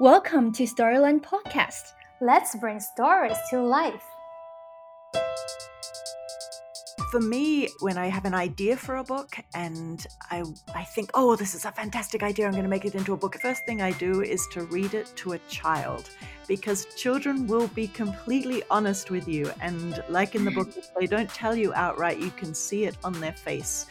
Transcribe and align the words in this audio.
Welcome 0.00 0.52
to 0.52 0.62
Storyland 0.62 1.22
Podcast. 1.22 1.94
Let's 2.20 2.54
bring 2.54 2.78
stories 2.78 3.36
to 3.50 3.60
life. 3.60 4.04
For 7.10 7.18
me, 7.18 7.68
when 7.80 7.98
I 7.98 8.06
have 8.06 8.24
an 8.24 8.32
idea 8.32 8.76
for 8.76 8.98
a 8.98 9.02
book 9.02 9.36
and 9.54 10.06
I, 10.30 10.44
I 10.72 10.84
think, 10.84 11.10
oh, 11.14 11.34
this 11.34 11.52
is 11.56 11.64
a 11.64 11.72
fantastic 11.72 12.22
idea, 12.22 12.46
I'm 12.46 12.52
going 12.52 12.62
to 12.62 12.68
make 12.68 12.84
it 12.84 12.94
into 12.94 13.12
a 13.12 13.16
book, 13.16 13.32
the 13.32 13.40
first 13.40 13.66
thing 13.66 13.82
I 13.82 13.90
do 13.90 14.22
is 14.22 14.46
to 14.52 14.62
read 14.66 14.94
it 14.94 15.12
to 15.16 15.32
a 15.32 15.38
child 15.48 16.08
because 16.46 16.86
children 16.94 17.48
will 17.48 17.66
be 17.66 17.88
completely 17.88 18.62
honest 18.70 19.10
with 19.10 19.26
you. 19.26 19.50
And 19.60 20.00
like 20.08 20.36
in 20.36 20.44
the 20.44 20.52
book, 20.52 20.68
mm. 20.68 20.78
if 20.78 20.94
they 20.94 21.06
don't 21.06 21.30
tell 21.30 21.56
you 21.56 21.74
outright, 21.74 22.20
you 22.20 22.30
can 22.30 22.54
see 22.54 22.84
it 22.84 22.96
on 23.02 23.14
their 23.14 23.32
face. 23.32 23.86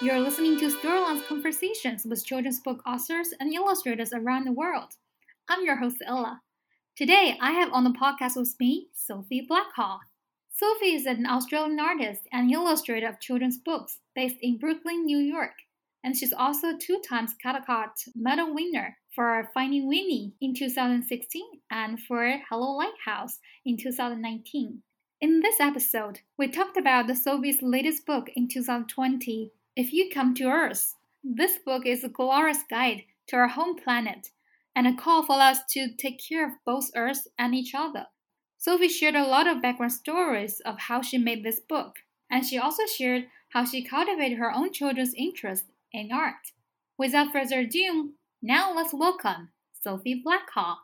You're 0.00 0.18
listening 0.18 0.58
to 0.58 0.70
Storyland's 0.70 1.24
conversations 1.28 2.04
with 2.04 2.24
children's 2.24 2.58
book 2.58 2.82
authors 2.84 3.32
and 3.38 3.52
illustrators 3.54 4.12
around 4.12 4.44
the 4.44 4.52
world. 4.52 4.94
I'm 5.48 5.64
your 5.64 5.76
host, 5.76 5.98
Ella. 6.04 6.40
Today, 6.96 7.38
I 7.40 7.52
have 7.52 7.72
on 7.72 7.84
the 7.84 7.90
podcast 7.90 8.36
with 8.36 8.56
me 8.58 8.88
Sophie 8.92 9.46
Blackall. 9.48 10.00
Sophie 10.50 10.96
is 10.96 11.06
an 11.06 11.26
Australian 11.26 11.78
artist 11.78 12.22
and 12.32 12.50
illustrator 12.50 13.06
of 13.08 13.20
children's 13.20 13.56
books 13.56 13.98
based 14.16 14.38
in 14.40 14.58
Brooklyn, 14.58 15.04
New 15.04 15.18
York. 15.18 15.54
And 16.02 16.16
she's 16.16 16.32
also 16.32 16.76
two 16.76 17.00
times 17.08 17.36
Caldecott 17.44 18.08
Medal 18.16 18.52
winner 18.52 18.96
for 19.14 19.48
Finding 19.54 19.86
Winnie 19.86 20.34
in 20.40 20.54
2016 20.54 21.42
and 21.70 22.00
for 22.02 22.40
Hello 22.50 22.72
Lighthouse 22.72 23.38
in 23.64 23.76
2019. 23.76 24.82
In 25.20 25.40
this 25.40 25.58
episode, 25.60 26.20
we 26.36 26.48
talked 26.48 26.76
about 26.76 27.08
the 27.08 27.16
Sophie's 27.16 27.60
latest 27.60 28.06
book 28.06 28.28
in 28.36 28.46
2020, 28.46 29.52
if 29.78 29.92
you 29.92 30.10
come 30.12 30.34
to 30.34 30.50
Earth, 30.50 30.96
this 31.22 31.56
book 31.64 31.86
is 31.86 32.02
a 32.02 32.08
glorious 32.08 32.64
guide 32.68 33.04
to 33.28 33.36
our 33.36 33.46
home 33.46 33.76
planet 33.76 34.30
and 34.74 34.88
a 34.88 34.92
call 34.92 35.24
for 35.24 35.40
us 35.40 35.60
to 35.70 35.94
take 35.96 36.20
care 36.28 36.44
of 36.44 36.54
both 36.66 36.90
Earth 36.96 37.28
and 37.38 37.54
each 37.54 37.76
other. 37.76 38.06
Sophie 38.56 38.88
shared 38.88 39.14
a 39.14 39.24
lot 39.24 39.46
of 39.46 39.62
background 39.62 39.92
stories 39.92 40.58
of 40.66 40.80
how 40.80 41.00
she 41.00 41.16
made 41.16 41.44
this 41.44 41.60
book, 41.60 41.94
and 42.28 42.44
she 42.44 42.58
also 42.58 42.86
shared 42.86 43.26
how 43.50 43.64
she 43.64 43.84
cultivated 43.84 44.36
her 44.36 44.52
own 44.52 44.72
children's 44.72 45.14
interest 45.14 45.66
in 45.92 46.10
art. 46.10 46.50
Without 46.98 47.30
further 47.30 47.60
ado, 47.60 48.14
now 48.42 48.74
let's 48.74 48.92
welcome 48.92 49.50
Sophie 49.80 50.20
Blackall. 50.26 50.78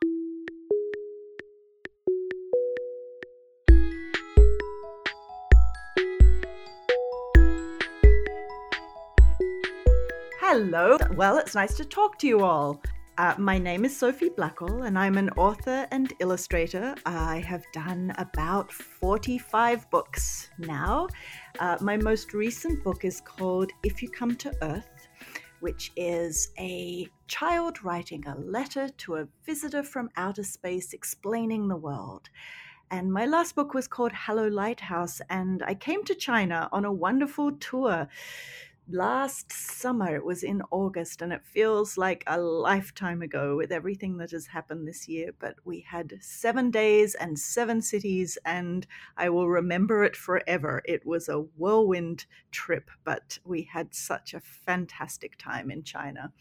Hello. 10.57 10.97
Well, 11.17 11.39
it's 11.39 11.57
nice 11.57 11.75
to 11.79 11.85
talk 11.85 12.17
to 12.21 12.29
you 12.29 12.45
all. 12.45 12.81
Uh, 13.19 13.35
my 13.39 13.59
name 13.59 13.85
is 13.85 13.97
Sophie 13.97 14.31
Blackall, 14.31 14.87
and 14.87 14.97
I'm 14.97 15.19
an 15.19 15.31
author 15.31 15.89
and 15.91 16.13
illustrator. 16.21 16.95
I 17.05 17.41
have 17.41 17.65
done 17.73 18.15
about 18.19 18.71
45 18.71 19.91
books 19.91 20.51
now. 20.59 21.09
Uh, 21.59 21.79
my 21.81 21.97
most 21.97 22.35
recent 22.35 22.85
book 22.85 23.05
is 23.05 23.21
called 23.21 23.73
If 23.83 24.01
You 24.01 24.09
Come 24.09 24.37
to 24.37 24.53
Earth, 24.63 25.09
which 25.59 25.91
is 25.97 26.53
a 26.57 27.09
child 27.27 27.83
writing 27.83 28.25
a 28.29 28.39
letter 28.39 28.89
to 28.89 29.17
a 29.17 29.29
visitor 29.45 29.83
from 29.83 30.09
outer 30.17 30.45
space 30.45 30.93
explaining 30.93 31.67
the 31.67 31.77
world. 31.77 32.31
And 32.93 33.13
my 33.13 33.27
last 33.27 33.57
book 33.57 33.75
was 33.75 33.89
called 33.89 34.13
Hello 34.15 34.47
Lighthouse, 34.47 35.21
and 35.31 35.65
I 35.65 35.75
came 35.75 36.05
to 36.05 36.15
China 36.15 36.69
on 36.71 36.85
a 36.85 36.93
wonderful 36.93 37.51
tour 37.57 38.07
last 38.91 39.53
summer. 39.53 40.15
It 40.15 40.25
was 40.25 40.43
in 40.43 40.63
August, 40.71 41.23
and 41.23 41.33
it 41.33 41.45
feels 41.45 41.97
like 41.97 42.25
a 42.27 42.41
lifetime 42.41 43.23
ago 43.23 43.57
with 43.57 43.73
everything 43.73 44.19
that 44.19 44.31
has 44.33 44.47
happened 44.47 44.87
this 44.87 45.09
year. 45.09 45.31
But 45.39 45.57
we 45.65 45.81
had 45.81 46.19
seven 46.21 46.71
days 46.71 47.15
and 47.15 47.39
seven 47.39 47.81
cities, 47.83 48.39
and 48.45 48.87
I 49.17 49.29
will 49.29 49.49
remember 49.49 50.05
it 50.05 50.17
forever. 50.17 50.83
It 50.85 51.07
was 51.07 51.29
a 51.29 51.41
whirlwind 51.57 52.27
trip, 52.51 52.91
but 53.05 53.39
we 53.45 53.63
had 53.63 53.95
such 53.95 54.35
a 54.35 54.41
fantastic 54.41 55.37
time 55.39 55.71
in 55.71 55.83
China. 55.83 56.33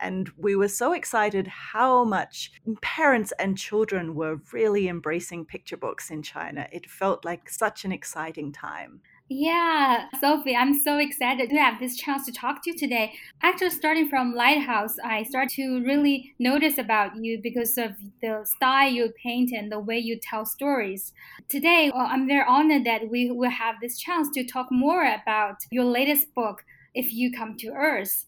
And 0.00 0.30
we 0.36 0.54
were 0.54 0.68
so 0.68 0.92
excited 0.92 1.48
how 1.48 2.04
much 2.04 2.52
parents 2.82 3.32
and 3.38 3.58
children 3.58 4.14
were 4.14 4.40
really 4.52 4.88
embracing 4.88 5.44
picture 5.44 5.76
books 5.76 6.10
in 6.10 6.22
China. 6.22 6.68
It 6.70 6.88
felt 6.88 7.24
like 7.24 7.50
such 7.50 7.84
an 7.84 7.90
exciting 7.90 8.52
time. 8.52 9.00
Yeah, 9.30 10.06
Sophie, 10.20 10.56
I'm 10.56 10.72
so 10.72 10.96
excited 10.96 11.50
to 11.50 11.56
have 11.56 11.78
this 11.78 11.96
chance 11.96 12.24
to 12.24 12.32
talk 12.32 12.62
to 12.62 12.70
you 12.70 12.76
today. 12.78 13.12
Actually, 13.42 13.70
starting 13.70 14.08
from 14.08 14.32
Lighthouse, 14.34 14.96
I 15.04 15.22
start 15.24 15.50
to 15.50 15.84
really 15.84 16.34
notice 16.38 16.78
about 16.78 17.14
you 17.14 17.38
because 17.38 17.76
of 17.76 17.92
the 18.22 18.44
style 18.44 18.90
you 18.90 19.12
paint 19.22 19.52
and 19.52 19.70
the 19.70 19.80
way 19.80 19.98
you 19.98 20.18
tell 20.18 20.46
stories. 20.46 21.12
Today, 21.46 21.90
well, 21.94 22.06
I'm 22.08 22.26
very 22.26 22.44
honored 22.48 22.84
that 22.84 23.10
we 23.10 23.30
will 23.30 23.50
have 23.50 23.74
this 23.82 23.98
chance 23.98 24.30
to 24.30 24.44
talk 24.44 24.68
more 24.70 25.04
about 25.04 25.56
your 25.70 25.84
latest 25.84 26.34
book, 26.34 26.64
If 26.94 27.12
You 27.12 27.30
Come 27.30 27.58
to 27.58 27.68
Earth. 27.68 28.24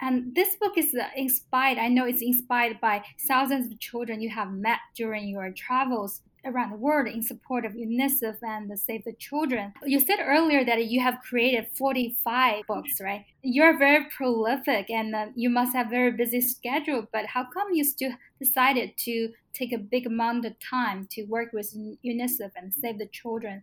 And 0.00 0.34
this 0.34 0.56
book 0.56 0.76
is 0.76 0.94
uh, 0.94 1.06
inspired, 1.16 1.78
I 1.78 1.88
know 1.88 2.04
it's 2.04 2.20
inspired 2.20 2.80
by 2.80 3.02
thousands 3.26 3.72
of 3.72 3.80
children 3.80 4.20
you 4.20 4.28
have 4.28 4.52
met 4.52 4.80
during 4.94 5.28
your 5.28 5.50
travels 5.52 6.20
around 6.44 6.70
the 6.70 6.76
world 6.76 7.08
in 7.08 7.22
support 7.22 7.64
of 7.64 7.72
UNICEF 7.72 8.36
and 8.42 8.78
Save 8.78 9.04
the 9.04 9.12
Children. 9.14 9.72
You 9.84 10.00
said 10.00 10.18
earlier 10.20 10.64
that 10.64 10.86
you 10.86 11.00
have 11.00 11.20
created 11.20 11.68
45 11.76 12.66
books, 12.66 13.00
right? 13.00 13.24
You're 13.42 13.78
very 13.78 14.06
prolific 14.16 14.90
and 14.90 15.14
uh, 15.14 15.26
you 15.34 15.50
must 15.50 15.74
have 15.74 15.90
very 15.90 16.12
busy 16.12 16.40
schedule, 16.40 17.06
but 17.12 17.26
how 17.26 17.44
come 17.44 17.68
you 17.72 17.84
still 17.84 18.12
decided 18.38 18.96
to 18.98 19.30
take 19.52 19.72
a 19.72 19.78
big 19.78 20.06
amount 20.06 20.44
of 20.44 20.52
time 20.60 21.06
to 21.12 21.24
work 21.24 21.52
with 21.52 21.74
UNICEF 22.04 22.50
and 22.56 22.72
Save 22.72 22.98
the 22.98 23.06
Children? 23.06 23.62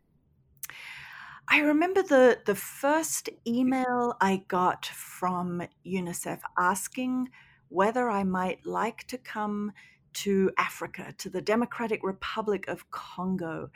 I 1.50 1.60
remember 1.60 2.02
the 2.02 2.40
the 2.46 2.56
first 2.56 3.30
email 3.46 4.16
I 4.22 4.44
got 4.48 4.86
from 4.86 5.64
UNICEF 5.86 6.40
asking 6.58 7.30
whether 7.68 8.10
I 8.10 8.24
might 8.24 8.66
like 8.66 9.06
to 9.08 9.18
come 9.18 9.74
to 10.14 10.52
Africa, 10.58 11.14
to 11.18 11.30
the 11.30 11.42
Democratic 11.42 12.02
Republic 12.04 12.68
of 12.68 12.90
Congo, 12.92 13.70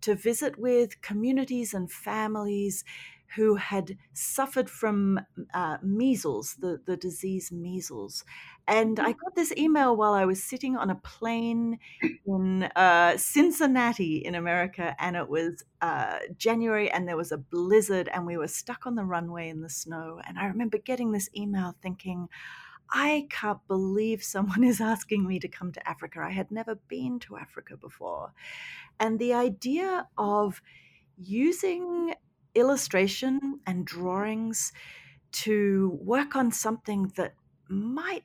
to 0.00 0.14
visit 0.14 0.58
with 0.58 1.00
communities 1.02 1.74
and 1.74 1.90
families 1.90 2.84
who 3.36 3.54
had 3.54 3.96
suffered 4.12 4.68
from 4.68 5.18
uh, 5.54 5.78
measles, 5.82 6.56
the, 6.60 6.80
the 6.84 6.96
disease 6.96 7.50
measles. 7.50 8.24
And 8.68 9.00
I 9.00 9.12
got 9.12 9.34
this 9.34 9.52
email 9.56 9.96
while 9.96 10.12
I 10.12 10.24
was 10.24 10.42
sitting 10.42 10.76
on 10.76 10.90
a 10.90 10.94
plane 10.96 11.78
in 12.26 12.64
uh, 12.76 13.16
Cincinnati 13.16 14.18
in 14.18 14.34
America, 14.34 14.94
and 14.98 15.16
it 15.16 15.28
was 15.28 15.64
uh, 15.80 16.18
January, 16.36 16.90
and 16.90 17.08
there 17.08 17.16
was 17.16 17.32
a 17.32 17.38
blizzard, 17.38 18.08
and 18.12 18.26
we 18.26 18.36
were 18.36 18.48
stuck 18.48 18.86
on 18.86 18.94
the 18.94 19.04
runway 19.04 19.48
in 19.48 19.62
the 19.62 19.70
snow. 19.70 20.20
And 20.26 20.38
I 20.38 20.46
remember 20.46 20.78
getting 20.78 21.12
this 21.12 21.30
email 21.34 21.74
thinking, 21.82 22.28
I 22.92 23.26
can't 23.30 23.66
believe 23.66 24.22
someone 24.22 24.62
is 24.64 24.80
asking 24.80 25.26
me 25.26 25.40
to 25.40 25.48
come 25.48 25.72
to 25.72 25.88
Africa. 25.88 26.20
I 26.20 26.30
had 26.30 26.50
never 26.50 26.74
been 26.74 27.18
to 27.20 27.36
Africa 27.36 27.76
before. 27.76 28.32
And 29.00 29.18
the 29.18 29.32
idea 29.32 30.08
of 30.18 30.60
using 31.16 32.14
illustration 32.54 33.60
and 33.66 33.86
drawings 33.86 34.72
to 35.32 35.98
work 36.02 36.36
on 36.36 36.52
something 36.52 37.10
that 37.16 37.34
might 37.68 38.24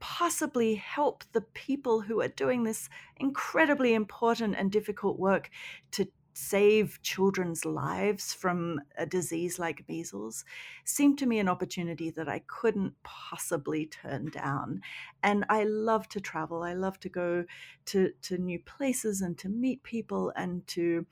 possibly 0.00 0.74
help 0.76 1.24
the 1.32 1.40
people 1.40 2.00
who 2.00 2.20
are 2.20 2.28
doing 2.28 2.64
this 2.64 2.88
incredibly 3.16 3.94
important 3.94 4.54
and 4.56 4.70
difficult 4.70 5.18
work 5.18 5.50
to 5.92 6.08
save 6.40 7.00
children's 7.02 7.64
lives 7.64 8.32
from 8.32 8.80
a 8.96 9.04
disease 9.04 9.58
like 9.58 9.88
measles 9.88 10.44
seemed 10.84 11.18
to 11.18 11.26
me 11.26 11.40
an 11.40 11.48
opportunity 11.48 12.10
that 12.10 12.28
I 12.28 12.42
couldn't 12.46 12.94
possibly 13.02 13.86
turn 13.86 14.30
down. 14.30 14.80
And 15.20 15.44
I 15.48 15.64
love 15.64 16.08
to 16.10 16.20
travel. 16.20 16.62
I 16.62 16.74
love 16.74 17.00
to 17.00 17.08
go 17.08 17.44
to, 17.86 18.12
to 18.22 18.38
new 18.38 18.60
places 18.60 19.20
and 19.20 19.36
to 19.38 19.48
meet 19.48 19.82
people 19.82 20.32
and 20.36 20.64
to 20.68 21.06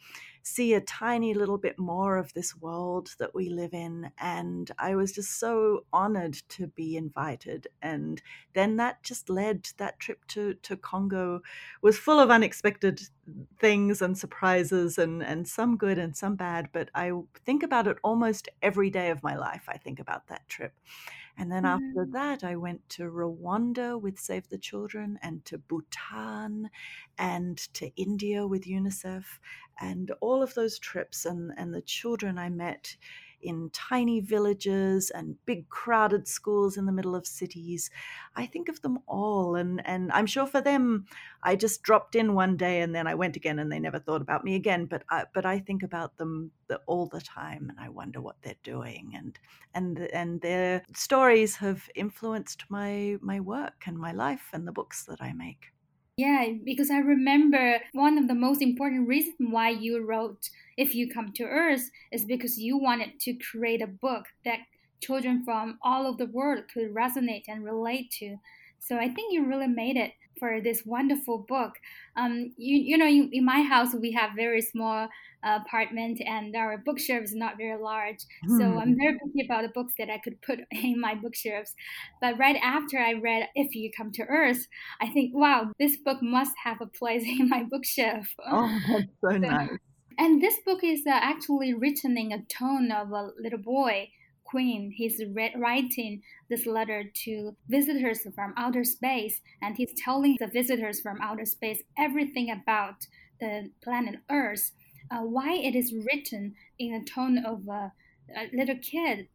see 0.47 0.75
a 0.75 0.81
tiny 0.81 1.35
little 1.35 1.59
bit 1.59 1.77
more 1.77 2.17
of 2.17 2.33
this 2.33 2.55
world 2.57 3.11
that 3.19 3.35
we 3.35 3.49
live 3.49 3.75
in. 3.75 4.13
And 4.17 4.71
I 4.79 4.95
was 4.95 5.11
just 5.11 5.41
so 5.41 5.85
honored 5.93 6.35
to 6.51 6.69
be 6.69 6.97
invited. 6.97 7.67
And 7.83 8.23
then 8.55 8.77
that 8.77 9.03
just 9.03 9.29
led, 9.29 9.69
that 9.79 9.99
trip 9.99 10.25
to, 10.29 10.55
to 10.55 10.77
Congo 10.77 11.43
was 11.83 11.99
full 11.99 12.21
of 12.21 12.31
unexpected 12.31 13.01
things 13.59 14.01
and 14.01 14.17
surprises 14.17 14.99
and, 14.99 15.21
and 15.21 15.49
some 15.49 15.77
good 15.77 15.99
and 15.99 16.17
some 16.17 16.37
bad. 16.37 16.69
But 16.73 16.91
I 16.95 17.11
think 17.45 17.65
about 17.65 17.89
it 17.89 17.97
almost 18.05 18.49
every 18.63 18.89
day 18.89 19.11
of 19.11 19.25
my 19.25 19.35
life. 19.37 19.65
I 19.67 19.79
think 19.79 19.99
about 19.99 20.29
that 20.29 20.49
trip. 20.49 20.73
And 21.39 21.51
then 21.53 21.65
mm-hmm. 21.65 21.85
after 21.85 22.11
that, 22.13 22.45
I 22.45 22.57
went 22.57 22.89
to 22.91 23.05
Rwanda 23.05 24.01
with 24.01 24.19
Save 24.19 24.49
the 24.49 24.59
Children 24.59 25.19
and 25.23 25.45
to 25.45 25.59
Bhutan 25.59 26.71
and 27.19 27.59
to 27.75 27.91
India 27.97 28.47
with 28.47 28.65
UNICEF. 28.65 29.25
And 29.81 30.11
all 30.21 30.43
of 30.43 30.55
those 30.55 30.79
trips 30.79 31.27
and, 31.27 31.53
and 31.57 31.75
the 31.75 31.83
children 31.83 32.39
I 32.39 32.49
met 32.49 32.97
in 33.41 33.71
tiny 33.71 34.21
villages 34.21 35.11
and 35.11 35.37
big 35.47 35.69
crowded 35.69 36.27
schools 36.29 36.77
in 36.77 36.87
the 36.87 36.93
middle 36.93 37.15
of 37.15 37.27
cities. 37.27 37.91
I 38.35 38.47
think 38.47 38.69
of 38.69 38.83
them 38.83 38.99
all, 39.07 39.55
and, 39.55 39.87
and 39.87 40.11
I'm 40.13 40.27
sure 40.27 40.47
for 40.47 40.61
them, 40.61 41.07
I 41.43 41.57
just 41.57 41.83
dropped 41.83 42.17
in 42.17 42.35
one 42.35 42.57
day 42.57 42.81
and 42.81 42.95
then 42.95 43.07
I 43.07 43.15
went 43.15 43.37
again 43.37 43.59
and 43.59 43.71
they 43.71 43.79
never 43.81 43.99
thought 43.99 44.23
about 44.23 44.45
me 44.45 44.55
again. 44.55 44.87
But 44.87 45.05
I, 45.11 45.25
but 45.33 45.47
I 45.47 45.59
think 45.59 45.83
about 45.83 46.17
them 46.17 46.53
all 46.87 47.07
the 47.07 47.21
time 47.21 47.71
and 47.71 47.79
I 47.79 47.89
wonder 47.89 48.21
what 48.21 48.37
they're 48.43 48.55
doing 48.63 49.13
and 49.15 49.39
and 49.75 49.99
and 49.99 50.41
their 50.41 50.83
stories 50.95 51.57
have 51.57 51.89
influenced 51.95 52.65
my 52.69 53.17
my 53.21 53.41
work 53.41 53.85
and 53.87 53.99
my 53.99 54.13
life 54.13 54.51
and 54.53 54.67
the 54.67 54.73
books 54.73 55.05
that 55.05 55.23
I 55.23 55.33
make. 55.33 55.73
Yeah, 56.17 56.47
because 56.65 56.91
I 56.91 56.99
remember 56.99 57.81
one 57.93 58.17
of 58.17 58.27
the 58.29 58.35
most 58.35 58.63
important 58.63 59.07
reasons 59.09 59.37
why 59.39 59.69
you 59.71 60.03
wrote 60.03 60.49
If 60.77 60.95
You 60.95 61.11
Come 61.11 61.33
to 61.35 61.45
Earth 61.45 61.91
is 62.11 62.25
because 62.25 62.59
you 62.59 62.79
wanted 62.79 63.21
to 63.21 63.35
create 63.35 63.83
a 63.83 63.87
book 63.87 64.27
that 64.45 64.61
children 65.03 65.45
from 65.45 65.79
all 65.83 66.07
over 66.07 66.17
the 66.17 66.31
world 66.33 66.65
could 66.73 66.95
resonate 66.95 67.45
and 67.49 67.65
relate 67.65 68.11
to. 68.13 68.39
So 68.79 68.97
I 68.99 69.09
think 69.11 69.33
you 69.33 69.45
really 69.47 69.67
made 69.69 69.97
it 69.99 70.15
for 70.39 70.61
this 70.61 70.83
wonderful 70.85 71.45
book. 71.49 71.75
Um, 72.17 72.53
you, 72.57 72.77
you 72.77 72.99
know, 72.99 73.07
in, 73.07 73.31
in 73.33 73.45
my 73.45 73.63
house, 73.63 73.95
we 73.95 74.13
have 74.13 74.31
very 74.37 74.61
small 74.61 75.09
uh, 75.45 75.59
apartment 75.65 76.21
and 76.27 76.55
our 76.57 76.79
bookshelf 76.79 77.23
is 77.25 77.35
not 77.35 77.57
very 77.57 77.81
large. 77.81 78.19
Mm. 78.49 78.59
So 78.59 78.65
I'm 78.79 78.93
hmm. 78.93 79.01
very 79.01 79.19
picky 79.19 79.47
about 79.47 79.63
the 79.63 79.69
books 79.69 79.95
that 79.99 80.11
I 80.11 80.19
could 80.19 80.41
put 80.43 80.61
in 80.71 81.01
my 81.01 81.15
bookshelves. 81.15 81.75
But 82.21 82.39
right 82.39 82.57
after 82.63 82.99
I 82.99 83.15
read 83.15 83.49
If 83.55 83.75
You 83.75 83.91
Come 83.97 84.13
to 84.13 84.23
Earth, 84.23 84.67
I 85.01 85.09
think, 85.09 85.35
wow, 85.35 85.73
this 85.79 85.97
book 85.97 86.23
must 86.23 86.53
have 86.65 86.79
a 86.81 86.87
place 86.87 87.23
in 87.39 87.49
my 87.49 87.65
bookshelf. 87.65 88.27
Oh, 88.45 88.81
that's 88.89 89.05
so, 89.21 89.31
so 89.31 89.37
nice. 89.37 89.71
And 90.19 90.43
this 90.43 90.57
book 90.65 90.83
is 90.83 91.03
uh, 91.07 91.11
actually 91.11 91.75
written 91.75 92.17
in 92.17 92.33
a 92.33 92.43
tone 92.45 92.91
of 92.91 93.11
a 93.13 93.33
little 93.39 93.59
boy 93.59 94.09
Quinn. 94.47 94.93
He's 94.95 95.21
re- 95.33 95.55
writing 95.57 96.23
this 96.49 96.67
letter 96.67 97.05
to 97.25 97.57
visitors 97.69 98.27
from 98.35 98.55
outer 98.57 98.85
space, 98.85 99.41
and 99.61 99.77
he's 99.77 99.95
telling 99.97 100.37
the 100.39 100.47
visitors 100.47 101.01
from 101.01 101.21
outer 101.21 101.45
space 101.45 101.83
everything 101.99 102.51
about 102.51 103.07
the 103.41 103.71
planet 103.83 104.21
Earth. 104.31 104.73
Uh, 105.11 105.21
why 105.21 105.55
it 105.55 105.77
is 105.77 105.95
written 105.95 106.55
in 106.79 106.95
a 106.95 107.05
tone 107.05 107.39
of 107.39 107.69
a, 107.69 107.93
a 108.37 108.51
little 108.53 108.79
kid? 108.79 109.29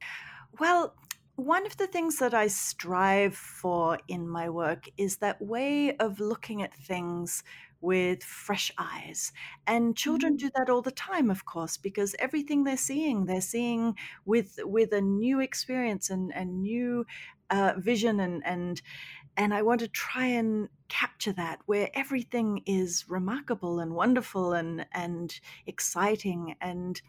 Well, 0.60 0.96
one 1.36 1.66
of 1.66 1.78
the 1.78 1.88
things 1.88 2.20
that 2.20 2.34
I 2.34 2.48
strive 2.48 3.36
for 3.36 3.98
in 4.08 4.28
my 4.28 4.50
work 4.50 4.90
is 4.98 5.18
that 5.18 5.42
way 5.42 5.96
of 5.98 6.20
looking 6.20 6.62
at 6.62 6.74
things 6.76 7.44
with 7.82 8.24
fresh 8.24 8.72
eyes. 8.78 9.32
And 9.68 9.98
children 9.98 10.34
mm-hmm. 10.34 10.48
do 10.48 10.52
that 10.56 10.70
all 10.70 10.82
the 10.82 10.92
time, 10.92 11.30
of 11.30 11.46
course, 11.46 11.78
because 11.78 12.16
everything 12.20 12.64
they're 12.64 12.78
seeing, 12.78 13.26
they're 13.26 13.42
seeing 13.42 13.96
with 14.26 14.60
with 14.64 14.94
a 14.94 15.02
new 15.02 15.40
experience 15.40 16.10
and 16.10 16.32
a 16.32 16.46
new 16.46 17.06
uh, 17.50 17.74
vision 17.78 18.20
and 18.20 18.42
and 18.46 18.82
and 19.38 19.54
I 19.54 19.62
want 19.62 19.80
to 19.80 19.88
try 19.88 20.26
and 20.26 20.68
capture 20.90 21.32
that 21.34 21.60
where 21.66 21.90
everything 21.94 22.64
is 22.66 23.06
remarkable 23.08 23.80
and 23.80 23.94
wonderful 23.94 24.54
and 24.54 24.86
and 24.94 25.38
exciting 25.66 26.56
and 26.62 27.02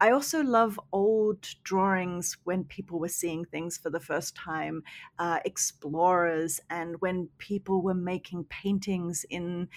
I 0.00 0.10
also 0.10 0.42
love 0.42 0.80
old 0.92 1.42
drawings 1.62 2.38
when 2.44 2.64
people 2.64 2.98
were 2.98 3.08
seeing 3.08 3.44
things 3.44 3.76
for 3.76 3.90
the 3.90 4.00
first 4.00 4.34
time, 4.34 4.82
uh, 5.18 5.40
explorers, 5.44 6.58
and 6.70 7.00
when 7.02 7.28
people 7.38 7.82
were 7.82 7.94
making 7.94 8.44
paintings 8.44 9.24
in 9.28 9.68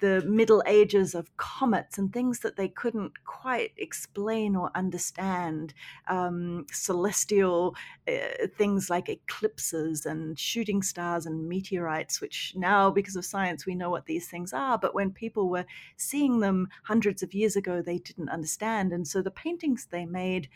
the 0.00 0.22
Middle 0.26 0.62
Ages 0.66 1.14
of 1.14 1.34
comets 1.36 1.98
and 1.98 2.12
things 2.12 2.40
that 2.40 2.56
they 2.56 2.68
couldn't 2.68 3.24
quite 3.24 3.72
explain 3.76 4.54
or 4.54 4.70
understand, 4.74 5.72
um, 6.08 6.66
celestial 6.70 7.74
uh, 8.08 8.46
things 8.56 8.90
like 8.90 9.08
eclipses 9.08 10.04
and 10.06 10.38
shooting 10.38 10.82
stars 10.82 11.26
and 11.26 11.48
meteorites, 11.48 12.20
which 12.20 12.52
now, 12.56 12.90
because 12.90 13.16
of 13.16 13.24
science, 13.24 13.66
we 13.66 13.74
know 13.74 13.90
what 13.90 14.06
these 14.06 14.28
things 14.28 14.52
are. 14.52 14.78
But 14.78 14.94
when 14.94 15.10
people 15.10 15.48
were 15.48 15.66
seeing 15.96 16.40
them 16.40 16.68
hundreds 16.84 17.22
of 17.22 17.34
years 17.34 17.56
ago, 17.56 17.80
they 17.80 17.98
didn't 17.98 18.28
understand. 18.28 18.92
And 18.92 19.06
so 19.08 19.22
the 19.22 19.30
paintings 19.30 19.86
they 19.90 20.04
made 20.06 20.48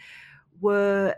were 0.61 1.15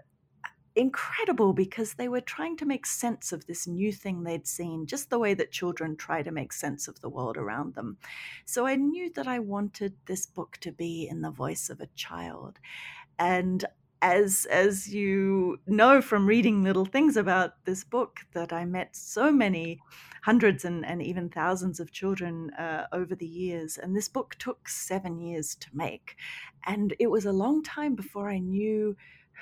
incredible 0.75 1.53
because 1.53 1.95
they 1.95 2.09
were 2.09 2.21
trying 2.21 2.57
to 2.59 2.65
make 2.65 2.87
sense 2.87 3.33
of 3.33 3.47
this 3.47 3.67
new 3.67 3.93
thing 3.93 4.23
they'd 4.23 4.47
seen, 4.47 4.87
just 4.87 5.11
the 5.11 5.19
way 5.19 5.35
that 5.35 5.53
children 5.53 5.97
try 5.97 6.23
to 6.23 6.31
make 6.31 6.53
sense 6.53 6.89
of 6.89 7.01
the 7.01 7.09
world 7.09 7.37
around 7.37 7.75
them. 7.75 7.99
So 8.45 8.67
I 8.67 8.77
knew 8.77 9.11
that 9.15 9.27
I 9.27 9.39
wanted 9.39 9.95
this 10.07 10.27
book 10.27 10.59
to 10.63 10.73
be 10.73 11.07
in 11.09 11.23
the 11.23 11.31
voice 11.31 11.69
of 11.69 11.81
a 11.81 11.89
child. 11.95 12.59
And 13.19 13.65
as 14.03 14.47
as 14.51 14.93
you 14.93 15.61
know 15.67 16.03
from 16.03 16.27
reading 16.27 16.65
little 16.65 16.85
things 16.85 17.17
about 17.17 17.65
this 17.65 17.85
book 17.85 18.19
that 18.35 18.53
I 18.53 18.65
met 18.65 18.97
so 18.97 19.31
many 19.31 19.79
hundreds 20.25 20.65
and, 20.65 20.85
and 20.85 21.01
even 21.01 21.29
thousands 21.29 21.79
of 21.79 21.93
children 21.93 22.51
uh, 22.55 22.87
over 22.93 23.15
the 23.15 23.27
years 23.27 23.79
and 23.79 23.97
this 23.97 24.09
book 24.09 24.35
took 24.41 24.69
seven 24.69 25.21
years 25.21 25.55
to 25.55 25.69
make 25.73 26.17
and 26.67 26.95
it 26.99 27.07
was 27.13 27.25
a 27.25 27.33
long 27.33 27.63
time 27.63 27.95
before 27.95 28.29
I 28.29 28.39
knew 28.39 28.97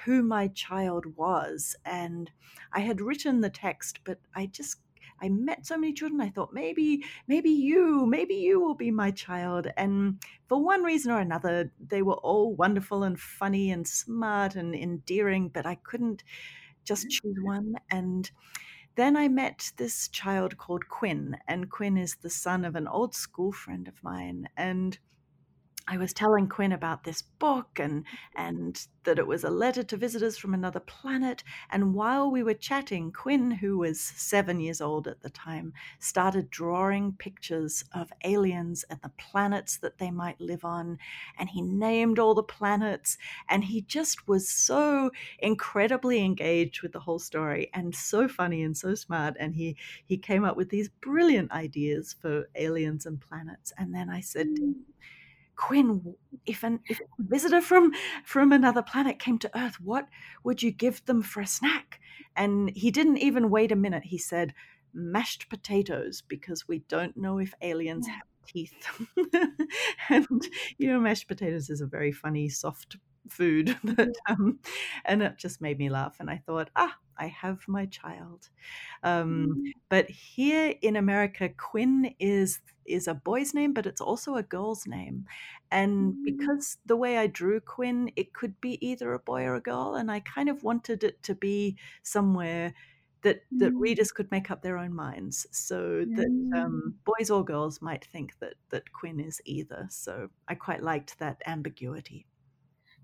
who 0.05 0.23
my 0.23 0.49
child 0.49 1.17
was. 1.17 1.77
And 1.85 2.31
I 2.73 2.81
had 2.81 3.01
written 3.01 3.41
the 3.41 3.51
text, 3.51 4.01
but 4.05 4.19
I 4.35 4.47
just 4.47 4.79
I 5.23 5.29
met 5.29 5.67
so 5.67 5.77
many 5.77 5.93
children. 5.93 6.21
I 6.21 6.31
thought 6.31 6.53
maybe, 6.53 7.05
maybe 7.29 7.51
you, 7.51 8.07
maybe 8.07 8.35
you 8.35 8.61
will 8.61 8.75
be 8.75 8.91
my 8.91 9.11
child. 9.11 9.69
And 9.77 10.23
for 10.49 10.63
one 10.63 10.83
reason 10.83 11.13
or 11.13 11.21
another, 11.21 11.71
they 11.79 12.03
were 12.03 12.15
all 12.15 12.55
wonderful 12.55 13.03
and 13.03 13.21
funny 13.21 13.71
and 13.71 13.87
smart 13.87 14.57
and 14.57 14.75
endearing, 14.75 15.49
but 15.49 15.67
I 15.67 15.75
couldn't 15.75 16.25
just 16.85 17.07
mm. 17.07 17.11
choose 17.11 17.37
one. 17.43 17.75
And 17.91 18.31
then 18.97 19.17
I 19.17 19.29
met 19.29 19.73
this 19.77 20.09
child 20.09 20.57
called 20.57 20.89
Quinn, 20.89 21.37
and 21.47 21.71
Quinn 21.71 21.97
is 21.97 22.17
the 22.17 22.31
son 22.31 22.65
of 22.65 22.75
an 22.75 22.89
old 22.89 23.15
school 23.15 23.53
friend 23.53 23.89
of 23.89 24.03
mine. 24.03 24.49
And 24.57 24.99
I 25.87 25.97
was 25.97 26.13
telling 26.13 26.49
Quinn 26.49 26.73
about 26.73 27.05
this 27.05 27.23
book 27.23 27.79
and 27.79 28.05
and 28.37 28.87
that 29.05 29.19
it 29.19 29.27
was 29.27 29.45
a 29.45 29.51
letter 29.51 29.83
to 29.83 29.97
visitors 29.97 30.37
from 30.37 30.53
another 30.53 30.81
planet. 30.81 31.43
And 31.71 31.95
while 31.95 32.31
we 32.31 32.43
were 32.43 32.55
chatting, 32.55 33.13
Quinn, 33.13 33.51
who 33.51 33.79
was 33.79 33.99
seven 34.01 34.61
years 34.61 34.81
old 34.81 35.09
at 35.09 35.23
the 35.23 35.31
time, 35.31 35.73
started 35.99 36.51
drawing 36.51 37.13
pictures 37.15 37.83
of 37.93 38.13
aliens 38.25 38.85
and 38.91 39.01
the 39.03 39.09
planets 39.11 39.79
that 39.79 39.99
they 39.99 40.11
might 40.11 40.41
live 40.41 40.65
on. 40.65 40.99
And 41.39 41.49
he 41.49 41.63
named 41.63 42.19
all 42.19 42.35
the 42.35 42.43
planets. 42.43 43.17
And 43.49 43.65
he 43.65 43.81
just 43.81 44.29
was 44.29 44.49
so 44.49 45.11
incredibly 45.39 46.23
engaged 46.23 46.83
with 46.83 46.93
the 46.93 47.01
whole 47.01 47.19
story 47.19 47.71
and 47.73 47.95
so 47.95 48.29
funny 48.29 48.63
and 48.63 48.77
so 48.77 48.95
smart. 48.95 49.35
And 49.41 49.55
he 49.55 49.77
he 50.05 50.19
came 50.19 50.45
up 50.45 50.57
with 50.57 50.69
these 50.69 50.91
brilliant 51.01 51.51
ideas 51.53 52.15
for 52.21 52.49
aliens 52.55 53.07
and 53.07 53.21
planets. 53.21 53.73
And 53.79 53.95
then 53.95 54.11
I 54.11 54.21
said, 54.21 54.49
mm. 54.49 54.75
Quinn, 55.61 56.15
if 56.47 56.63
an 56.63 56.81
if 56.89 57.01
a 57.01 57.05
visitor 57.19 57.61
from 57.61 57.93
from 58.25 58.51
another 58.51 58.83
planet 58.83 59.19
came 59.19 59.39
to 59.39 59.59
Earth, 59.59 59.79
what 59.79 60.09
would 60.43 60.63
you 60.63 60.71
give 60.71 61.05
them 61.05 61.21
for 61.21 61.43
a 61.43 61.47
snack? 61.47 62.01
And 62.35 62.71
he 62.75 62.91
didn't 62.91 63.19
even 63.19 63.51
wait 63.51 63.71
a 63.71 63.77
minute. 63.77 64.05
He 64.05 64.17
said, 64.17 64.55
mashed 64.95 65.51
potatoes, 65.51 66.23
because 66.27 66.67
we 66.67 66.79
don't 66.89 67.15
know 67.15 67.39
if 67.39 67.53
aliens 67.61 68.07
hmm. 68.07 68.13
have 68.13 68.23
teeth. 68.47 68.73
and 70.09 70.49
you 70.79 70.89
know, 70.89 70.99
mashed 70.99 71.29
potatoes 71.29 71.69
is 71.69 71.83
a 71.83 71.87
very 71.87 72.11
funny, 72.11 72.49
soft 72.49 72.97
food. 73.29 73.77
But, 73.85 74.11
um, 74.29 74.59
and 75.05 75.23
it 75.23 75.37
just 75.37 75.61
made 75.61 75.79
me 75.79 75.89
laugh. 75.91 76.17
And 76.21 76.31
I 76.31 76.43
thought, 76.47 76.71
ah, 76.77 76.97
I 77.21 77.27
have 77.27 77.61
my 77.69 77.87
child. 77.87 78.49
Um, 79.03 79.47
mm. 79.49 79.73
But 79.89 80.09
here 80.09 80.75
in 80.81 80.97
America, 80.97 81.51
Quinn 81.51 82.15
is 82.19 82.61
is 82.87 83.07
a 83.07 83.15
boy's 83.15 83.55
name, 83.55 83.73
but 83.73 83.87
it's 83.87 84.01
also 84.01 84.35
a 84.35 84.43
girl's 84.43 84.87
name. 84.87 85.27
And 85.71 86.15
mm. 86.15 86.25
because 86.25 86.79
the 86.87 86.97
way 86.97 87.19
I 87.19 87.27
drew 87.27 87.61
Quinn, 87.61 88.11
it 88.17 88.33
could 88.33 88.61
be 88.61 88.85
either 88.85 89.13
a 89.13 89.19
boy 89.19 89.45
or 89.45 89.55
a 89.55 89.61
girl, 89.61 89.95
and 89.95 90.11
I 90.11 90.21
kind 90.21 90.49
of 90.49 90.65
wanted 90.65 91.05
it 91.05 91.23
to 91.25 91.35
be 91.35 91.77
somewhere 92.03 92.73
that 93.23 93.43
that 93.59 93.75
mm. 93.75 93.81
readers 93.81 94.13
could 94.13 94.31
make 94.31 94.51
up 94.51 94.63
their 94.63 94.79
own 94.79 94.95
minds, 94.95 95.47
so 95.51 96.05
that 96.17 96.59
um, 96.59 96.95
boys 97.05 97.31
or 97.31 97.45
girls 97.45 97.83
might 97.83 98.05
think 98.07 98.39
that 98.41 98.55
that 98.71 98.91
Quinn 98.93 99.21
is 99.21 99.43
either. 99.45 99.87
So 99.91 100.31
I 100.49 100.55
quite 100.55 100.83
liked 100.83 101.19
that 101.19 101.43
ambiguity. 101.47 102.27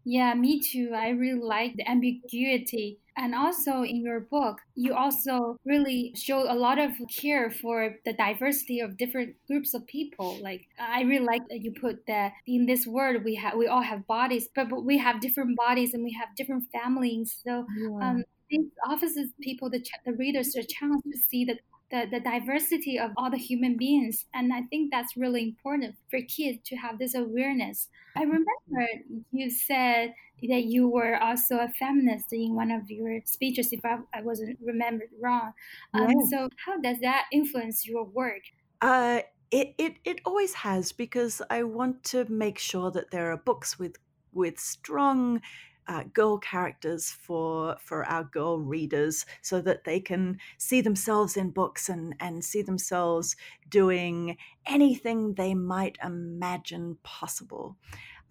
Yeah, 0.08 0.34
me 0.34 0.60
too. 0.60 0.92
I 0.94 1.08
really 1.08 1.42
like 1.42 1.74
the 1.74 1.90
ambiguity. 1.90 3.00
And 3.16 3.34
also 3.34 3.82
in 3.82 4.04
your 4.04 4.20
book, 4.20 4.58
you 4.76 4.94
also 4.94 5.58
really 5.64 6.12
show 6.14 6.40
a 6.48 6.54
lot 6.54 6.78
of 6.78 6.92
care 7.08 7.50
for 7.50 7.96
the 8.04 8.12
diversity 8.12 8.78
of 8.78 8.96
different 8.96 9.34
groups 9.48 9.74
of 9.74 9.84
people. 9.88 10.38
Like 10.40 10.68
I 10.78 11.02
really 11.02 11.26
like 11.26 11.42
that 11.48 11.60
you 11.62 11.72
put 11.72 12.06
that 12.06 12.34
in 12.46 12.66
this 12.66 12.86
world 12.86 13.24
we 13.24 13.34
have 13.34 13.54
we 13.56 13.66
all 13.66 13.82
have 13.82 14.06
bodies, 14.06 14.48
but, 14.54 14.68
but 14.68 14.84
we 14.84 14.96
have 14.98 15.20
different 15.20 15.56
bodies 15.56 15.92
and 15.92 16.04
we 16.04 16.12
have 16.12 16.28
different 16.36 16.64
families. 16.70 17.36
So 17.44 17.66
yeah. 17.76 18.08
um, 18.08 18.24
this 18.48 18.62
offers 18.88 19.16
people 19.40 19.70
the 19.70 19.84
the 20.04 20.12
readers 20.12 20.54
a 20.54 20.62
chance 20.62 21.02
to 21.02 21.18
see 21.18 21.44
that 21.46 21.58
the, 21.96 22.06
the 22.10 22.20
diversity 22.20 22.98
of 22.98 23.12
all 23.16 23.30
the 23.30 23.36
human 23.38 23.76
beings. 23.76 24.26
And 24.34 24.52
I 24.52 24.62
think 24.62 24.90
that's 24.90 25.16
really 25.16 25.42
important 25.42 25.96
for 26.10 26.20
kids 26.20 26.58
to 26.66 26.76
have 26.76 26.98
this 26.98 27.14
awareness. 27.14 27.88
I 28.16 28.22
remember 28.22 28.86
you 29.32 29.50
said 29.50 30.14
that 30.48 30.64
you 30.64 30.88
were 30.88 31.16
also 31.16 31.56
a 31.58 31.68
feminist 31.68 32.32
in 32.32 32.54
one 32.54 32.70
of 32.70 32.90
your 32.90 33.20
speeches, 33.24 33.72
if 33.72 33.84
I, 33.84 33.98
I 34.14 34.22
wasn't 34.22 34.58
remembered 34.62 35.08
wrong. 35.20 35.52
Um. 35.94 36.12
So, 36.30 36.48
how 36.64 36.78
does 36.80 36.98
that 37.00 37.24
influence 37.32 37.86
your 37.86 38.04
work? 38.04 38.42
Uh, 38.80 39.20
it, 39.50 39.74
it 39.78 39.94
it 40.04 40.20
always 40.24 40.54
has 40.54 40.92
because 40.92 41.40
I 41.50 41.62
want 41.62 42.04
to 42.04 42.24
make 42.28 42.58
sure 42.58 42.90
that 42.90 43.10
there 43.10 43.32
are 43.32 43.36
books 43.36 43.78
with 43.78 43.96
with 44.32 44.58
strong 44.58 45.40
uh, 45.88 46.04
girl 46.04 46.38
characters 46.38 47.10
for 47.12 47.76
for 47.80 48.04
our 48.04 48.24
girl 48.24 48.60
readers, 48.60 49.26
so 49.42 49.60
that 49.62 49.84
they 49.84 50.00
can 50.00 50.38
see 50.58 50.80
themselves 50.80 51.36
in 51.36 51.50
books 51.50 51.88
and 51.88 52.14
and 52.20 52.44
see 52.44 52.62
themselves 52.62 53.36
doing 53.68 54.36
anything 54.66 55.34
they 55.34 55.54
might 55.54 55.98
imagine 56.02 56.96
possible. 57.02 57.76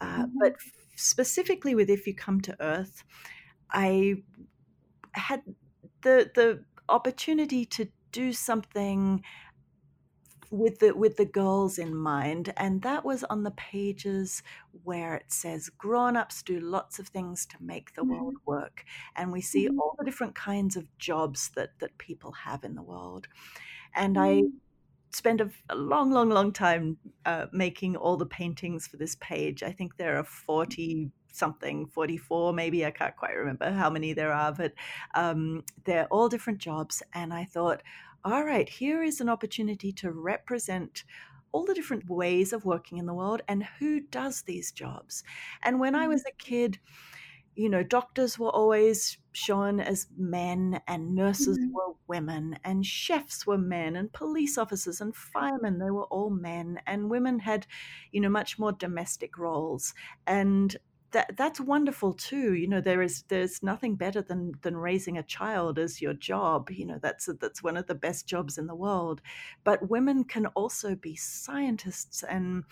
Uh, 0.01 0.25
Mhm. 0.25 0.39
but 0.39 0.55
specifically 0.95 1.75
with 1.75 1.89
If 1.89 2.07
You 2.07 2.15
Come 2.15 2.41
to 2.41 2.57
Earth, 2.61 3.03
I 3.71 4.23
had 5.13 5.43
the 6.01 6.31
the 6.35 6.65
opportunity 6.89 7.65
to 7.65 7.91
do 8.11 8.31
something 8.33 9.23
with 10.51 10.79
the 10.79 10.95
with 10.95 11.17
the 11.17 11.25
girls 11.25 11.77
in 11.77 11.95
mind 11.95 12.53
and 12.57 12.81
that 12.81 13.03
was 13.05 13.23
on 13.25 13.43
the 13.43 13.51
pages 13.51 14.43
where 14.83 15.15
it 15.15 15.31
says 15.31 15.69
grown-ups 15.69 16.43
do 16.43 16.59
lots 16.59 16.99
of 16.99 17.07
things 17.09 17.45
to 17.45 17.57
make 17.61 17.93
the 17.93 18.03
world 18.03 18.23
Mhm. 18.25 18.39
work 18.45 18.85
and 19.15 19.31
we 19.31 19.41
see 19.41 19.67
Mhm. 19.67 19.79
all 19.79 19.95
the 19.99 20.05
different 20.05 20.35
kinds 20.35 20.75
of 20.75 20.95
jobs 20.97 21.49
that 21.55 21.77
that 21.79 21.97
people 21.97 22.31
have 22.31 22.63
in 22.63 22.75
the 22.75 22.83
world 22.83 23.27
and 23.95 24.17
I 24.17 24.43
Mhm. 24.43 24.59
spend 25.11 25.39
a, 25.41 25.49
a 25.69 25.75
long, 25.75 26.11
long, 26.11 26.29
long 26.29 26.51
time 26.51 26.97
uh, 27.25 27.47
making 27.53 27.95
all 27.95 28.17
the 28.17 28.25
paintings 28.25 28.87
for 28.87 28.97
this 28.97 29.15
page. 29.15 29.63
I 29.63 29.71
think 29.71 29.95
there 29.97 30.17
are 30.17 30.23
40 30.23 31.11
something, 31.31 31.85
44 31.87 32.53
maybe. 32.53 32.85
I 32.85 32.91
can't 32.91 33.15
quite 33.15 33.33
remember 33.35 33.71
how 33.71 33.89
many 33.89 34.13
there 34.13 34.31
are, 34.33 34.53
but 34.53 34.73
um, 35.15 35.63
they're 35.85 36.07
all 36.07 36.29
different 36.29 36.59
jobs. 36.59 37.01
And 37.13 37.33
I 37.33 37.45
thought, 37.45 37.83
all 38.25 38.43
right, 38.43 38.67
here 38.69 39.03
is 39.03 39.21
an 39.21 39.29
opportunity 39.29 39.93
to 39.93 40.11
represent 40.11 41.03
all 41.51 41.65
the 41.65 41.75
different 41.75 42.09
ways 42.09 42.51
of 42.53 42.65
working 42.65 42.97
in 42.97 43.05
the 43.05 43.13
world 43.13 43.41
and 43.47 43.63
who 43.79 44.01
does 44.01 44.43
these 44.43 44.71
jobs. 44.73 45.23
And 45.63 45.79
when 45.79 45.95
I 45.95 46.07
was 46.07 46.23
a 46.25 46.31
kid, 46.37 46.79
you 47.55 47.69
know, 47.69 47.83
doctors 47.83 48.39
were 48.39 48.49
always 48.49 49.17
shown 49.33 49.79
as 49.79 50.07
men, 50.17 50.81
and 50.87 51.15
nurses 51.15 51.57
Mhm. 51.57 51.75
were 51.75 51.93
women, 52.07 52.59
and 52.63 52.85
chefs 52.85 53.47
were 53.47 53.57
men, 53.57 53.95
and 53.95 54.11
police 54.13 54.57
officers 54.57 55.01
and 55.01 55.15
firemen, 55.15 55.79
they 55.79 55.91
were 55.91 56.05
all 56.05 56.29
men, 56.29 56.81
and 56.87 57.09
women 57.09 57.39
had, 57.39 57.67
you 58.11 58.21
know, 58.21 58.29
much 58.29 58.59
more 58.59 58.73
domestic 58.73 59.37
roles. 59.37 59.93
And 60.27 60.75
that 61.15 61.37
that's 61.37 61.61
wonderful 61.61 62.11
too. 62.13 62.55
You 62.55 62.67
know, 62.67 62.81
there 62.81 63.01
is 63.01 63.23
there's 63.29 63.63
nothing 63.63 63.95
better 63.95 64.21
than 64.21 64.51
than 64.63 64.75
raising 64.75 65.17
a 65.17 65.23
child 65.23 65.79
as 65.79 66.01
your 66.01 66.13
job. 66.13 66.69
You 66.69 66.85
know, 66.85 66.99
that's 67.01 67.29
that's 67.39 67.63
one 67.63 67.77
of 67.77 67.87
the 67.87 67.95
best 67.95 68.27
jobs 68.27 68.57
in 68.57 68.67
the 68.67 68.75
world. 68.75 69.21
But 69.63 69.89
women 69.89 70.25
can 70.25 70.47
also 70.47 70.93
be 70.93 71.15
scientists 71.15 72.21
and 72.23 72.65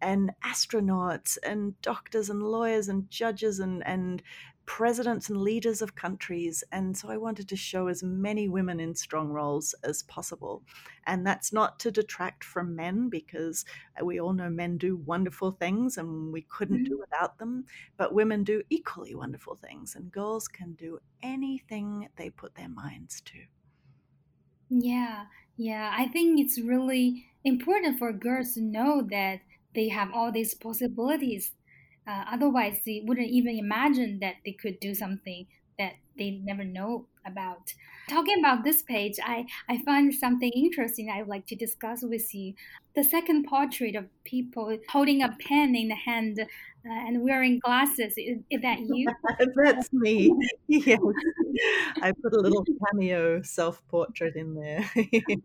and 0.00 0.32
astronauts 0.44 1.38
and 1.44 1.80
doctors 1.82 2.30
and 2.30 2.42
lawyers 2.42 2.88
and 2.88 3.08
judges 3.10 3.60
and, 3.60 3.86
and 3.86 4.22
presidents 4.66 5.28
and 5.28 5.40
leaders 5.40 5.82
of 5.82 5.94
countries. 5.94 6.64
And 6.72 6.96
so 6.96 7.08
I 7.10 7.16
wanted 7.16 7.48
to 7.48 7.56
show 7.56 7.86
as 7.88 8.02
many 8.02 8.48
women 8.48 8.80
in 8.80 8.94
strong 8.94 9.28
roles 9.28 9.74
as 9.84 10.02
possible. 10.02 10.64
And 11.06 11.26
that's 11.26 11.52
not 11.52 11.78
to 11.80 11.90
detract 11.90 12.44
from 12.44 12.74
men 12.76 13.08
because 13.08 13.64
we 14.02 14.20
all 14.20 14.32
know 14.32 14.50
men 14.50 14.78
do 14.78 14.96
wonderful 14.96 15.50
things 15.52 15.98
and 15.98 16.32
we 16.32 16.42
couldn't 16.42 16.84
do 16.84 16.96
Mhm. 16.96 16.98
without 16.98 17.38
them. 17.38 17.66
But 17.96 18.14
women 18.14 18.44
do 18.44 18.62
equally 18.70 19.14
wonderful 19.14 19.56
things, 19.56 19.94
and 19.94 20.10
girls 20.12 20.48
can 20.48 20.74
do 20.74 21.00
anything 21.22 22.08
they 22.16 22.30
put 22.30 22.54
their 22.54 22.68
minds 22.68 23.20
to. 23.22 23.46
Yeah, 24.68 25.26
yeah. 25.56 25.94
I 25.96 26.08
think 26.08 26.40
it's 26.40 26.58
really 26.60 27.26
important 27.44 27.98
for 27.98 28.12
girls 28.12 28.54
to 28.54 28.60
know 28.60 29.02
that 29.10 29.40
they 29.74 29.88
have 29.88 30.12
all 30.12 30.32
these 30.32 30.54
possibilities. 30.54 31.52
Uh, 32.06 32.24
otherwise, 32.30 32.80
they 32.84 33.02
wouldn't 33.04 33.30
even 33.30 33.58
imagine 33.58 34.18
that 34.20 34.36
they 34.44 34.52
could 34.52 34.78
do 34.80 34.94
something 34.94 35.46
that 35.78 35.94
they 36.16 36.30
never 36.30 36.64
know 36.64 37.06
about. 37.26 37.74
Talking 38.08 38.38
about 38.38 38.64
this 38.64 38.82
page, 38.82 39.18
I, 39.24 39.46
I 39.68 39.78
find 39.82 40.14
something 40.14 40.52
interesting 40.54 41.10
I 41.10 41.20
would 41.20 41.28
like 41.28 41.46
to 41.46 41.56
discuss 41.56 42.02
with 42.02 42.34
you. 42.34 42.54
The 42.94 43.02
second 43.02 43.46
portrait 43.46 43.96
of 43.96 44.08
people 44.24 44.78
holding 44.90 45.22
a 45.22 45.36
pen 45.40 45.74
in 45.74 45.88
the 45.88 45.94
hand 45.94 46.46
uh, 46.86 47.08
and 47.08 47.22
wearing 47.22 47.58
glasses, 47.60 48.14
is, 48.16 48.38
is 48.50 48.60
that 48.62 48.78
you? 48.92 49.08
That's 49.64 49.92
me. 49.92 50.34
Yes. 50.66 50.98
I 52.02 52.12
put 52.20 52.34
a 52.34 52.40
little 52.40 52.64
cameo 52.64 53.40
self 53.42 53.80
portrait 53.88 54.34
in 54.34 54.54
there. 54.54 54.84
Yeah, 54.96 55.36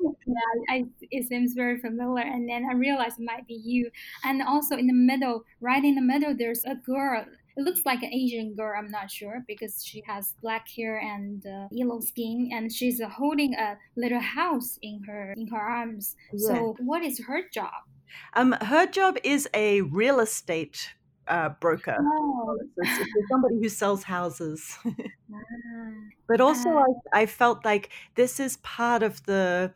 I, 0.69 0.85
it 1.11 1.27
seems 1.27 1.53
very 1.53 1.79
familiar. 1.79 2.25
And 2.25 2.49
then 2.49 2.65
I 2.69 2.73
realized 2.73 3.19
it 3.19 3.25
might 3.25 3.47
be 3.47 3.53
you. 3.53 3.91
And 4.23 4.41
also 4.41 4.75
in 4.75 4.87
the 4.87 4.93
middle, 4.93 5.43
right 5.61 5.83
in 5.83 5.95
the 5.95 6.01
middle, 6.01 6.35
there's 6.35 6.63
a 6.65 6.75
girl. 6.75 7.25
It 7.55 7.61
looks 7.61 7.81
like 7.85 8.01
an 8.01 8.11
Asian 8.11 8.55
girl. 8.55 8.73
I'm 8.77 8.89
not 8.89 9.11
sure 9.11 9.43
because 9.47 9.83
she 9.85 10.01
has 10.07 10.33
black 10.41 10.67
hair 10.75 10.97
and 10.99 11.45
uh, 11.45 11.67
yellow 11.71 11.99
skin, 11.99 12.49
and 12.51 12.71
she's 12.71 13.01
uh, 13.01 13.09
holding 13.09 13.53
a 13.53 13.77
little 13.95 14.21
house 14.21 14.79
in 14.81 15.03
her 15.03 15.33
in 15.37 15.47
her 15.47 15.59
arms. 15.59 16.15
Yeah. 16.33 16.47
So 16.47 16.75
what 16.79 17.03
is 17.03 17.19
her 17.27 17.41
job? 17.53 17.83
Um, 18.33 18.53
her 18.61 18.87
job 18.87 19.17
is 19.23 19.47
a 19.53 19.81
real 19.81 20.19
estate 20.19 20.93
uh, 21.29 21.49
broker. 21.61 21.95
Oh, 21.99 22.57
So 22.59 22.81
it's, 22.81 22.99
it's 22.99 23.29
somebody 23.29 23.55
who 23.61 23.69
sells 23.69 24.03
houses. 24.03 24.77
ah, 24.85 24.93
but 26.27 26.41
also, 26.41 26.69
uh, 26.69 26.85
I, 27.13 27.21
I 27.21 27.25
felt 27.25 27.63
like 27.63 27.89
this 28.15 28.39
is 28.39 28.57
part 28.57 29.03
of 29.03 29.23
the 29.25 29.73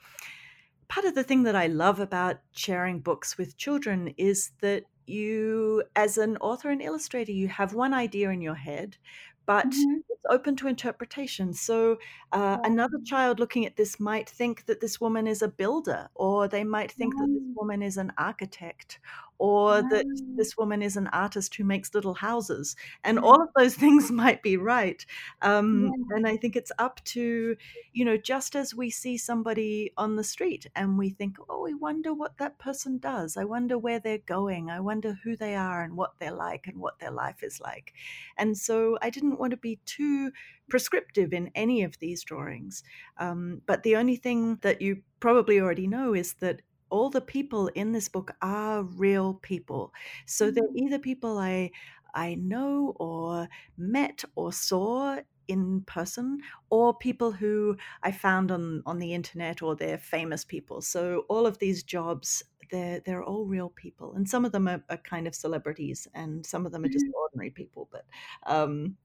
part 0.87 1.05
of 1.05 1.15
the 1.15 1.23
thing 1.23 1.43
that 1.43 1.55
I 1.55 1.67
love 1.67 1.99
about 1.99 2.37
sharing 2.51 2.99
books 2.99 3.37
with 3.37 3.57
children 3.57 4.13
is 4.17 4.51
that 4.61 4.83
you, 5.05 5.83
as 5.95 6.17
an 6.17 6.37
author 6.37 6.69
and 6.69 6.81
illustrator, 6.81 7.31
you 7.31 7.47
have 7.47 7.73
one 7.73 7.93
idea 7.93 8.29
in 8.29 8.41
your 8.41 8.55
head, 8.55 8.97
but 9.45 9.65
mhm. 9.65 10.01
it's 10.09 10.21
open 10.29 10.55
to 10.57 10.67
interpretation. 10.67 11.53
So 11.53 11.97
uh, 12.31 12.59
another 12.63 12.99
child 13.05 13.39
looking 13.39 13.65
at 13.65 13.75
this 13.75 13.99
might 13.99 14.29
think 14.29 14.65
that 14.67 14.79
this 14.79 15.01
woman 15.01 15.27
is 15.27 15.41
a 15.41 15.47
builder, 15.47 16.09
or 16.15 16.47
they 16.47 16.63
might 16.63 16.91
think 16.91 17.15
that 17.15 17.27
this 17.27 17.55
woman 17.55 17.81
is 17.81 17.97
an 17.97 18.13
architect, 18.17 18.99
or 19.43 19.83
that 19.83 20.07
this 20.37 20.55
woman 20.57 20.81
is 20.81 20.95
an 20.95 21.07
artist 21.07 21.53
who 21.55 21.63
makes 21.65 21.93
little 21.93 22.13
houses. 22.13 22.75
And 23.03 23.19
all 23.19 23.41
of 23.41 23.49
those 23.57 23.75
things 23.83 24.09
might 24.11 24.41
be 24.41 24.55
right. 24.57 25.05
Um, 25.41 25.91
Yeah. 25.91 26.13
and 26.15 26.25
I 26.27 26.37
think 26.37 26.55
it's 26.55 26.71
up 26.79 27.03
to, 27.05 27.55
you 27.91 28.05
know, 28.05 28.17
just 28.17 28.55
as 28.55 28.73
we 28.73 28.89
see 28.89 29.17
somebody 29.17 29.91
on 29.97 30.15
the 30.15 30.23
street 30.23 30.67
and 30.75 30.97
we 30.97 31.09
think, 31.09 31.37
oh, 31.49 31.67
I 31.67 31.73
wonder 31.73 32.13
what 32.13 32.37
that 32.37 32.57
person 32.59 32.99
does. 32.99 33.35
I 33.35 33.43
wonder 33.43 33.77
where 33.77 33.99
they're 33.99 34.17
going. 34.19 34.69
I 34.69 34.79
wonder 34.79 35.17
who 35.23 35.35
they 35.35 35.55
are 35.55 35.83
and 35.83 35.97
what 35.97 36.19
they're 36.19 36.31
like 36.31 36.67
and 36.67 36.77
what 36.79 36.99
their 36.99 37.11
life 37.11 37.43
is 37.43 37.59
like. 37.59 37.93
And 38.37 38.57
so 38.57 38.97
I 39.01 39.09
didn't 39.09 39.39
want 39.39 39.51
to 39.51 39.57
be 39.57 39.79
too 39.85 40.31
prescriptive 40.69 41.33
in 41.33 41.51
any 41.55 41.83
of 41.83 41.99
these 41.99 42.23
drawings. 42.23 42.83
Um, 43.17 43.61
but 43.65 43.83
the 43.83 43.95
only 43.95 44.15
thing 44.15 44.57
that 44.61 44.81
you 44.81 45.03
probably 45.19 45.59
already 45.59 45.87
know 45.87 46.13
is 46.13 46.35
that 46.35 46.61
all 46.93 47.09
the 47.09 47.21
people 47.21 47.67
in 47.69 47.91
this 47.91 48.07
book 48.09 48.31
are 48.41 48.83
real 48.83 49.35
people. 49.35 49.93
So 50.27 50.51
they're 50.51 50.63
Mhm. 50.63 50.83
either 50.85 50.99
people 50.99 51.37
I 51.39 51.71
I 52.15 52.35
know 52.35 52.93
or 52.99 53.49
met 53.77 54.23
or 54.35 54.53
saw 54.53 55.19
in 55.47 55.81
person 55.83 56.39
or 56.69 56.97
people 56.97 57.31
who 57.31 57.77
I 58.03 58.11
found 58.11 58.51
on 58.51 58.83
on 58.85 58.99
the 58.99 59.13
internet 59.13 59.61
or 59.61 59.75
they're 59.75 59.97
famous 59.97 60.45
people. 60.45 60.81
So 60.81 61.25
all 61.29 61.45
of 61.47 61.59
these 61.59 61.83
jobs 61.83 62.43
they're 62.71 63.01
they're 63.01 63.23
all 63.23 63.45
real 63.45 63.69
people 63.69 64.15
and 64.15 64.27
some 64.29 64.45
of 64.45 64.51
them 64.51 64.67
are, 64.67 64.83
are 64.89 64.97
kind 64.97 65.27
of 65.27 65.35
celebrities 65.35 66.07
and 66.13 66.45
some 66.45 66.65
of 66.65 66.71
them 66.71 66.83
are 66.85 66.89
just 66.89 67.05
Mhm. 67.05 67.13
ordinary 67.13 67.51
people 67.51 67.89
but 67.91 68.05
um 68.47 68.97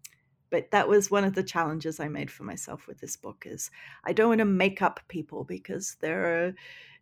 but 0.50 0.70
that 0.70 0.88
was 0.88 1.10
one 1.10 1.24
of 1.24 1.34
the 1.34 1.42
challenges 1.42 2.00
I 2.00 2.08
made 2.08 2.30
for 2.30 2.44
myself 2.44 2.86
with 2.86 3.00
this 3.00 3.16
book 3.16 3.44
is 3.46 3.70
I 4.04 4.12
don't 4.12 4.28
want 4.28 4.38
to 4.40 4.44
make 4.46 4.80
up 4.82 5.00
people 5.08 5.44
because 5.44 5.96
there 6.00 6.46
are 6.48 6.54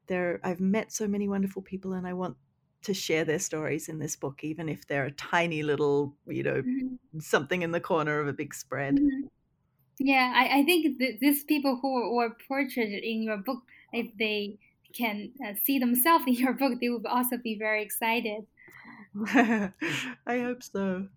there 0.06 0.40
I've 0.44 0.60
met 0.60 0.92
so 0.92 1.06
many 1.08 1.28
wonderful 1.28 1.62
people 1.62 1.92
and 1.92 2.06
I 2.06 2.12
want 2.14 2.36
to 2.82 2.94
share 2.94 3.24
their 3.24 3.38
stories 3.38 3.88
in 3.88 3.98
this 3.98 4.16
book 4.16 4.44
even 4.44 4.68
if 4.68 4.86
they're 4.86 5.06
a 5.06 5.12
tiny 5.12 5.62
little 5.62 6.16
you 6.26 6.42
know 6.42 6.64
Mhm. 6.64 6.98
something 7.20 7.62
in 7.62 7.72
the 7.72 7.80
corner 7.80 8.20
of 8.20 8.28
a 8.28 8.32
big 8.32 8.54
spread 8.54 9.00
Mhm. 9.00 9.28
Yeah, 10.00 10.32
I, 10.36 10.60
I 10.60 10.64
think 10.64 10.98
th- 10.98 11.20
these 11.20 11.44
people 11.44 11.78
who 11.82 12.16
were 12.16 12.36
portrayed 12.48 13.04
in 13.04 13.22
your 13.22 13.38
book, 13.38 13.64
if 13.92 14.16
they 14.18 14.58
can 14.94 15.34
uh, 15.46 15.54
see 15.64 15.78
themselves 15.78 16.26
in 16.28 16.34
your 16.34 16.54
book, 16.54 16.80
they 16.80 16.90
will 16.90 17.06
also 17.08 17.38
be 17.38 17.58
very 17.58 17.82
excited. 17.84 18.46
I 20.26 20.38
hope 20.40 20.62
so 20.62 21.08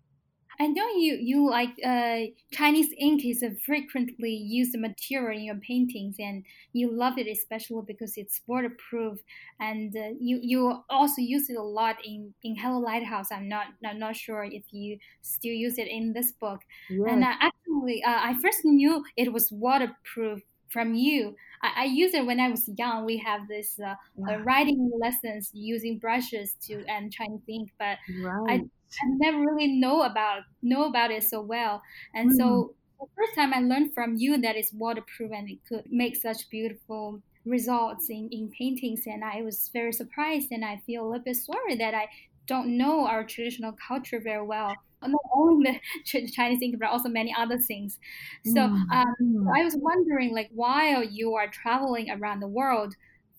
I 0.60 0.66
know 0.66 0.86
you 0.88 1.14
you 1.14 1.48
like 1.48 1.70
uh, 1.82 2.18
Chinese 2.52 2.92
ink 2.98 3.24
is 3.24 3.42
a 3.42 3.54
frequently 3.64 4.34
used 4.34 4.78
material 4.78 5.38
in 5.38 5.44
your 5.44 5.56
paintings, 5.56 6.16
and 6.18 6.44
you 6.74 6.92
love 6.92 7.16
it 7.16 7.26
especially 7.26 7.82
because 7.86 8.18
it's 8.18 8.42
waterproof, 8.46 9.18
and 9.58 9.96
uh, 9.96 10.10
you 10.20 10.38
you 10.42 10.84
also 10.90 11.22
use 11.22 11.48
it 11.48 11.56
a 11.56 11.62
lot 11.62 11.96
in 12.04 12.34
in 12.44 12.56
Hello 12.56 12.78
Lighthouse. 12.78 13.32
I'm 13.32 13.48
not 13.48 13.68
I'm 13.86 13.98
not 13.98 14.16
sure 14.16 14.44
if 14.44 14.64
you 14.70 14.98
still 15.22 15.54
use 15.54 15.78
it 15.78 15.88
in 15.88 16.12
this 16.12 16.32
book. 16.32 16.60
Yes. 16.90 17.08
And 17.08 17.24
uh, 17.24 17.32
actually, 17.40 18.04
uh, 18.04 18.20
I 18.20 18.36
first 18.42 18.62
knew 18.62 19.02
it 19.16 19.32
was 19.32 19.50
waterproof 19.50 20.42
from 20.70 20.94
you. 20.94 21.36
I, 21.62 21.82
I 21.82 21.84
used 21.84 22.14
it 22.14 22.26
when 22.26 22.40
I 22.40 22.48
was 22.48 22.68
young. 22.78 23.04
We 23.04 23.18
have 23.18 23.48
this 23.48 23.78
uh, 23.78 23.94
uh, 24.28 24.38
writing 24.38 24.90
lessons 25.00 25.50
using 25.52 25.98
brushes 25.98 26.54
to 26.66 26.84
and 26.88 27.12
Chinese 27.12 27.42
ink, 27.48 27.70
but 27.78 27.98
right. 28.08 28.48
I 28.48 28.64
I 29.02 29.06
never 29.18 29.38
really 29.38 29.78
know 29.80 30.02
about 30.02 30.42
know 30.62 30.84
about 30.84 31.10
it 31.10 31.22
so 31.24 31.40
well. 31.40 31.82
And 32.14 32.30
Mm. 32.30 32.30
so 32.32 32.74
the 32.98 33.06
first 33.16 33.34
time 33.34 33.54
I 33.54 33.60
learned 33.60 33.94
from 33.94 34.16
you 34.16 34.36
that 34.38 34.56
it's 34.56 34.72
waterproof 34.72 35.32
and 35.32 35.48
it 35.48 35.60
could 35.68 35.84
make 35.88 36.16
such 36.16 36.48
beautiful 36.50 37.22
results 37.46 38.10
in, 38.10 38.28
in 38.30 38.50
paintings 38.58 39.04
and 39.06 39.24
I 39.24 39.40
was 39.42 39.70
very 39.72 39.92
surprised 39.92 40.48
and 40.50 40.62
I 40.64 40.82
feel 40.84 41.04
a 41.04 41.08
little 41.08 41.24
bit 41.24 41.36
sorry 41.36 41.76
that 41.76 41.94
I 41.94 42.08
don't 42.46 42.76
know 42.76 43.06
our 43.06 43.24
traditional 43.24 43.72
culture 43.88 44.20
very 44.20 44.44
well. 44.46 44.82
Not 45.02 45.20
only 45.34 45.80
the 46.12 46.28
Chinese 46.32 46.62
ink, 46.62 46.76
but 46.78 46.88
also 46.88 47.08
many 47.08 47.34
other 47.36 47.58
things. 47.58 47.98
So 48.44 48.68
Mm. 48.68 48.86
um, 48.92 49.14
Mm. 49.20 49.56
I 49.56 49.64
was 49.64 49.76
wondering, 49.76 50.32
like, 50.32 50.50
while 50.52 51.02
you 51.02 51.34
are 51.34 51.48
traveling 51.48 52.10
around 52.10 52.40
the 52.40 52.48
world, 52.48 52.94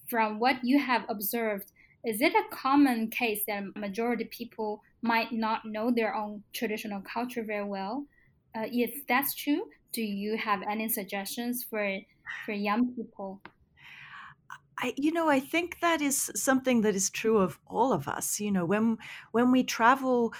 from 0.07 0.39
what 0.39 0.63
you 0.63 0.79
have 0.79 1.05
observed, 1.09 1.71
is 2.03 2.21
it 2.21 2.33
a 2.33 2.43
common 2.55 3.09
case 3.09 3.43
that 3.47 3.63
majority 3.75 4.25
people 4.25 4.81
might 5.01 5.31
not 5.31 5.65
know 5.65 5.91
their 5.91 6.13
own 6.15 6.43
traditional 6.53 7.01
culture 7.01 7.43
very 7.43 7.65
well? 7.65 8.07
Uh, 8.55 8.67
if 8.71 9.05
that's 9.07 9.33
true, 9.35 9.69
do 9.93 10.01
you 10.01 10.37
have 10.37 10.61
any 10.69 10.89
suggestions 10.89 11.63
for 11.63 11.99
for 12.45 12.53
young 12.53 12.93
people? 12.95 13.41
I, 14.77 14.93
you 14.97 15.11
know, 15.11 15.29
I 15.29 15.39
think 15.39 15.79
that 15.81 16.01
is 16.01 16.31
something 16.35 16.81
that 16.81 16.95
is 16.95 17.09
true 17.09 17.37
of 17.37 17.59
all 17.67 17.93
of 17.93 18.07
us. 18.07 18.39
You 18.39 18.51
know, 18.51 18.65
when 18.65 18.97
when 19.31 19.51
we 19.51 19.63
travel, 19.63 20.33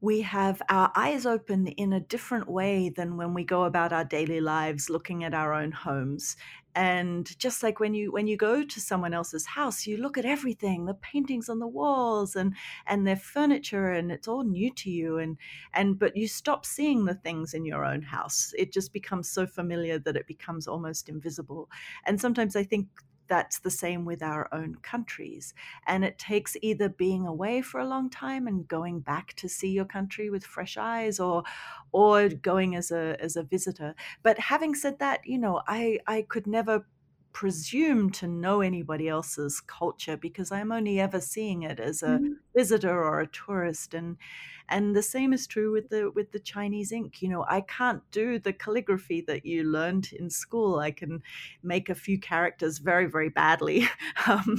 we 0.00 0.20
have 0.20 0.62
our 0.68 0.92
eyes 0.94 1.26
open 1.26 1.66
in 1.66 1.92
a 1.92 2.00
different 2.00 2.48
way 2.48 2.88
than 2.88 3.16
when 3.16 3.34
we 3.34 3.42
go 3.44 3.64
about 3.64 3.92
our 3.92 4.04
daily 4.04 4.40
lives 4.40 4.88
looking 4.88 5.24
at 5.24 5.34
our 5.34 5.52
own 5.52 5.72
homes. 5.72 6.36
And 6.74 7.36
just 7.40 7.64
like 7.64 7.80
when 7.80 7.94
you 7.94 8.12
when 8.12 8.28
you 8.28 8.36
go 8.36 8.62
to 8.62 8.80
someone 8.80 9.12
else's 9.12 9.46
house, 9.46 9.86
you 9.86 9.96
look 9.96 10.16
at 10.16 10.24
everything, 10.24 10.84
the 10.86 10.94
paintings 10.94 11.48
on 11.48 11.58
the 11.58 11.66
walls 11.66 12.36
and 12.36 12.54
and 12.86 13.04
their 13.04 13.16
furniture, 13.16 13.90
and 13.90 14.12
it's 14.12 14.28
all 14.28 14.44
new 14.44 14.72
to 14.74 14.90
you. 14.90 15.18
And 15.18 15.36
and 15.72 15.98
but 15.98 16.16
you 16.16 16.28
stop 16.28 16.64
seeing 16.64 17.04
the 17.04 17.14
things 17.14 17.52
in 17.52 17.64
your 17.64 17.84
own 17.84 18.02
house. 18.02 18.52
It 18.56 18.72
just 18.72 18.92
becomes 18.92 19.28
so 19.28 19.46
familiar 19.46 19.98
that 19.98 20.16
it 20.16 20.28
becomes 20.28 20.68
almost 20.68 21.08
invisible. 21.08 21.68
And 22.04 22.20
sometimes 22.20 22.54
I 22.54 22.62
think 22.62 22.86
that's 23.28 23.58
the 23.58 23.70
same 23.70 24.04
with 24.04 24.22
our 24.22 24.48
own 24.52 24.76
countries. 24.82 25.54
And 25.86 26.04
it 26.04 26.18
takes 26.18 26.56
either 26.62 26.88
being 26.88 27.26
away 27.26 27.62
for 27.62 27.80
a 27.80 27.86
long 27.86 28.10
time 28.10 28.46
and 28.46 28.66
going 28.66 29.00
back 29.00 29.34
to 29.36 29.48
see 29.48 29.70
your 29.70 29.84
country 29.84 30.30
with 30.30 30.44
fresh 30.44 30.76
eyes 30.76 31.20
or 31.20 31.44
or 31.92 32.20
mm. 32.22 32.42
going 32.42 32.74
as 32.74 32.90
a 32.90 33.16
as 33.20 33.36
a 33.36 33.42
visitor. 33.42 33.94
But 34.22 34.38
having 34.38 34.74
said 34.74 34.98
that, 34.98 35.26
you 35.26 35.38
know, 35.38 35.62
I 35.66 36.00
I 36.06 36.22
could 36.22 36.46
never 36.46 36.86
presume 37.40 38.10
to 38.10 38.26
know 38.26 38.60
anybody 38.60 39.08
else's 39.08 39.60
culture 39.60 40.16
because 40.16 40.50
I'm 40.50 40.72
only 40.72 40.98
ever 41.00 41.20
seeing 41.20 41.62
it 41.62 41.78
as 41.80 42.02
a 42.02 42.20
Mhm. 42.20 42.38
visitor 42.56 42.96
or 43.04 43.20
a 43.20 43.28
tourist 43.28 43.94
and 43.94 44.16
and 44.68 44.94
the 44.96 45.02
same 45.02 45.32
is 45.32 45.46
true 45.46 45.70
with 45.72 45.88
the 45.88 46.10
with 46.10 46.32
the 46.32 46.40
Chinese 46.40 46.92
ink. 46.92 47.22
You 47.22 47.28
know, 47.28 47.44
I 47.48 47.60
can't 47.62 48.02
do 48.10 48.38
the 48.38 48.52
calligraphy 48.52 49.20
that 49.22 49.46
you 49.46 49.62
learned 49.64 50.12
in 50.12 50.30
school. 50.30 50.78
I 50.80 50.90
can 50.90 51.22
make 51.62 51.88
a 51.88 51.94
few 51.94 52.18
characters 52.18 52.78
very 52.78 53.06
very 53.06 53.28
badly, 53.30 53.84
um, 54.26 54.56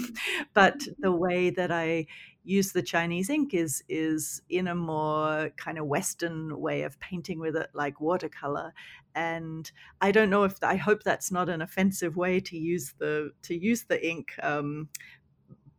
but 0.54 0.88
the 1.02 1.12
way 1.12 1.50
that 1.52 1.72
I 1.72 2.08
use 2.44 2.72
the 2.72 2.82
Chinese 2.82 3.30
ink 3.30 3.54
is 3.54 3.84
is 3.90 4.42
in 4.50 4.68
a 4.68 4.76
more 4.76 5.52
kind 5.58 5.78
of 5.78 5.86
Western 5.86 6.60
way 6.60 6.84
of 6.84 7.00
painting 7.00 7.40
with 7.40 7.56
it, 7.56 7.70
like 7.74 8.02
watercolor. 8.02 8.74
And 9.16 9.72
I 10.02 10.12
don't 10.12 10.30
know 10.30 10.44
if 10.44 10.56
I 10.64 10.76
hope 10.76 11.04
that's 11.04 11.32
not 11.32 11.50
an 11.50 11.62
offensive 11.62 12.16
way 12.18 12.40
to 12.42 12.58
use 12.58 12.94
the 12.98 13.32
to 13.44 13.56
use 13.56 13.86
the 13.86 14.08
ink. 14.08 14.32
Um, 14.42 14.90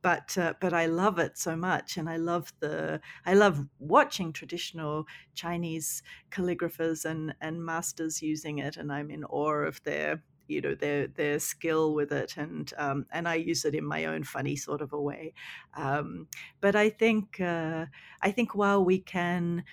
but 0.02 0.36
uh, 0.38 0.54
but 0.60 0.72
I 0.72 0.86
love 0.86 1.18
it 1.18 1.36
so 1.38 1.56
much, 1.56 1.96
and 1.96 2.08
I 2.08 2.16
love 2.16 2.52
the 2.60 3.00
I 3.26 3.34
love 3.34 3.66
watching 3.78 4.32
traditional 4.32 5.06
Chinese 5.34 6.02
calligraphers 6.30 7.04
and 7.04 7.34
and 7.40 7.64
masters 7.64 8.22
using 8.22 8.58
it, 8.58 8.76
and 8.76 8.92
I'm 8.92 9.10
in 9.10 9.24
awe 9.24 9.64
of 9.66 9.82
their 9.84 10.22
you 10.50 10.60
know 10.60 10.74
their 10.74 11.06
their 11.06 11.38
skill 11.38 11.94
with 11.94 12.12
it, 12.12 12.36
and 12.36 12.72
um, 12.78 13.06
and 13.12 13.28
I 13.28 13.36
use 13.36 13.64
it 13.64 13.74
in 13.74 13.84
my 13.84 14.04
own 14.06 14.24
funny 14.24 14.56
sort 14.56 14.82
of 14.82 14.92
a 14.92 15.00
way. 15.00 15.34
Um, 15.74 16.28
but 16.60 16.76
I 16.76 16.90
think 16.90 17.40
uh, 17.40 17.86
I 18.22 18.30
think 18.32 18.54
while 18.54 18.84
we 18.84 19.00
can 19.00 19.64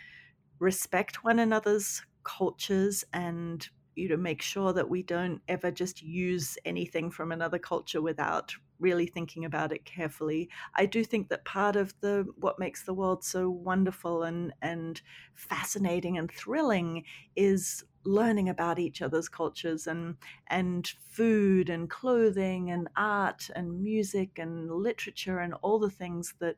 respect 0.59 1.23
one 1.23 1.39
another's 1.39 2.01
cultures 2.23 3.03
and 3.13 3.69
you 3.95 4.09
know 4.09 4.17
make 4.17 4.41
sure 4.41 4.73
that 4.73 4.89
we 4.89 5.03
don't 5.03 5.41
ever 5.47 5.71
just 5.71 6.01
use 6.01 6.57
anything 6.65 7.09
from 7.11 7.31
another 7.31 7.59
culture 7.59 8.01
without 8.01 8.55
really 8.79 9.07
thinking 9.07 9.45
about 9.45 9.71
it 9.71 9.85
carefully. 9.85 10.49
I 10.75 10.85
do 10.85 11.03
think 11.03 11.29
that 11.29 11.45
part 11.45 11.75
of 11.75 11.93
the 12.01 12.27
what 12.37 12.59
makes 12.59 12.83
the 12.83 12.93
world 12.93 13.23
so 13.23 13.49
wonderful 13.49 14.23
and 14.23 14.53
and 14.61 15.01
fascinating 15.33 16.17
and 16.17 16.31
thrilling 16.31 17.03
is 17.35 17.83
learning 18.03 18.47
about 18.47 18.79
each 18.79 19.01
other's 19.01 19.27
cultures 19.27 19.85
and 19.87 20.17
and 20.47 20.87
food 20.87 21.69
and 21.69 21.89
clothing 21.89 22.71
and 22.71 22.87
art 22.95 23.49
and 23.55 23.81
music 23.83 24.39
and 24.39 24.71
literature 24.71 25.39
and 25.39 25.53
all 25.55 25.79
the 25.79 25.89
things 25.89 26.35
that 26.39 26.55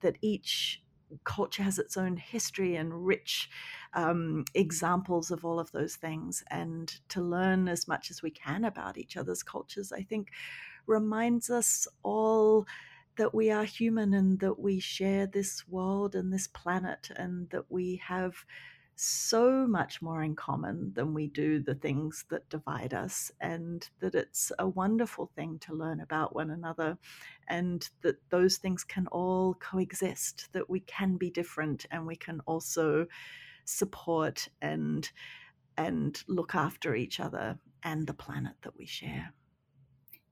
that 0.00 0.16
each 0.20 0.82
culture 1.24 1.62
has 1.62 1.78
its 1.78 1.96
own 1.96 2.16
history 2.16 2.76
and 2.76 3.06
rich 3.06 3.50
um, 3.94 4.44
examples 4.54 5.30
of 5.30 5.44
all 5.44 5.58
of 5.58 5.72
those 5.72 5.96
things. 5.96 6.44
And 6.50 6.92
to 7.10 7.22
learn 7.22 7.68
as 7.68 7.88
much 7.88 8.10
as 8.10 8.22
we 8.22 8.30
can 8.30 8.64
about 8.64 8.98
each 8.98 9.16
other's 9.16 9.42
cultures, 9.42 9.92
I 9.92 10.02
think 10.02 10.30
reminds 10.86 11.50
us 11.50 11.86
all 12.02 12.66
that 13.16 13.34
we 13.34 13.50
are 13.50 13.64
human 13.64 14.14
and 14.14 14.40
that 14.40 14.58
we 14.58 14.80
share 14.80 15.26
this 15.26 15.68
world 15.68 16.14
and 16.14 16.32
this 16.32 16.46
planet 16.46 17.10
and 17.16 17.50
that 17.50 17.70
we 17.70 18.00
have 18.06 18.44
so 19.00 19.66
much 19.66 20.02
more 20.02 20.22
in 20.22 20.34
common 20.34 20.92
than 20.94 21.14
we 21.14 21.28
do 21.28 21.60
the 21.60 21.74
things 21.74 22.24
that 22.28 22.48
divide 22.50 22.92
us, 22.92 23.32
and 23.40 23.88
that 24.00 24.14
it's 24.14 24.52
a 24.58 24.68
wonderful 24.68 25.30
thing 25.34 25.58
to 25.60 25.74
learn 25.74 26.00
about 26.00 26.34
one 26.34 26.50
another, 26.50 26.98
and 27.48 27.88
that 28.02 28.16
those 28.30 28.58
things 28.58 28.84
can 28.84 29.06
all 29.08 29.54
coexist, 29.54 30.48
that 30.52 30.68
we 30.68 30.80
can 30.80 31.16
be 31.16 31.30
different 31.30 31.86
and 31.90 32.06
we 32.06 32.16
can 32.16 32.40
also 32.46 33.06
support 33.64 34.48
and 34.60 35.10
and 35.76 36.22
look 36.28 36.54
after 36.54 36.94
each 36.94 37.20
other 37.20 37.58
and 37.82 38.06
the 38.06 38.14
planet 38.14 38.54
that 38.62 38.76
we 38.76 38.84
share. 38.84 39.32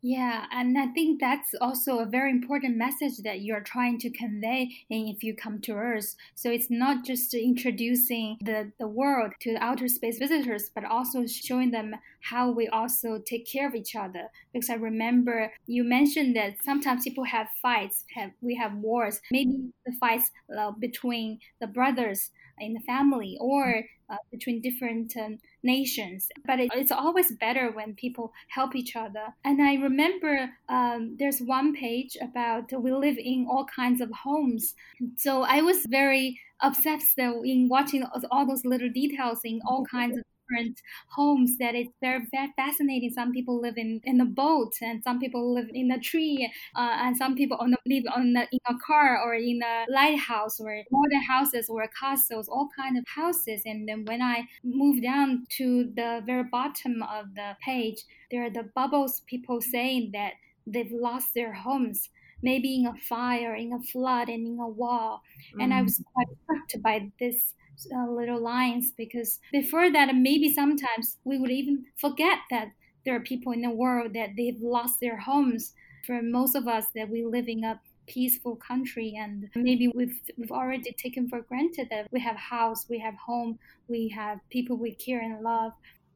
Yeah, 0.09 0.47
and 0.53 0.79
I 0.79 0.87
think 0.87 1.21
that's 1.21 1.55
also 1.61 1.99
a 1.99 2.07
very 2.07 2.31
important 2.31 2.79
message 2.79 3.19
that 3.25 3.43
you're 3.43 3.61
trying 3.61 3.99
to 3.99 4.09
convey 4.09 4.71
in 4.89 5.07
If 5.07 5.23
You 5.23 5.37
Come 5.37 5.61
to 5.61 5.73
Earth. 5.75 6.15
So 6.35 6.51
it's 6.51 6.71
not 6.71 7.05
just 7.05 7.35
introducing 7.35 8.39
the, 8.41 8.73
the 8.79 8.89
world 8.89 9.35
to 9.41 9.57
outer 9.57 9.87
space 9.87 10.19
visitors, 10.19 10.71
but 10.75 10.87
also 10.87 11.27
showing 11.27 11.73
them 11.73 11.95
how 12.23 12.51
we 12.51 12.69
also 12.69 13.19
take 13.19 13.47
care 13.47 13.69
of 13.69 13.75
each 13.75 13.95
other. 13.95 14.31
Because 14.51 14.71
I 14.71 14.77
remember 14.77 15.53
you 15.67 15.85
mentioned 15.85 16.35
that 16.37 16.55
sometimes 16.65 17.05
people 17.05 17.25
have 17.25 17.49
fights, 17.61 18.07
have 18.15 18.31
we 18.41 18.55
have 18.55 18.77
wars, 18.77 19.21
maybe 19.31 19.59
the 19.85 19.93
fights 20.01 20.31
uh, 20.59 20.71
between 20.71 21.39
the 21.61 21.67
brothers 21.67 22.31
in 22.61 22.73
the 22.73 22.81
family 22.81 23.37
or 23.41 23.85
uh, 24.11 24.17
between 24.31 24.63
different 24.63 25.15
um, 25.19 25.39
nations. 25.63 26.29
But 26.47 26.61
it, 26.61 26.71
it's 26.75 26.93
always 26.93 27.33
better 27.33 27.71
when 27.71 27.95
people 27.95 28.33
help 28.49 28.75
each 28.75 28.97
other. 28.97 29.35
And 29.45 29.61
I 29.63 29.75
remember 29.75 30.51
um, 30.69 31.17
there's 31.19 31.41
one 31.41 31.75
page 31.75 32.17
about 32.21 32.71
we 32.73 32.93
live 32.93 33.19
in 33.19 33.47
all 33.51 33.67
kinds 33.67 34.01
of 34.01 34.11
homes. 34.11 34.75
So 35.17 35.43
I 35.43 35.61
was 35.63 35.85
very 35.89 36.41
obsessed 36.61 37.17
though 37.17 37.43
in 37.45 37.69
watching 37.69 38.05
all 38.31 38.47
those 38.47 38.65
little 38.65 38.91
details 38.91 39.41
in 39.45 39.61
all 39.67 39.85
kinds 39.85 40.19
of 40.19 40.25
different 40.49 40.81
homes 41.09 41.59
that 41.59 41.75
it's 41.75 41.93
very, 42.01 42.27
very 42.31 42.49
fascinating. 42.57 43.11
Some 43.11 43.33
people 43.33 43.61
live 43.61 43.77
in, 43.77 44.01
in 44.05 44.21
a 44.21 44.25
boat, 44.25 44.73
and 44.81 45.03
some 45.03 45.19
people 45.19 45.55
live 45.55 45.69
in 45.73 45.91
a 45.91 45.99
tree, 45.99 46.51
uh, 46.77 46.97
and 47.01 47.17
some 47.17 47.35
people 47.35 47.57
on 47.61 47.71
the, 47.71 47.79
live 47.87 48.05
on 48.15 48.33
the, 48.33 48.47
in 48.53 48.59
a 48.67 48.75
car 48.85 49.21
or 49.23 49.35
in 49.35 49.61
a 49.63 49.85
lighthouse 49.91 50.61
or 50.61 50.83
modern 50.91 51.23
houses 51.23 51.69
or 51.69 51.89
castles, 51.99 52.49
all 52.49 52.69
kind 52.77 52.99
of 52.99 53.05
houses. 53.07 53.63
And 53.65 53.89
then 53.89 54.05
when 54.05 54.23
I 54.23 54.45
move 54.65 55.03
down 55.03 55.47
to 55.59 55.91
the 55.95 56.23
very 56.25 56.45
bottom 56.45 57.03
of 57.03 57.35
the 57.35 57.57
page, 57.65 58.05
there 58.31 58.45
are 58.45 58.51
the 58.51 58.69
bubbles. 58.75 59.23
People 59.27 59.61
saying 59.61 60.11
that 60.13 60.33
they've 60.67 60.93
lost 60.93 61.35
their 61.35 61.53
homes 61.53 62.11
maybe 62.41 62.77
in 62.77 62.87
a 62.87 62.95
fire, 62.95 63.55
in 63.57 63.73
a 63.73 63.81
flood, 63.81 64.29
and 64.29 64.47
in 64.47 64.59
a 64.61 64.69
war. 64.69 65.21
Mm. 65.57 65.65
And 65.65 65.75
I 65.75 65.83
was 65.83 66.01
quite 66.15 66.29
struck 66.45 66.83
by 66.83 67.11
this 67.19 67.55
uh, 67.95 68.11
little 68.11 68.41
lines 68.41 68.93
because 68.97 69.39
before 69.53 69.91
that, 69.91 70.15
maybe 70.15 70.53
sometimes 70.53 71.19
we 71.25 71.39
would 71.39 71.51
even 71.51 71.85
forget 71.97 72.39
that 72.51 72.69
there 73.05 73.15
are 73.17 73.21
people 73.21 73.53
in 73.53 73.63
the 73.63 73.71
world 73.71 74.15
that 74.15 74.31
they've 74.37 74.61
lost 74.61 75.01
their 75.01 75.19
homes. 75.19 75.75
For 76.07 76.23
most 76.23 76.55
of 76.55 76.67
us, 76.67 76.87
that 76.95 77.11
we 77.11 77.25
live 77.25 77.49
in 77.49 77.65
a 77.65 77.81
peaceful 78.07 78.57
country 78.57 79.15
and 79.19 79.51
maybe 79.55 79.93
we've 79.95 80.19
we've 80.39 80.51
already 80.51 80.93
taken 80.93 81.29
for 81.29 81.43
granted 81.43 81.87
that 81.91 82.07
we 82.11 82.19
have 82.19 82.37
house 82.37 82.87
we 82.89 82.99
have 82.99 83.15
home 83.15 83.59
we 83.87 84.09
have 84.09 84.39
people 84.51 84.77
we 84.77 84.95
care 84.95 85.21
and 85.21 85.43
love. 85.43 85.73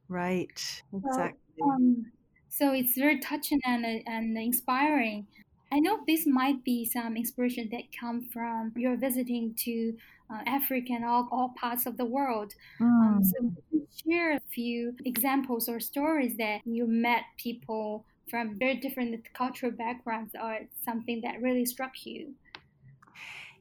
Right. 0.09 0.81
Exactly. 0.93 1.39
so, 1.59 1.69
um, 1.69 2.11
so 2.49 2.73
it's 2.73 2.97
very 2.97 3.19
touching 3.19 3.59
and, 3.65 3.85
and 3.85 4.37
inspiring 4.37 5.27
i 5.73 5.79
know 5.79 5.99
this 6.07 6.25
might 6.25 6.63
be 6.63 6.85
some 6.85 7.17
inspiration 7.17 7.67
that 7.71 7.83
come 7.99 8.21
from 8.33 8.71
your 8.75 8.95
visiting 8.95 9.53
to 9.55 9.93
uh, 10.31 10.41
africa 10.45 10.93
and 10.93 11.05
all, 11.05 11.27
all 11.31 11.53
parts 11.59 11.85
of 11.85 11.97
the 11.97 12.05
world 12.05 12.53
mm. 12.79 12.85
um, 12.85 13.23
so 13.23 13.51
share 14.05 14.35
a 14.35 14.39
few 14.51 14.95
examples 15.05 15.69
or 15.69 15.79
stories 15.79 16.37
that 16.37 16.61
you 16.65 16.87
met 16.87 17.23
people 17.37 18.05
from 18.29 18.57
very 18.57 18.75
different 18.77 19.31
cultural 19.33 19.71
backgrounds 19.71 20.33
or 20.41 20.59
something 20.83 21.21
that 21.21 21.41
really 21.41 21.65
struck 21.65 22.05
you? 22.05 22.33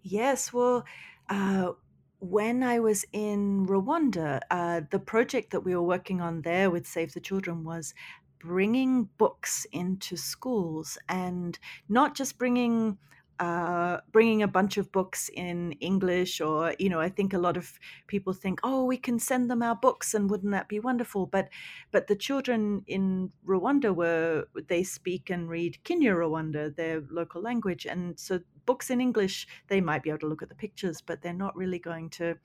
Yes, 0.03 0.53
well, 0.53 0.85
uh, 1.29 1.73
when 2.21 2.63
I 2.63 2.79
was 2.79 3.05
in 3.13 3.67
Rwanda, 3.67 4.41
uh, 4.51 4.83
the 4.91 4.99
project 4.99 5.51
that 5.51 5.61
we 5.61 5.75
were 5.75 5.83
working 5.83 6.21
on 6.21 6.43
there 6.43 6.71
with 6.71 6.87
Save 6.87 7.13
the 7.13 7.21
Children 7.21 7.65
was 7.65 7.95
bringing 8.43 9.05
books 9.19 9.67
into 9.73 10.17
schools 10.17 10.99
and 11.09 11.59
not 11.89 12.15
just 12.15 12.39
bringing 12.39 12.99
uh, 13.39 14.01
bringing 14.13 14.43
a 14.43 14.47
bunch 14.47 14.77
of 14.77 14.93
books 14.93 15.29
in 15.35 15.73
English, 15.81 16.41
or 16.41 16.77
you 16.79 16.89
know, 16.89 17.01
I 17.01 17.09
think 17.09 17.33
a 17.33 17.39
lot 17.39 17.57
of 17.57 17.81
people 18.07 18.33
think, 18.33 18.61
oh, 18.63 18.85
we 18.85 18.97
can 18.97 19.19
send 19.19 19.51
them 19.51 19.63
our 19.63 19.75
books, 19.75 20.15
and 20.15 20.31
wouldn't 20.31 20.53
that 20.53 20.69
be 20.69 20.79
wonderful? 20.79 21.27
But 21.27 21.49
but 21.91 22.07
the 22.07 22.15
children 22.15 22.85
in 22.87 23.33
Rwanda 23.45 23.95
were 23.95 24.47
they 24.69 24.85
speak 24.85 25.29
and 25.29 25.49
read 25.49 25.79
Kinyarwanda, 25.85 26.77
their 26.77 27.03
local 27.11 27.43
language, 27.43 27.85
and 27.85 28.19
so 28.21 28.41
books 28.65 28.91
in 28.91 29.01
English 29.01 29.49
they 29.67 29.81
might 29.81 30.05
be 30.05 30.11
able 30.11 30.21
to 30.21 30.29
look 30.29 30.43
at 30.43 30.49
the 30.49 30.55
pictures, 30.55 31.01
but 31.01 31.23
they're 31.23 31.33
not 31.33 31.57
really 31.57 31.81
going 31.81 32.11
to 32.11 32.39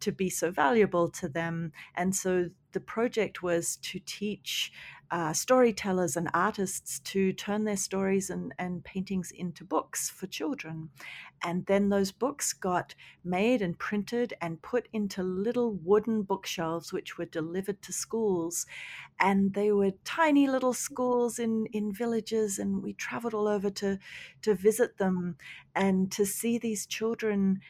to 0.00 0.12
be 0.12 0.28
so 0.28 0.50
valuable 0.50 1.08
to 1.08 1.28
them. 1.28 1.72
And 1.94 2.14
so 2.14 2.50
the 2.72 2.80
project 2.80 3.42
was 3.42 3.76
to 3.76 3.98
teach 3.98 4.72
uh, 5.10 5.32
storytellers 5.32 6.16
and 6.16 6.28
artists 6.34 6.98
to 7.00 7.32
turn 7.32 7.64
their 7.64 7.76
stories 7.76 8.30
and, 8.30 8.52
and 8.58 8.84
paintings 8.84 9.30
into 9.30 9.64
books 9.64 10.10
for 10.10 10.26
children. 10.26 10.90
And 11.42 11.66
then 11.66 11.90
those 11.90 12.12
books 12.12 12.52
got 12.52 12.94
made 13.24 13.62
and 13.62 13.78
printed 13.78 14.34
and 14.40 14.62
put 14.62 14.88
into 14.92 15.22
little 15.22 15.72
wooden 15.72 16.22
bookshelves, 16.22 16.92
which 16.92 17.18
were 17.18 17.26
delivered 17.26 17.82
to 17.82 17.92
schools. 17.92 18.66
And 19.20 19.54
they 19.54 19.70
were 19.72 19.92
tiny 20.04 20.48
little 20.48 20.72
schools 20.72 21.38
in, 21.38 21.66
in 21.72 21.92
villages. 21.92 22.58
And 22.58 22.82
we 22.82 22.92
traveled 22.92 23.34
all 23.34 23.48
over 23.48 23.70
to, 23.70 23.98
to 24.42 24.54
visit 24.54 24.98
them 24.98 25.36
and 25.74 26.10
to 26.12 26.24
see 26.24 26.58
these 26.58 26.86
children 26.86 27.60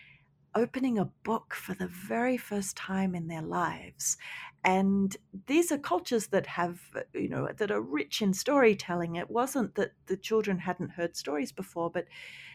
opening 0.56 0.98
a 0.98 1.04
book 1.04 1.54
for 1.54 1.74
the 1.74 1.86
very 1.86 2.36
first 2.36 2.76
time 2.76 3.14
in 3.14 3.28
their 3.28 3.42
lives. 3.42 4.16
And 4.64 5.16
these 5.46 5.70
are 5.70 5.78
cultures 5.78 6.28
that 6.28 6.46
have, 6.46 6.80
uh, 6.96 7.02
you 7.14 7.28
know, 7.28 7.48
that 7.56 7.70
are 7.70 7.80
rich 7.80 8.22
in 8.22 8.32
storytelling. 8.32 9.14
It 9.16 9.30
wasn't 9.30 9.76
that 9.76 9.92
the 10.06 10.16
children 10.16 10.58
hadn't 10.58 10.90
heard 10.90 11.16
stories 11.16 11.52
before, 11.52 11.90
but 11.90 12.06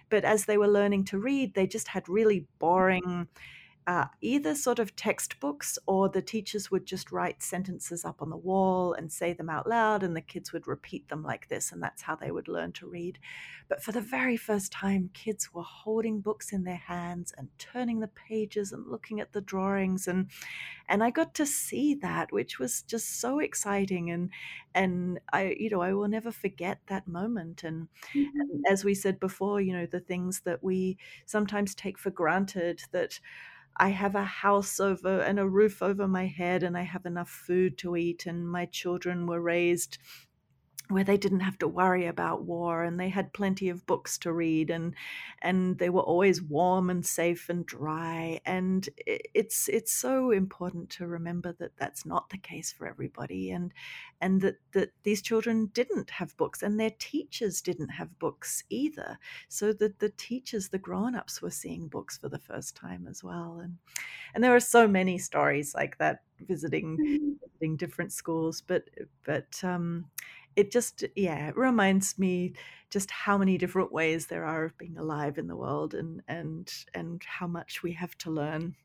but 0.10 0.26
as 0.26 0.46
they 0.46 0.58
were 0.58 0.68
learning 0.68 1.06
to 1.06 1.20
read, 1.20 1.54
they 1.54 1.68
just 1.68 1.88
had 1.88 2.10
really 2.10 2.48
boring 2.60 3.30
uh, 3.88 4.06
either 4.22 4.54
sort 4.56 4.80
of 4.80 4.96
textbooks 4.96 5.80
or 5.88 6.08
the 6.08 6.22
teachers 6.22 6.70
would 6.70 6.86
just 6.86 7.12
write 7.12 7.41
sentences 7.41 8.06
up 8.06 8.22
on 8.22 8.30
the 8.30 8.38
wall 8.38 8.94
and 8.94 9.12
say 9.12 9.34
them 9.34 9.50
out 9.50 9.67
loud, 9.67 10.04
and 10.04 10.15
the 10.15 10.22
kids 10.22 10.54
would 10.54 10.67
repeat 10.67 11.08
them 11.10 11.24
like 11.24 11.48
this, 11.50 11.72
and 11.72 11.82
that's 11.82 12.02
how 12.02 12.15
they 12.15 12.32
would 12.32 12.48
learn 12.48 12.72
to 12.74 12.88
read. 12.88 13.17
But 13.67 13.82
for 13.82 13.91
the 13.91 14.02
very 14.02 14.38
first 14.38 14.72
time, 14.72 15.10
kids 15.13 15.54
were 15.54 15.63
holding 15.63 16.22
books 16.22 16.54
in 16.54 16.63
their 16.63 16.76
hands 16.76 17.34
and 17.38 17.48
turning 17.58 18.00
the 18.00 18.08
pages 18.08 18.72
and 18.72 18.88
looking 18.88 19.20
at 19.20 19.34
the 19.34 19.41
drawings, 19.41 20.08
and 20.08 20.30
and 20.88 21.04
I 21.04 21.10
got 21.10 21.34
to 21.36 21.46
see 21.46 21.96
that, 21.96 22.32
which 22.32 22.60
was 22.60 22.84
just 22.84 23.20
so 23.20 23.39
exciting, 23.39 24.12
and 24.12 24.30
and 24.74 25.20
I, 25.34 25.56
you 25.60 25.70
know, 25.70 25.82
I 25.82 25.94
will 25.94 26.08
never 26.08 26.32
forget 26.32 26.80
that 26.88 27.08
moment. 27.08 27.63
And, 27.63 27.88
mm-hmm. 28.15 28.39
and 28.39 28.65
as 28.70 28.84
we 28.86 28.94
said 28.94 29.20
before, 29.20 29.60
you 29.60 29.74
know, 29.74 29.86
the 29.86 30.00
things 30.00 30.41
that 30.41 30.63
we 30.63 30.98
sometimes 31.26 31.76
take 31.76 31.98
for 31.98 32.10
granted 32.10 32.84
that 32.91 33.20
I 33.78 33.90
have 33.90 34.16
a 34.16 34.24
house 34.24 34.80
over 34.80 35.22
and 35.22 35.40
a 35.40 35.48
roof 35.48 35.82
over 35.82 36.08
my 36.08 36.28
head, 36.28 36.64
and 36.64 36.78
I 36.78 36.84
have 36.84 37.06
enough 37.06 37.30
food 37.30 37.78
to 37.80 37.96
eat, 37.96 38.26
and 38.26 38.50
my 38.50 38.66
children 38.66 39.28
were 39.28 39.42
raised 39.42 39.98
where 40.92 41.04
they 41.04 41.18
didn't 41.18 41.40
have 41.42 41.58
to 41.58 41.68
worry 41.68 42.06
about 42.06 42.44
war 42.44 42.84
and 42.84 43.00
they 43.00 43.10
had 43.10 43.34
plenty 43.34 43.70
of 43.70 43.86
books 43.86 44.18
to 44.18 44.32
read 44.32 44.70
and 44.70 44.94
and 45.42 45.78
they 45.78 45.90
were 45.90 46.02
always 46.02 46.42
warm 46.42 46.90
and 46.90 47.06
safe 47.06 47.50
and 47.50 47.66
dry 47.66 48.40
and 48.46 48.90
it's 49.06 49.68
it's 49.70 49.92
so 49.92 50.32
important 50.32 50.90
to 50.90 51.08
remember 51.08 51.54
that 51.54 51.76
that's 51.78 52.06
not 52.06 52.30
the 52.30 52.38
case 52.38 52.72
for 52.72 52.88
everybody 52.88 53.52
and 53.52 53.74
and 54.20 54.42
that 54.42 54.58
that 54.74 54.92
these 55.04 55.22
children 55.22 55.68
didn't 55.74 56.10
have 56.10 56.36
books 56.38 56.62
and 56.62 56.80
their 56.80 56.92
teachers 57.00 57.62
didn't 57.62 57.90
have 57.90 58.20
books 58.20 58.64
either 58.70 59.18
so 59.48 59.74
that 59.74 60.00
the 60.00 60.10
teachers 60.10 60.70
the 60.70 60.78
grown-ups 60.78 61.42
were 61.42 61.52
seeing 61.52 61.88
books 61.88 62.18
for 62.18 62.30
the 62.30 62.40
first 62.40 62.76
time 62.76 63.08
as 63.10 63.24
well 63.24 63.60
and 63.62 63.78
and 64.34 64.44
there 64.44 64.56
are 64.56 64.60
so 64.60 64.88
many 64.88 65.18
stories 65.18 65.74
like 65.74 65.98
that 65.98 66.22
visiting 66.48 66.98
mm-hmm. 66.98 67.32
visiting 67.44 67.78
different 67.78 68.12
schools 68.12 68.62
but 68.62 68.84
but 69.26 69.64
um 69.64 70.06
it 70.56 70.72
just 70.72 71.04
yeah 71.16 71.48
it 71.50 71.58
reminds 71.58 72.18
me 72.20 72.54
just 72.90 73.10
how 73.10 73.38
many 73.38 73.58
different 73.58 73.92
ways 73.92 74.28
there 74.28 74.46
are 74.46 74.66
of 74.66 74.78
being 74.78 74.98
alive 74.98 75.38
in 75.38 75.48
the 75.48 75.56
world 75.56 75.94
and 75.94 76.22
and 76.28 76.72
and 76.94 77.22
how 77.26 77.48
much 77.48 77.84
we 77.84 77.94
have 77.94 78.18
to 78.18 78.30
learn. 78.30 78.76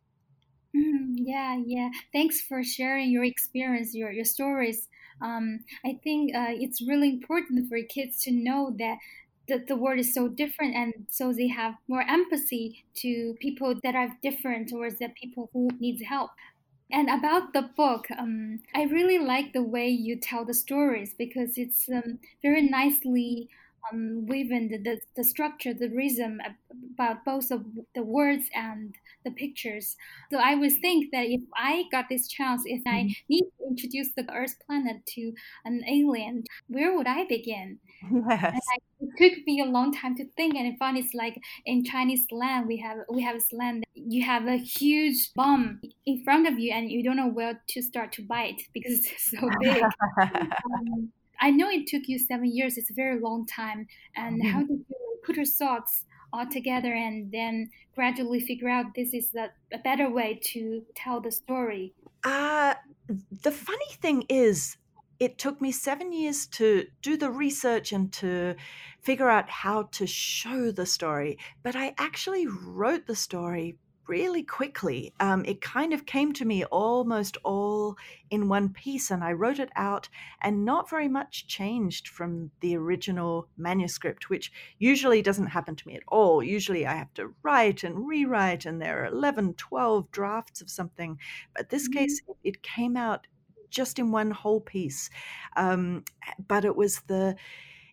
Mm, 0.75 1.15
yeah 1.17 1.61
yeah. 1.65 1.91
Thanks 2.13 2.41
for 2.41 2.63
sharing 2.63 3.11
your 3.11 3.25
experience 3.25 3.95
your 3.95 4.11
your 4.11 4.25
stories. 4.25 4.89
Um, 5.23 5.61
i 5.83 5.99
think 6.05 6.37
uh, 6.37 6.53
it's 6.53 6.87
really 6.87 7.09
important 7.09 7.71
for 7.71 7.79
kids 7.89 8.23
to 8.25 8.31
know 8.31 8.75
that 8.79 8.99
that 9.49 9.67
the 9.67 9.77
world 9.77 9.99
is 9.99 10.13
so 10.13 10.29
different 10.29 10.75
and 10.75 10.93
so 11.09 11.33
they 11.33 11.49
have 11.49 11.75
more 11.89 12.03
empathy 12.03 12.85
to 12.97 13.35
people 13.41 13.75
that 13.83 13.95
are 13.95 14.09
different 14.23 14.69
towards 14.69 14.99
the 14.99 15.09
people 15.09 15.49
who 15.53 15.71
needs 15.79 16.03
help 16.03 16.31
and 16.91 17.09
about 17.11 17.53
the 17.53 17.63
book, 17.63 18.07
um, 18.17 18.61
I 18.75 18.85
really 18.85 19.19
like 19.19 19.53
the 19.53 19.63
way 19.63 19.89
you 19.89 20.17
tell 20.17 20.45
the 20.45 20.55
stories 20.55 21.15
because 21.15 21.59
it's 21.59 21.89
um, 21.89 22.21
very 22.43 22.63
nicely 22.63 23.49
um, 23.93 24.27
woven 24.27 24.69
the, 24.69 24.79
the, 24.79 25.01
the, 25.17 25.25
structure, 25.25 25.75
the 25.75 25.89
rhythm 25.89 26.41
about 26.95 27.25
both 27.25 27.51
of 27.51 27.65
the 27.95 28.03
words 28.03 28.45
and 28.55 28.95
the 29.25 29.31
pictures. 29.31 29.97
So 30.31 30.39
I 30.39 30.55
would 30.55 30.73
think 30.81 31.11
that 31.13 31.27
if 31.27 31.41
I 31.57 31.85
got 31.91 32.07
this 32.09 32.29
chance, 32.29 32.63
if 32.65 32.83
I 32.87 33.03
mm-hmm. 33.03 33.13
need 33.29 33.43
to 33.43 33.69
introduce 33.69 34.09
the 34.17 34.27
Earth 34.33 34.57
planet 34.67 35.05
to 35.15 35.33
an 35.65 35.83
alien, 35.89 36.45
where 36.69 36.97
would 36.97 37.07
I 37.07 37.25
begin? 37.27 37.79
Yes. 38.13 38.61
I, 38.73 38.79
it 39.01 39.11
took 39.19 39.47
me 39.47 39.61
a 39.61 39.67
long 39.71 39.93
time 39.93 40.17
to 40.17 40.25
think, 40.37 40.55
and 40.55 40.67
I 40.67 40.77
found 40.79 40.97
it's 40.99 41.15
like 41.15 41.39
in 41.65 41.85
Chinese 41.85 42.27
slang, 42.29 42.67
we 42.67 42.79
have 42.79 42.99
we 43.13 43.23
have 43.23 43.37
a 43.37 43.41
slang 43.41 43.83
you 43.95 44.25
have 44.25 44.47
a 44.47 44.57
huge 44.57 45.33
bomb 45.35 45.81
in 46.05 46.23
front 46.25 46.47
of 46.47 46.59
you, 46.59 46.73
and 46.73 46.91
you 46.91 47.03
don't 47.03 47.17
know 47.17 47.29
where 47.29 47.61
to 47.69 47.83
start 47.83 48.13
to 48.13 48.23
bite 48.23 48.63
because 48.73 49.07
it's 49.07 49.31
so 49.41 49.49
big. 49.61 49.83
um, 50.21 51.13
I 51.41 51.51
know 51.51 51.69
it 51.69 51.87
took 51.87 52.03
you 52.07 52.19
seven 52.19 52.55
years. 52.55 52.77
It's 52.77 52.91
a 52.91 52.95
very 52.95 53.21
long 53.21 53.47
time. 53.47 53.87
And 54.17 54.41
mm-hmm. 54.41 54.51
how 54.51 54.61
did 54.61 54.85
you 54.89 55.19
put 55.25 55.37
your 55.37 55.45
thoughts 55.45 56.05
all 56.33 56.47
together 56.47 56.93
and 56.93 57.31
then 57.33 57.71
gradually 57.95 58.41
figure 58.41 58.69
out 58.69 58.95
this 58.95 59.15
is 59.15 59.31
the, 59.31 59.51
a 59.73 59.79
better 59.79 60.11
way 60.11 60.41
to 60.53 60.83
tell 60.95 61.21
the 61.21 61.31
story? 61.31 61.95
Uh, 62.25 62.75
the 63.43 63.53
funny 63.53 63.93
thing 64.01 64.25
is, 64.29 64.77
it 65.19 65.39
took 65.39 65.63
me 65.63 65.73
seven 65.73 66.13
years 66.13 66.47
to 66.47 66.85
do 67.01 67.17
the 67.17 67.31
research 67.31 67.93
and 67.93 68.13
to 68.13 68.55
figure 69.01 69.31
out 69.31 69.49
how 69.49 69.85
to 69.85 70.07
show 70.07 70.71
the 70.71 70.85
story. 70.85 71.39
But 71.63 71.75
I 71.75 71.95
actually 71.97 72.47
wrote 72.47 73.07
the 73.07 73.17
story 73.17 73.79
really 74.07 74.43
quickly. 74.43 75.13
Um, 75.21 75.45
it 75.45 75.61
kind 75.61 75.93
of 75.93 76.07
came 76.07 76.33
to 76.35 76.45
me 76.45 76.65
almost 76.65 77.37
all 77.45 77.97
in 78.31 78.49
one 78.49 78.69
piece, 78.69 79.11
and 79.11 79.23
I 79.23 79.33
wrote 79.33 79.59
it 79.59 79.71
out, 79.77 80.09
and 80.41 80.65
not 80.65 80.91
very 80.91 81.09
much 81.09 81.47
changed 81.47 82.09
from 82.09 82.51
the 82.61 82.77
original 82.77 83.49
manuscript, 83.57 84.29
which 84.31 84.53
usually 84.79 85.23
doesn't 85.23 85.47
happen 85.47 85.77
to 85.77 85.89
me 85.89 85.95
at 85.95 86.03
all. 86.09 86.43
Usually 86.43 86.87
I 86.87 86.95
have 86.95 87.13
to 87.15 87.35
write 87.43 87.85
and 87.85 88.07
rewrite, 88.07 88.67
and 88.67 88.81
there 88.81 89.03
are 89.03 89.07
11, 89.07 89.55
12 89.55 90.11
drafts 90.11 90.61
of 90.61 90.71
something. 90.71 91.19
But 91.55 91.71
this 91.71 91.89
mm-hmm. 91.89 91.99
case, 91.99 92.23
it 92.45 92.63
came 92.63 92.97
out 92.97 93.27
just 93.71 93.99
in 93.99 94.11
one 94.11 94.31
whole 94.31 94.61
piece. 94.61 95.11
Um, 95.57 96.05
but 96.47 96.65
it 96.65 96.77
was 96.77 97.01
the 97.07 97.37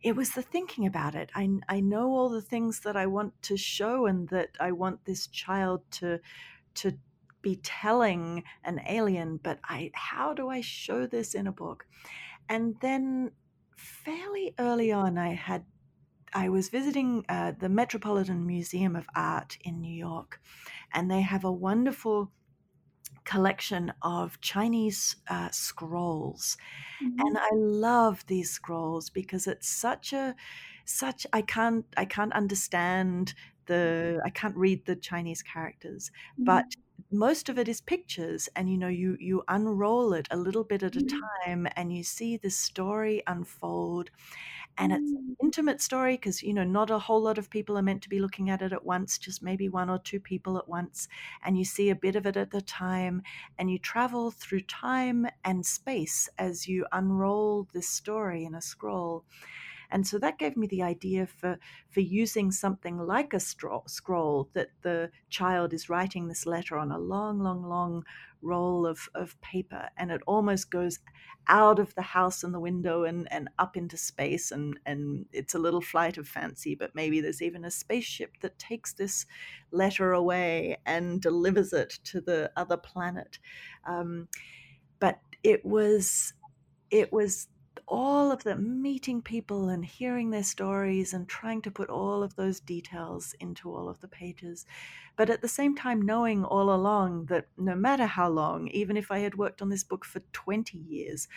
it 0.03 0.17
was 0.17 0.31
the 0.31 0.41
thinking 0.41 0.85
about 0.85 1.15
it. 1.15 1.31
I, 1.33 1.49
I 1.69 1.79
know 1.79 2.11
all 2.11 2.29
the 2.29 2.41
things 2.41 2.81
that 2.81 2.97
I 2.97 3.07
want 3.07 3.41
to 3.43 3.55
show 3.55 4.05
and 4.05 4.27
that 4.29 4.49
I 4.59 4.73
want 4.73 5.05
this 5.05 5.27
child 5.27 5.81
to 5.91 6.19
to 6.75 6.97
be 7.41 7.57
telling 7.57 8.43
an 8.63 8.81
alien, 8.87 9.37
but 9.37 9.59
I 9.63 9.91
how 9.93 10.33
do 10.33 10.49
I 10.49 10.61
show 10.61 11.07
this 11.07 11.33
in 11.33 11.47
a 11.47 11.51
book? 11.51 11.87
And 12.49 12.75
then 12.81 13.31
fairly 13.77 14.53
early 14.59 14.91
on, 14.91 15.17
I 15.17 15.33
had 15.33 15.65
I 16.33 16.49
was 16.49 16.69
visiting 16.69 17.23
uh, 17.29 17.53
the 17.57 17.69
Metropolitan 17.69 18.45
Museum 18.45 18.95
of 18.95 19.07
Art 19.15 19.57
in 19.61 19.79
New 19.79 19.95
York, 19.95 20.41
and 20.93 21.09
they 21.09 21.21
have 21.21 21.45
a 21.45 21.51
wonderful 21.51 22.31
collection 23.25 23.93
of 24.01 24.39
Chinese 24.41 25.15
uh, 25.29 25.49
scrolls. 25.51 26.57
Mm-hmm. 27.03 27.19
And 27.19 27.37
I 27.37 27.49
love 27.53 28.25
these 28.27 28.51
scrolls 28.51 29.09
because 29.09 29.47
it's 29.47 29.67
such 29.67 30.13
a 30.13 30.35
such 30.85 31.25
I 31.31 31.41
can't 31.41 31.85
I 31.95 32.05
can't 32.05 32.33
understand 32.33 33.33
the 33.65 34.21
I 34.25 34.29
can't 34.29 34.55
read 34.55 34.85
the 34.85 34.95
Chinese 34.95 35.41
characters, 35.41 36.11
mm-hmm. 36.33 36.45
but 36.45 36.65
most 37.11 37.49
of 37.49 37.59
it 37.59 37.67
is 37.67 37.81
pictures 37.81 38.49
and 38.55 38.69
you 38.69 38.77
know 38.77 38.87
you 38.87 39.17
you 39.19 39.43
unroll 39.47 40.13
it 40.13 40.27
a 40.31 40.37
little 40.37 40.63
bit 40.63 40.83
at 40.83 40.95
a 40.95 40.99
mm-hmm. 40.99 41.19
time 41.19 41.67
and 41.75 41.95
you 41.95 42.03
see 42.03 42.37
the 42.37 42.49
story 42.49 43.21
unfold 43.27 44.09
and 44.77 44.91
it's 44.91 45.11
an 45.11 45.35
mm. 45.39 45.43
intimate 45.43 45.81
story 45.81 46.15
because 46.15 46.41
you 46.41 46.53
know 46.53 46.63
not 46.63 46.89
a 46.89 46.97
whole 46.97 47.21
lot 47.21 47.37
of 47.37 47.49
people 47.49 47.77
are 47.77 47.83
meant 47.83 48.01
to 48.01 48.09
be 48.09 48.19
looking 48.19 48.49
at 48.49 48.61
it 48.61 48.73
at 48.73 48.85
once 48.85 49.17
just 49.17 49.43
maybe 49.43 49.69
one 49.69 49.89
or 49.89 49.99
two 49.99 50.19
people 50.19 50.57
at 50.57 50.67
once 50.67 51.07
and 51.43 51.57
you 51.57 51.65
see 51.65 51.89
a 51.89 51.95
bit 51.95 52.15
of 52.15 52.25
it 52.25 52.37
at 52.37 52.53
a 52.53 52.61
time 52.61 53.21
and 53.59 53.69
you 53.69 53.77
travel 53.77 54.31
through 54.31 54.61
time 54.61 55.27
and 55.43 55.65
space 55.65 56.27
as 56.37 56.67
you 56.67 56.85
unroll 56.91 57.67
this 57.73 57.87
story 57.87 58.45
in 58.45 58.55
a 58.55 58.61
scroll 58.61 59.23
and 59.93 60.07
so 60.07 60.17
that 60.17 60.39
gave 60.39 60.57
me 60.57 60.65
the 60.65 60.81
idea 60.81 61.27
for, 61.27 61.59
for 61.87 61.99
using 61.99 62.51
something 62.51 62.97
like 62.97 63.31
a 63.31 63.39
straw, 63.39 63.83
scroll 63.85 64.49
that 64.53 64.69
the 64.81 65.11
child 65.29 65.71
is 65.71 65.87
writing 65.87 66.27
this 66.27 66.47
letter 66.47 66.79
on 66.79 66.91
a 66.91 66.97
long, 66.97 67.39
long, 67.39 67.61
long 67.63 68.03
roll 68.41 68.87
of, 68.87 69.07
of 69.13 69.39
paper. 69.41 69.89
And 69.95 70.09
it 70.09 70.21
almost 70.25 70.71
goes 70.71 70.97
out 71.47 71.77
of 71.77 71.93
the 71.93 72.01
house 72.01 72.43
and 72.43 72.55
the 72.55 72.59
window 72.59 73.03
and, 73.03 73.31
and 73.31 73.49
up 73.59 73.77
into 73.77 73.95
space. 73.95 74.49
And, 74.49 74.79
and 74.83 75.27
it's 75.31 75.53
a 75.53 75.59
little 75.59 75.79
flight 75.79 76.17
of 76.17 76.27
fancy, 76.27 76.73
but 76.73 76.95
maybe 76.95 77.21
there's 77.21 77.43
even 77.43 77.63
a 77.63 77.69
spaceship 77.69 78.39
that 78.41 78.57
takes 78.57 78.93
this 78.93 79.27
letter 79.69 80.11
away 80.11 80.77
and 80.87 81.21
delivers 81.21 81.71
it 81.71 81.99
to 82.05 82.19
the 82.19 82.51
other 82.57 82.77
planet. 82.77 83.37
Um, 83.85 84.27
but 84.99 85.19
it 85.43 85.63
was 85.63 86.33
it 86.89 87.11
was 87.11 87.47
all 87.87 88.31
of 88.31 88.43
them 88.43 88.81
meeting 88.81 89.21
people 89.21 89.69
and 89.69 89.83
hearing 89.83 90.29
their 90.29 90.43
stories 90.43 91.13
and 91.13 91.27
trying 91.27 91.61
to 91.61 91.71
put 91.71 91.89
all 91.89 92.23
of 92.23 92.35
those 92.35 92.59
details 92.59 93.35
into 93.39 93.73
all 93.73 93.89
of 93.89 93.99
the 94.01 94.07
pages. 94.07 94.65
But 95.15 95.29
at 95.29 95.41
the 95.41 95.47
same 95.47 95.75
time, 95.75 96.01
knowing 96.01 96.43
all 96.43 96.73
along 96.73 97.25
that 97.25 97.47
no 97.57 97.75
matter 97.75 98.05
how 98.05 98.29
long, 98.29 98.67
even 98.69 98.97
if 98.97 99.11
I 99.11 99.19
had 99.19 99.35
worked 99.35 99.61
on 99.61 99.69
this 99.69 99.83
book 99.83 100.05
for 100.05 100.21
20 100.31 100.77
years, 100.77 101.27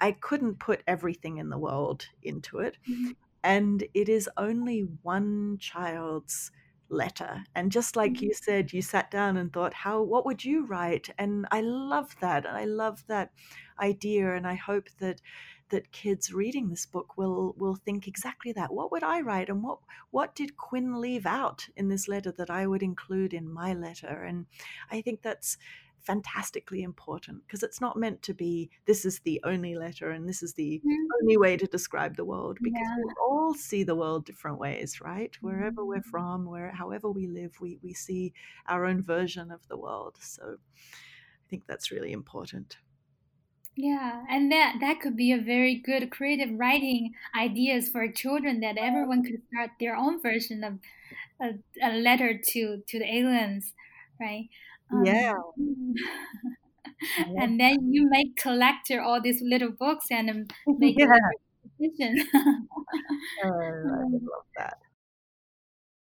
I 0.00 0.12
couldn't 0.12 0.58
put 0.58 0.82
everything 0.86 1.38
in 1.38 1.48
the 1.48 1.58
world 1.58 2.06
into 2.22 2.58
it. 2.58 2.76
Mm-hmm. 2.88 3.12
And 3.44 3.84
it 3.94 4.08
is 4.08 4.28
only 4.36 4.88
one 5.02 5.58
child's 5.58 6.50
letter 6.92 7.42
and 7.54 7.72
just 7.72 7.96
like 7.96 8.12
mm-hmm. 8.12 8.26
you 8.26 8.34
said 8.34 8.72
you 8.72 8.82
sat 8.82 9.10
down 9.10 9.36
and 9.38 9.52
thought 9.52 9.72
how 9.72 10.02
what 10.02 10.26
would 10.26 10.44
you 10.44 10.66
write 10.66 11.08
and 11.18 11.46
i 11.50 11.60
love 11.62 12.14
that 12.20 12.44
and 12.44 12.56
i 12.56 12.64
love 12.64 13.02
that 13.08 13.30
idea 13.80 14.34
and 14.34 14.46
i 14.46 14.54
hope 14.54 14.88
that 15.00 15.20
that 15.72 15.90
kids 15.90 16.32
reading 16.32 16.68
this 16.68 16.86
book 16.86 17.16
will 17.16 17.54
will 17.58 17.74
think 17.74 18.06
exactly 18.06 18.52
that. 18.52 18.72
What 18.72 18.92
would 18.92 19.02
I 19.02 19.22
write, 19.22 19.48
and 19.48 19.62
what 19.64 19.78
what 20.10 20.34
did 20.36 20.56
Quinn 20.56 21.00
leave 21.00 21.26
out 21.26 21.66
in 21.76 21.88
this 21.88 22.06
letter 22.06 22.30
that 22.32 22.50
I 22.50 22.66
would 22.66 22.82
include 22.82 23.34
in 23.34 23.52
my 23.52 23.74
letter? 23.74 24.22
And 24.22 24.46
I 24.90 25.00
think 25.00 25.22
that's 25.22 25.56
fantastically 26.02 26.82
important 26.82 27.42
because 27.46 27.62
it's 27.62 27.80
not 27.80 27.96
meant 27.96 28.20
to 28.22 28.34
be 28.34 28.68
this 28.86 29.04
is 29.04 29.20
the 29.20 29.40
only 29.44 29.76
letter 29.76 30.10
and 30.10 30.28
this 30.28 30.42
is 30.42 30.52
the 30.54 30.80
mm-hmm. 30.84 31.22
only 31.22 31.36
way 31.36 31.56
to 31.56 31.66
describe 31.66 32.16
the 32.16 32.24
world 32.24 32.58
because 32.60 32.82
yeah. 32.84 32.96
we 33.04 33.12
all 33.24 33.54
see 33.54 33.84
the 33.84 33.94
world 33.94 34.24
different 34.24 34.58
ways 34.58 35.00
right 35.00 35.36
wherever 35.40 35.84
we're 35.84 36.00
mm-hmm. 36.00 36.10
from 36.10 36.44
where 36.44 36.72
however 36.72 37.08
we 37.08 37.28
live 37.28 37.52
we 37.60 37.78
we 37.84 37.94
see 37.94 38.32
our 38.66 38.84
own 38.84 39.00
version 39.00 39.52
of 39.52 39.60
the 39.68 39.76
world 39.76 40.16
so 40.20 40.56
i 40.82 41.48
think 41.48 41.62
that's 41.68 41.92
really 41.92 42.10
important 42.10 42.78
yeah, 43.74 44.24
and 44.28 44.52
that 44.52 44.76
that 44.80 45.00
could 45.00 45.16
be 45.16 45.32
a 45.32 45.38
very 45.38 45.74
good 45.74 46.10
creative 46.10 46.50
writing 46.58 47.14
ideas 47.38 47.88
for 47.88 48.06
children 48.10 48.60
that 48.60 48.76
everyone 48.76 49.24
could 49.24 49.40
start 49.48 49.70
their 49.80 49.96
own 49.96 50.20
version 50.20 50.62
of 50.62 50.78
a, 51.40 51.54
a 51.82 51.92
letter 51.96 52.38
to 52.38 52.82
to 52.86 52.98
the 52.98 53.06
aliens, 53.06 53.72
right? 54.20 54.48
Um, 54.92 55.04
yeah. 55.06 55.34
and 57.36 57.58
then 57.58 57.92
you 57.92 58.08
make 58.08 58.36
collector 58.36 59.00
all 59.00 59.20
these 59.20 59.40
little 59.42 59.70
books 59.70 60.06
and 60.10 60.52
make 60.66 60.98
yeah. 60.98 61.06
a 61.06 61.82
decision. 61.82 62.26
oh, 62.34 62.68
I 63.44 64.02
love 64.02 64.46
that. 64.58 64.78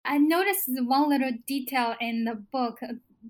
I 0.05 0.19
noticed 0.19 0.69
one 0.69 1.09
little 1.09 1.33
detail 1.47 1.95
in 2.01 2.25
the 2.25 2.35
book 2.35 2.81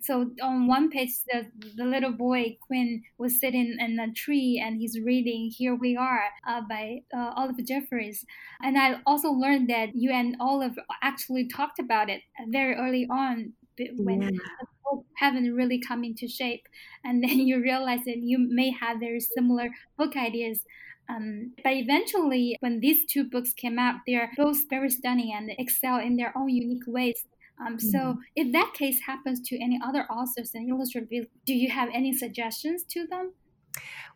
so 0.01 0.31
on 0.43 0.67
one 0.67 0.91
page 0.91 1.11
the, 1.31 1.47
the 1.77 1.85
little 1.85 2.13
boy 2.13 2.57
quinn 2.67 3.03
was 3.19 3.39
sitting 3.39 3.77
in 3.79 3.99
a 3.99 4.13
tree 4.13 4.63
and 4.65 4.79
he's 4.79 4.99
reading 5.01 5.51
here 5.55 5.75
we 5.75 5.97
are 5.97 6.25
uh, 6.49 6.61
by 6.69 6.99
uh, 7.15 7.33
oliver 7.37 7.63
jeffers 7.63 8.25
and 8.63 8.79
i 8.79 8.97
also 9.07 9.31
learned 9.31 9.69
that 9.69 9.91
you 9.95 10.11
and 10.11 10.37
oliver 10.41 10.83
actually 11.03 11.47
talked 11.49 11.79
about 11.79 12.09
it 12.09 12.23
very 12.49 12.75
early 12.75 13.07
on 13.11 13.53
when 13.97 14.23
yeah. 14.23 14.29
the 14.29 14.67
book 14.85 15.05
haven't 15.17 15.55
really 15.55 15.81
come 15.81 16.05
into 16.05 16.29
shape 16.29 16.67
and 17.05 17.23
then 17.23 17.39
you 17.39 17.61
realize 17.61 18.05
that 18.05 18.19
you 18.19 18.39
may 18.39 18.71
have 18.71 19.01
very 19.01 19.21
similar 19.21 19.69
book 19.99 20.17
ideas 20.17 20.65
um, 21.09 21.53
but 21.63 21.73
eventually, 21.73 22.57
when 22.61 22.81
these 22.81 23.05
two 23.07 23.25
books 23.25 23.53
came 23.53 23.79
out, 23.79 23.97
they're 24.07 24.31
both 24.37 24.69
very 24.71 24.89
stunning 24.91 25.33
and 25.35 25.51
excel 25.59 25.99
in 25.99 26.17
their 26.17 26.33
own 26.37 26.49
unique 26.49 26.85
ways. 26.87 27.25
Um, 27.61 27.79
so, 27.79 27.99
mm-hmm. 27.99 28.21
if 28.35 28.53
that 28.53 28.73
case 28.75 29.01
happens 29.07 29.41
to 29.49 29.62
any 29.62 29.79
other 29.85 30.05
authors 30.11 30.53
and 30.55 30.69
illustrators, 30.69 31.27
do 31.47 31.55
you 31.55 31.71
have 31.71 31.88
any 31.93 32.12
suggestions 32.12 32.83
to 32.91 33.07
them? 33.07 33.33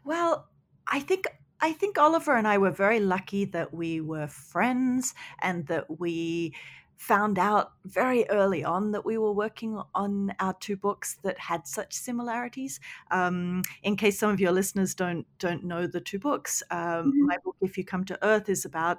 Well, 0.05 0.49
I 0.87 1.01
think 1.01 1.27
I 1.61 1.73
think 1.73 1.99
Oliver 1.99 2.37
and 2.37 2.47
I 2.47 2.59
were 2.59 2.71
very 2.71 3.01
lucky 3.01 3.45
that 3.47 3.73
we 3.73 4.01
were 4.01 4.27
friends 4.27 5.15
and 5.41 5.67
that 5.69 5.99
we 5.99 6.55
found 6.97 7.39
out 7.39 7.73
very 7.85 8.29
early 8.31 8.65
on 8.65 8.93
that 8.93 9.05
we 9.05 9.19
were 9.19 9.33
working 9.33 9.81
on 9.95 10.35
our 10.41 10.55
two 10.61 10.77
books 10.77 11.17
that 11.23 11.39
had 11.39 11.67
such 11.67 11.93
similarities. 11.93 12.81
Um, 13.11 13.63
in 13.83 13.97
case 13.97 14.19
some 14.19 14.31
of 14.31 14.41
your 14.41 14.53
listeners 14.53 14.95
don't 14.95 15.27
don't 15.39 15.65
know 15.65 15.87
the 15.87 16.01
two 16.01 16.19
books, 16.19 16.63
um, 16.71 16.79
mm-hmm. 16.79 17.27
my 17.27 17.37
book 17.45 17.57
"If 17.61 17.77
You 17.77 17.85
Come 17.85 18.05
to 18.07 18.19
Earth" 18.25 18.49
is 18.49 18.65
about 18.65 18.99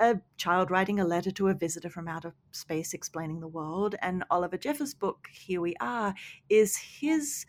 a 0.00 0.20
child 0.36 0.70
writing 0.70 1.00
a 1.00 1.04
letter 1.04 1.30
to 1.32 1.48
a 1.48 1.54
visitor 1.54 1.90
from 1.90 2.08
outer 2.08 2.34
space 2.50 2.94
explaining 2.94 3.40
the 3.40 3.48
world. 3.48 3.94
And 4.02 4.24
Oliver 4.30 4.56
Jeffers' 4.56 4.94
book, 4.94 5.28
Here 5.32 5.60
We 5.60 5.74
Are, 5.80 6.14
is 6.48 6.76
his. 6.76 7.46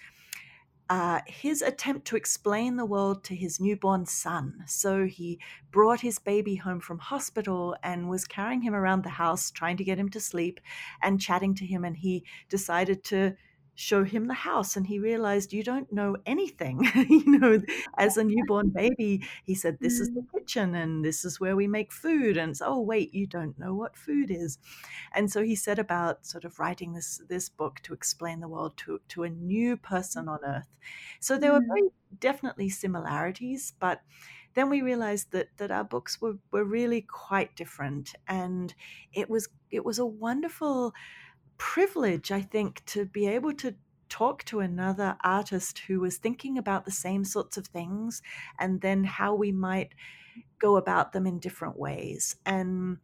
Uh, 0.90 1.22
his 1.26 1.62
attempt 1.62 2.06
to 2.06 2.18
explain 2.18 2.76
the 2.76 2.86
world 2.86 3.24
to 3.24 3.34
his 3.34 3.60
newborn 3.60 4.06
son. 4.06 4.62
So 4.68 5.06
he 5.06 5.40
brought 5.72 6.02
his 6.02 6.20
baby 6.20 6.56
home 6.56 6.82
from 6.82 7.00
hospital 7.00 7.76
and 7.82 8.10
was 8.10 8.26
carrying 8.26 8.62
him 8.62 8.76
around 8.76 9.04
the 9.04 9.10
house, 9.10 9.50
trying 9.50 9.78
to 9.78 9.84
get 9.86 9.98
him 9.98 10.10
to 10.10 10.20
sleep 10.20 10.60
and 11.02 11.22
chatting 11.22 11.56
to 11.56 11.66
him. 11.66 11.86
And 11.86 11.96
he 11.96 12.26
decided 12.50 13.04
to 13.06 13.34
show 13.76 14.04
him 14.04 14.26
the 14.26 14.34
house 14.34 14.76
and 14.76 14.86
he 14.86 15.00
realized 15.00 15.52
you 15.52 15.64
don't 15.64 15.92
know 15.92 16.16
anything 16.26 16.88
you 17.10 17.40
know 17.40 17.60
as 17.98 18.18
a 18.18 18.24
newborn 18.24 18.70
baby 18.70 19.22
he 19.46 19.56
said 19.56 19.78
this 19.80 20.00
is 20.00 20.10
the 20.10 20.22
mm. 20.22 20.32
kitchen 20.34 20.76
and 20.76 21.04
this 21.04 21.26
is 21.26 21.40
where 21.40 21.56
we 21.56 21.68
make 21.68 21.92
food 21.92 22.38
and 22.38 22.58
so, 22.58 22.66
oh 22.68 22.80
wait 22.80 23.14
you 23.14 23.26
don't 23.26 23.58
know 23.58 23.74
what 23.74 23.98
food 23.98 24.30
is 24.30 24.60
and 25.14 25.32
so 25.32 25.42
he 25.42 25.56
set 25.56 25.80
about 25.80 26.26
sort 26.26 26.46
of 26.46 26.60
writing 26.60 26.94
this 26.94 27.20
this 27.30 27.50
book 27.50 27.80
to 27.82 27.94
explain 27.94 28.40
the 28.40 28.48
world 28.48 28.78
to 28.78 29.00
to 29.08 29.24
a 29.24 29.30
new 29.30 29.76
person 29.76 30.28
on 30.28 30.40
earth 30.46 30.68
so 31.20 31.38
there 31.38 31.52
were 31.52 31.60
mm. 31.60 31.68
very 31.68 31.90
definitely 32.20 32.70
similarities 32.70 33.74
but 33.80 34.02
then 34.54 34.70
we 34.70 34.84
realized 34.84 35.32
that 35.32 35.48
that 35.58 35.72
our 35.72 35.84
books 35.84 36.22
were, 36.22 36.38
were 36.52 36.64
really 36.64 37.02
quite 37.02 37.56
different 37.56 38.14
and 38.28 38.76
it 39.14 39.30
was 39.30 39.50
it 39.72 39.84
was 39.84 39.98
a 39.98 40.06
wonderful 40.06 40.94
privilege, 41.58 42.32
I 42.32 42.42
think, 42.42 42.84
to 42.88 43.06
be 43.06 43.28
able 43.28 43.54
to 43.54 43.76
talk 44.10 44.44
to 44.46 44.60
another 44.60 45.18
artist 45.24 45.80
who 45.80 46.00
was 46.00 46.18
thinking 46.18 46.58
about 46.58 46.86
the 46.86 46.92
same 46.92 47.24
sorts 47.24 47.58
of 47.58 47.66
things 47.68 48.22
and 48.60 48.82
then 48.82 49.04
how 49.04 49.34
we 49.34 49.52
might 49.52 49.94
go 50.60 50.78
about 50.78 51.14
them 51.14 51.26
in 51.26 51.40
different 51.40 51.78
ways. 51.78 52.36
And 52.46 52.98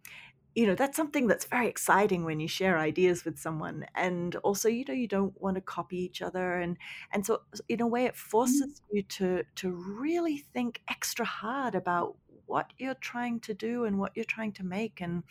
you 0.55 0.65
know 0.67 0.75
that's 0.75 0.97
something 0.97 1.27
that's 1.27 1.45
very 1.45 1.67
exciting 1.67 2.25
when 2.25 2.39
you 2.39 2.47
share 2.47 2.77
ideas 2.77 3.23
with 3.23 3.37
someone 3.37 3.85
and 3.95 4.35
also 4.37 4.67
you 4.67 4.83
know 4.83 4.93
you 4.93 5.07
don't 5.07 5.39
want 5.39 5.55
to 5.55 5.61
copy 5.61 5.97
each 5.97 6.21
other 6.21 6.55
and 6.55 6.75
and 7.13 7.25
so 7.25 7.41
in 7.69 7.81
a 7.81 7.87
way 7.87 8.05
it 8.05 8.13
mm-hmm. 8.13 8.29
forces 8.29 8.81
you 8.91 9.03
to 9.03 9.43
to 9.55 9.69
really 9.71 10.37
think 10.37 10.81
extra 10.89 11.23
hard 11.23 11.75
about 11.75 12.15
what 12.47 12.73
you're 12.77 12.95
trying 12.95 13.39
to 13.39 13.53
do 13.53 13.85
and 13.85 13.99
what 13.99 14.11
you're 14.15 14.25
trying 14.25 14.51
to 14.51 14.65
make 14.65 14.99
and 15.01 15.23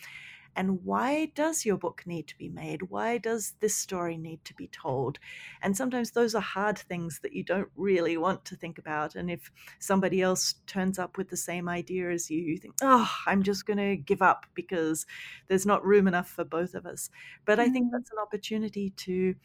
and 0.59 0.85
why 0.85 1.27
does 1.35 1.65
your 1.65 1.79
book 1.79 2.07
need 2.07 2.29
to 2.29 2.37
be 2.37 2.51
made? 2.51 2.83
Why 2.83 3.17
does 3.19 3.53
this 3.61 3.77
story 3.77 4.19
need 4.19 4.45
to 4.47 4.55
be 4.55 4.69
told? 4.69 5.19
And 5.63 5.77
sometimes 5.77 6.11
those 6.11 6.35
are 6.35 6.43
hard 6.43 6.79
things 6.79 7.21
that 7.21 7.33
you 7.33 7.45
don't 7.45 7.71
really 7.77 8.17
want 8.17 8.45
to 8.47 8.57
think 8.57 8.79
about. 8.79 9.15
And 9.15 9.31
if 9.31 9.51
somebody 9.79 10.21
else 10.21 10.55
turns 10.67 10.99
up 10.99 11.17
with 11.17 11.29
the 11.29 11.37
same 11.37 11.69
idea 11.69 12.11
as 12.11 12.31
you, 12.31 12.41
you 12.41 12.59
think, 12.59 12.75
oh, 12.83 13.11
I'm 13.27 13.43
just 13.43 13.67
going 13.67 13.79
to 13.79 13.97
give 13.97 14.21
up 14.23 14.47
because 14.55 15.07
there's 15.47 15.67
not 15.67 15.85
room 15.85 16.09
enough 16.09 16.29
for 16.29 16.45
both 16.45 16.75
of 16.75 16.87
us. 16.87 17.09
But 17.47 17.61
I 17.61 17.69
think 17.69 17.89
Mhm. 17.89 17.93
that's 17.93 18.11
an 18.11 18.19
opportunity 18.19 18.91
to 18.91 19.37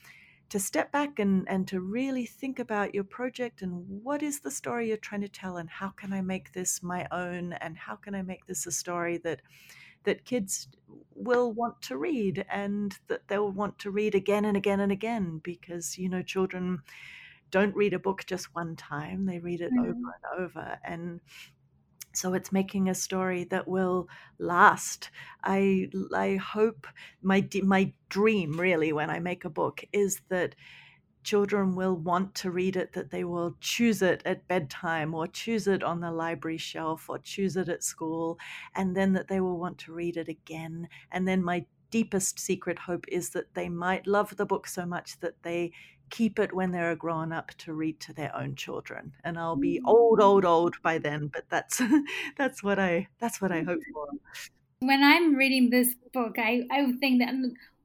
to 0.49 0.60
step 0.60 0.91
back 0.91 1.19
and, 1.19 1.49
and 1.49 1.67
to 1.67 1.82
really 1.82 2.26
think 2.26 2.60
about 2.60 2.93
your 2.93 3.04
project 3.04 3.62
and 3.62 4.04
what 4.04 4.21
is 4.21 4.41
the 4.41 4.52
story 4.52 4.88
you're 4.88 4.97
trying 4.97 5.21
to 5.21 5.30
tell 5.30 5.58
and 5.58 5.69
how 5.69 5.89
can 5.89 6.13
I 6.13 6.21
make 6.21 6.54
this 6.54 6.84
my 6.84 7.08
own 7.12 7.54
and 7.54 7.78
how 7.78 7.95
can 7.95 8.13
I 8.13 8.21
make 8.21 8.45
this 8.45 8.67
a 8.67 8.71
story 8.71 9.17
that 9.19 9.41
that 10.03 10.25
kids 10.25 10.67
will 11.15 11.53
want 11.53 11.81
to 11.83 11.97
read 11.97 12.45
and 12.49 12.97
that 13.07 13.27
they'll 13.27 13.51
want 13.51 13.79
to 13.79 13.91
read 13.91 14.15
again 14.15 14.45
and 14.45 14.57
again 14.57 14.79
and 14.79 14.91
again 14.91 15.39
because 15.39 15.97
you 15.97 16.09
know 16.09 16.21
children 16.23 16.79
don't 17.51 17.75
read 17.75 17.93
a 17.93 17.99
book 17.99 18.25
just 18.25 18.55
one 18.55 18.75
time 18.75 19.25
they 19.25 19.39
read 19.39 19.61
it 19.61 19.73
over 19.79 19.95
Mhm. 19.95 20.13
and 20.15 20.41
over 20.43 20.79
and 20.83 21.21
so 22.13 22.33
it's 22.33 22.51
making 22.51 22.89
a 22.89 22.95
story 22.95 23.43
that 23.45 23.67
will 23.67 24.07
last 24.37 25.09
i 25.43 25.89
i 26.15 26.35
hope 26.35 26.87
my 27.21 27.47
my 27.63 27.93
dream 28.09 28.59
really 28.59 28.93
when 28.93 29.09
i 29.09 29.19
make 29.19 29.45
a 29.45 29.49
book 29.49 29.83
is 29.91 30.21
that 30.29 30.55
children 31.23 31.75
will 31.75 31.95
want 31.95 32.36
to 32.36 32.51
read 32.51 32.75
it, 32.75 32.93
that 32.93 33.12
they 33.12 33.23
will 33.23 33.55
choose 33.59 34.01
it 34.01 34.21
at 34.25 34.47
bedtime 34.47 35.13
or 35.13 35.27
choose 35.27 35.67
it 35.67 35.83
on 35.83 35.99
the 35.99 36.12
library 36.12 36.57
shelf 36.57 37.09
or 37.09 37.19
choose 37.19 37.57
it 37.57 37.69
at 37.69 37.83
school, 37.83 38.38
and 38.75 38.95
then 38.95 39.13
that 39.13 39.27
they 39.27 39.39
will 39.39 39.57
want 39.57 39.77
to 39.79 39.93
read 39.93 40.17
it 40.17 40.27
again. 40.27 40.88
And 41.12 41.27
then 41.27 41.43
my 41.43 41.65
deepest 41.91 42.39
secret 42.39 42.79
hope 42.79 43.05
is 43.07 43.29
that 43.29 43.53
they 43.53 43.69
might 43.69 44.07
love 44.07 44.36
the 44.36 44.45
book 44.45 44.67
so 44.67 44.86
much 44.86 45.19
that 45.19 45.41
they 45.43 45.71
keep 46.09 46.39
it 46.39 46.53
when 46.53 46.71
they're 46.71 46.95
grown 46.95 47.31
up 47.31 47.51
to 47.57 47.73
read 47.73 47.99
to 47.99 48.13
their 48.13 48.36
own 48.36 48.55
children. 48.55 49.13
And 49.23 49.38
i'll 49.38 49.55
be 49.55 49.79
old 49.86 50.19
mm. 50.19 50.23
old 50.23 50.45
old 50.45 50.75
by 50.81 50.97
then 50.97 51.27
but 51.27 51.45
that's 51.49 51.81
that's 52.38 52.63
what 52.63 52.77
i 52.77 53.07
that's 53.19 53.41
what 53.41 53.51
i 53.51 53.62
hope 53.62 53.79
mm. 53.79 53.93
for. 53.93 54.07
When 54.83 55.01
I'm 55.01 55.36
reading 55.36 55.69
this 55.69 55.95
book, 56.12 56.36
I, 56.38 56.63
I 56.69 56.91
think 56.99 57.21
that, 57.21 57.33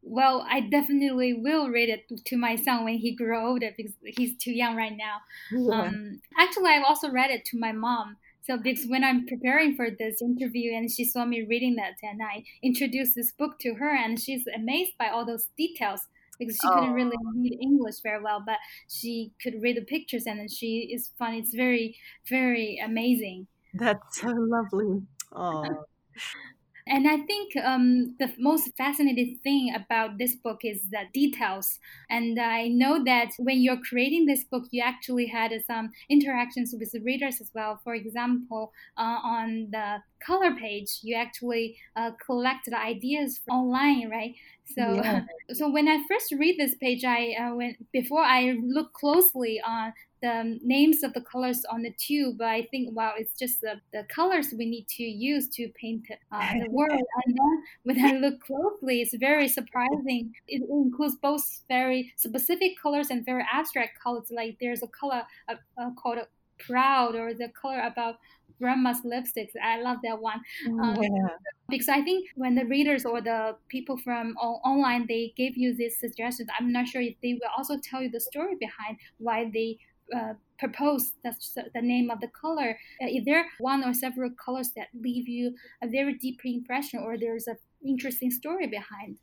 well, 0.08 0.46
I 0.48 0.60
definitely 0.60 1.34
will 1.34 1.68
read 1.70 1.88
it 1.88 2.10
to 2.26 2.36
my 2.36 2.56
son 2.56 2.84
when 2.84 2.98
he 2.98 3.14
grows 3.14 3.44
older 3.46 3.72
because 3.76 3.92
he's 4.04 4.36
too 4.36 4.52
young 4.52 4.76
right 4.76 4.96
now. 4.96 5.18
yeah. 5.50 5.82
Um, 5.86 6.20
actually, 6.38 6.70
I've 6.70 6.84
also 6.84 7.10
read 7.10 7.30
it 7.30 7.44
to 7.46 7.58
my 7.58 7.72
mom. 7.72 8.16
So 8.42 8.56
because 8.56 8.86
when 8.86 9.04
I'm 9.04 9.26
preparing 9.26 9.76
for 9.76 9.90
this 9.90 10.22
interview 10.22 10.72
and 10.74 10.90
she 10.90 11.04
saw 11.04 11.24
me 11.26 11.42
reading 11.42 11.76
that, 11.76 11.94
and 12.02 12.20
I 12.22 12.44
introduced 12.62 13.14
this 13.14 13.32
book 13.32 13.58
to 13.60 13.74
her, 13.74 13.90
and 13.94 14.18
she's 14.18 14.46
amazed 14.46 14.92
by 14.98 15.08
all 15.08 15.26
those 15.26 15.48
details 15.56 16.08
because 16.38 16.56
she 16.58 16.70
couldn't 16.70 16.92
really 16.92 17.16
Oh. 17.16 17.32
read 17.34 17.58
English 17.60 17.96
very 18.02 18.22
well, 18.22 18.42
but 18.44 18.58
she 18.88 19.32
could 19.42 19.60
read 19.60 19.76
the 19.76 19.84
pictures, 19.84 20.24
and 20.26 20.38
then 20.40 20.48
she 20.48 20.88
is 20.92 21.08
fun. 21.18 21.34
It's 21.34 21.52
very, 21.54 21.96
very 22.28 22.78
amazing. 22.82 23.48
that's 23.74 24.20
so 24.20 24.28
lovely 24.28 25.06
oh 25.32 25.84
And 26.88 27.06
I 27.08 27.18
think 27.18 27.54
um, 27.56 28.16
the 28.18 28.32
most 28.38 28.76
fascinating 28.76 29.38
thing 29.44 29.72
about 29.74 30.18
this 30.18 30.34
book 30.34 30.60
is 30.64 30.82
the 30.90 31.04
details. 31.12 31.78
And 32.08 32.38
I 32.40 32.68
know 32.68 33.04
that 33.04 33.32
when 33.38 33.60
you're 33.60 33.80
creating 33.80 34.26
this 34.26 34.44
book, 34.44 34.64
you 34.70 34.82
actually 34.82 35.26
had 35.26 35.52
some 35.66 35.90
interactions 36.08 36.74
with 36.78 36.90
the 36.92 37.00
readers 37.00 37.40
as 37.40 37.50
well. 37.54 37.80
For 37.84 37.94
example, 37.94 38.72
uh, 38.96 39.20
on 39.22 39.70
the 39.70 40.02
color 40.24 40.54
page, 40.54 40.98
you 41.02 41.16
actually 41.16 41.76
uh, 41.96 42.10
the 42.28 42.78
ideas 42.78 43.40
online, 43.50 44.10
right? 44.10 44.34
So, 44.66 44.94
yeah 44.94 45.22
so 45.52 45.70
when 45.70 45.88
I 45.88 46.02
first 46.08 46.32
read 46.32 46.58
this 46.58 46.74
page, 46.74 47.04
I 47.04 47.34
uh, 47.40 47.54
when 47.54 47.76
before 47.92 48.22
I 48.22 48.56
look 48.62 48.92
closely 48.92 49.60
on 49.66 49.92
the 50.20 50.58
names 50.62 51.02
of 51.02 51.12
the 51.14 51.20
colors 51.20 51.64
on 51.70 51.82
the 51.82 51.92
tube, 51.92 52.40
I 52.42 52.66
think, 52.70 52.94
wow, 52.94 53.12
it's 53.16 53.38
just 53.38 53.60
the, 53.60 53.80
the 53.92 54.04
colors 54.12 54.52
we 54.56 54.66
need 54.66 54.88
to 54.96 55.04
use 55.04 55.48
to 55.50 55.68
paint 55.80 56.06
uh, 56.32 56.54
the 56.54 56.66
world. 56.70 56.90
And 56.90 57.38
then 57.38 57.62
when 57.84 58.04
I 58.04 58.18
look 58.18 58.40
closely, 58.40 59.00
it's 59.00 59.14
very 59.16 59.48
surprising. 59.48 60.32
It 60.48 60.62
includes 60.68 61.16
both 61.22 61.62
very 61.68 62.12
specific 62.16 62.72
colors 62.82 63.10
and 63.10 63.24
very 63.24 63.44
abstract 63.52 64.00
colors. 64.02 64.28
Like 64.30 64.56
there's 64.60 64.82
a 64.82 64.88
color 64.88 65.22
uh, 65.48 65.54
uh, 65.80 65.90
called 65.96 66.18
proud, 66.58 67.14
or 67.14 67.32
the 67.32 67.48
color 67.60 67.80
about 67.80 68.16
grandma's 68.58 69.02
lipsticks. 69.02 69.52
I 69.62 69.80
love 69.80 69.98
that 70.02 70.20
one 70.20 70.40
um, 70.82 70.96
yeah 71.00 71.28
because 71.68 71.88
I 71.88 72.00
think 72.02 72.28
when 72.34 72.54
the 72.54 72.64
readers 72.64 73.04
or 73.04 73.20
the 73.20 73.56
people 73.68 73.96
from 73.98 74.36
online 74.38 75.06
they 75.06 75.32
gave 75.36 75.56
you 75.56 75.74
these 75.74 75.98
suggestions, 75.98 76.48
I'm 76.58 76.72
not 76.72 76.88
sure 76.88 77.02
if 77.02 77.16
they 77.22 77.34
will 77.34 77.50
also 77.56 77.78
tell 77.78 78.02
you 78.02 78.10
the 78.10 78.20
story 78.20 78.56
behind 78.58 78.98
why 79.18 79.50
they 79.52 79.78
uh, 80.14 80.34
propose 80.58 81.12
that's 81.22 81.54
the 81.74 81.82
name 81.82 82.10
of 82.10 82.20
the 82.20 82.28
color. 82.28 82.78
Uh, 83.02 83.06
is 83.08 83.24
there 83.26 83.46
one 83.58 83.84
or 83.84 83.92
several 83.92 84.30
colors 84.42 84.70
that 84.76 84.88
leave 84.94 85.28
you 85.28 85.54
a 85.82 85.88
very 85.88 86.14
deep 86.14 86.40
impression, 86.44 87.00
or 87.00 87.18
there's 87.18 87.46
an 87.46 87.58
interesting 87.86 88.30
story 88.30 88.66
behind? 88.66 89.18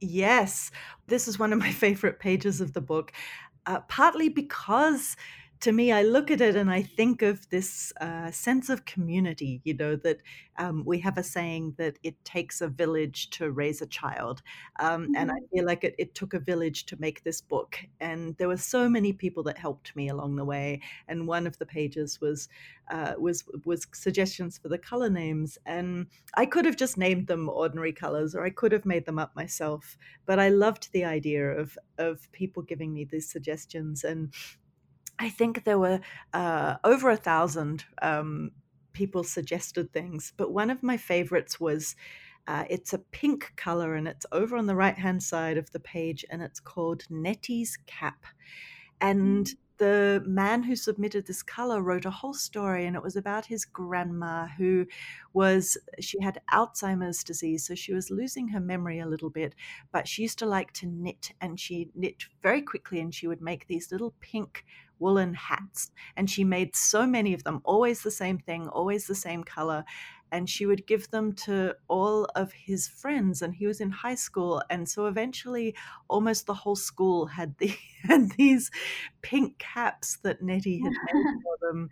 Yes, 0.00 0.70
this 1.06 1.28
is 1.28 1.38
one 1.38 1.52
of 1.52 1.58
my 1.58 1.72
favorite 1.84 2.18
pages 2.18 2.60
of 2.60 2.72
the 2.72 2.80
book, 2.80 3.12
uh, 3.66 3.80
partly 3.88 4.28
because 4.28 5.16
to 5.60 5.72
me, 5.72 5.92
I 5.92 6.02
look 6.02 6.30
at 6.30 6.40
it 6.40 6.56
and 6.56 6.70
I 6.70 6.82
think 6.82 7.22
of 7.22 7.48
this 7.48 7.92
uh, 8.00 8.30
sense 8.30 8.68
of 8.68 8.84
community, 8.84 9.60
you 9.64 9.74
know, 9.74 9.96
that 9.96 10.18
um, 10.58 10.84
we 10.84 10.98
have 11.00 11.16
a 11.16 11.22
saying 11.22 11.74
that 11.78 11.98
it 12.02 12.22
takes 12.24 12.60
a 12.60 12.68
village 12.68 13.30
to 13.30 13.50
raise 13.50 13.80
a 13.80 13.86
child. 13.86 14.42
Um, 14.78 15.08
and 15.14 15.30
I 15.30 15.34
Mm-hmm. 15.34 15.44
feel 15.52 15.64
like 15.64 15.82
it, 15.84 15.94
it 15.98 16.14
took 16.14 16.34
a 16.34 16.38
village 16.38 16.86
to 16.86 16.96
make 17.00 17.24
this 17.24 17.40
book. 17.40 17.78
And 18.00 18.36
there 18.36 18.48
were 18.48 18.56
so 18.58 18.88
many 18.88 19.12
people 19.12 19.42
that 19.44 19.58
helped 19.58 19.96
me 19.96 20.08
along 20.08 20.36
the 20.36 20.44
way. 20.44 20.80
And 21.08 21.26
one 21.26 21.46
of 21.46 21.58
the 21.58 21.66
pages 21.66 22.20
was 22.20 22.48
uh, 22.90 23.14
was 23.18 23.44
was 23.64 23.86
suggestions 23.94 24.58
for 24.58 24.68
the 24.68 24.78
color 24.78 25.08
names. 25.08 25.56
And 25.64 26.06
I 26.34 26.46
could 26.46 26.66
have 26.66 26.76
just 26.76 26.98
named 26.98 27.26
them 27.26 27.48
ordinary 27.48 27.92
colors, 27.92 28.34
or 28.34 28.44
I 28.44 28.50
could 28.50 28.72
have 28.72 28.84
made 28.84 29.06
them 29.06 29.18
up 29.18 29.34
myself. 29.34 29.96
But 30.26 30.38
I 30.38 30.48
loved 30.50 30.92
the 30.92 31.04
idea 31.04 31.48
of 31.48 31.78
of 31.98 32.30
people 32.32 32.62
giving 32.62 32.92
me 32.92 33.04
these 33.04 33.30
suggestions 33.30 34.04
and 34.04 34.32
I 35.18 35.28
think 35.28 35.64
there 35.64 35.78
were 35.78 36.00
uh, 36.32 36.76
over 36.84 37.10
a 37.10 37.16
thousand 37.16 37.84
um, 38.02 38.50
people 38.92 39.24
suggested 39.24 39.92
things, 39.92 40.32
but 40.36 40.52
one 40.52 40.70
of 40.70 40.82
my 40.82 40.96
favorites 40.96 41.60
was 41.60 41.96
uh, 42.46 42.64
it's 42.68 42.92
a 42.92 42.98
pink 42.98 43.52
color 43.56 43.94
and 43.94 44.06
it's 44.06 44.26
over 44.32 44.56
on 44.56 44.66
the 44.66 44.76
right 44.76 44.98
hand 44.98 45.22
side 45.22 45.56
of 45.56 45.70
the 45.70 45.80
page 45.80 46.24
and 46.30 46.42
it's 46.42 46.60
called 46.60 47.04
Nettie's 47.08 47.78
Cap. 47.86 48.26
And 49.00 49.50
the 49.78 50.22
man 50.24 50.62
who 50.62 50.76
submitted 50.76 51.26
this 51.26 51.42
color 51.42 51.82
wrote 51.82 52.04
a 52.04 52.10
whole 52.10 52.34
story 52.34 52.86
and 52.86 52.94
it 52.94 53.02
was 53.02 53.16
about 53.16 53.46
his 53.46 53.64
grandma 53.64 54.46
who 54.46 54.86
was 55.32 55.76
she 56.00 56.20
had 56.22 56.40
alzheimer's 56.52 57.24
disease 57.24 57.66
so 57.66 57.74
she 57.74 57.92
was 57.92 58.08
losing 58.10 58.46
her 58.48 58.60
memory 58.60 59.00
a 59.00 59.06
little 59.06 59.30
bit 59.30 59.54
but 59.90 60.06
she 60.06 60.22
used 60.22 60.38
to 60.38 60.46
like 60.46 60.72
to 60.72 60.86
knit 60.86 61.32
and 61.40 61.58
she 61.58 61.90
knit 61.94 62.22
very 62.40 62.62
quickly 62.62 63.00
and 63.00 63.14
she 63.14 63.26
would 63.26 63.40
make 63.40 63.66
these 63.66 63.90
little 63.90 64.14
pink 64.20 64.64
woolen 64.98 65.34
hats 65.34 65.90
and 66.16 66.30
she 66.30 66.44
made 66.44 66.74
so 66.76 67.06
many 67.06 67.34
of 67.34 67.44
them 67.44 67.60
always 67.64 68.02
the 68.02 68.10
same 68.10 68.38
thing 68.38 68.68
always 68.68 69.06
the 69.06 69.14
same 69.14 69.42
color 69.44 69.84
and 70.32 70.50
she 70.50 70.66
would 70.66 70.86
give 70.86 71.10
them 71.10 71.32
to 71.32 71.76
all 71.88 72.24
of 72.34 72.52
his 72.52 72.88
friends 72.88 73.40
and 73.42 73.54
he 73.54 73.66
was 73.66 73.80
in 73.80 73.90
high 73.90 74.14
school 74.14 74.62
and 74.70 74.88
so 74.88 75.06
eventually 75.06 75.74
almost 76.08 76.46
the 76.46 76.54
whole 76.54 76.76
school 76.76 77.26
had 77.26 77.56
the 77.58 77.74
had 78.02 78.30
these 78.32 78.70
pink 79.22 79.58
caps 79.58 80.18
that 80.22 80.42
Nettie 80.42 80.82
had 80.82 80.94
made 81.02 81.26
for 81.42 81.56
them 81.66 81.90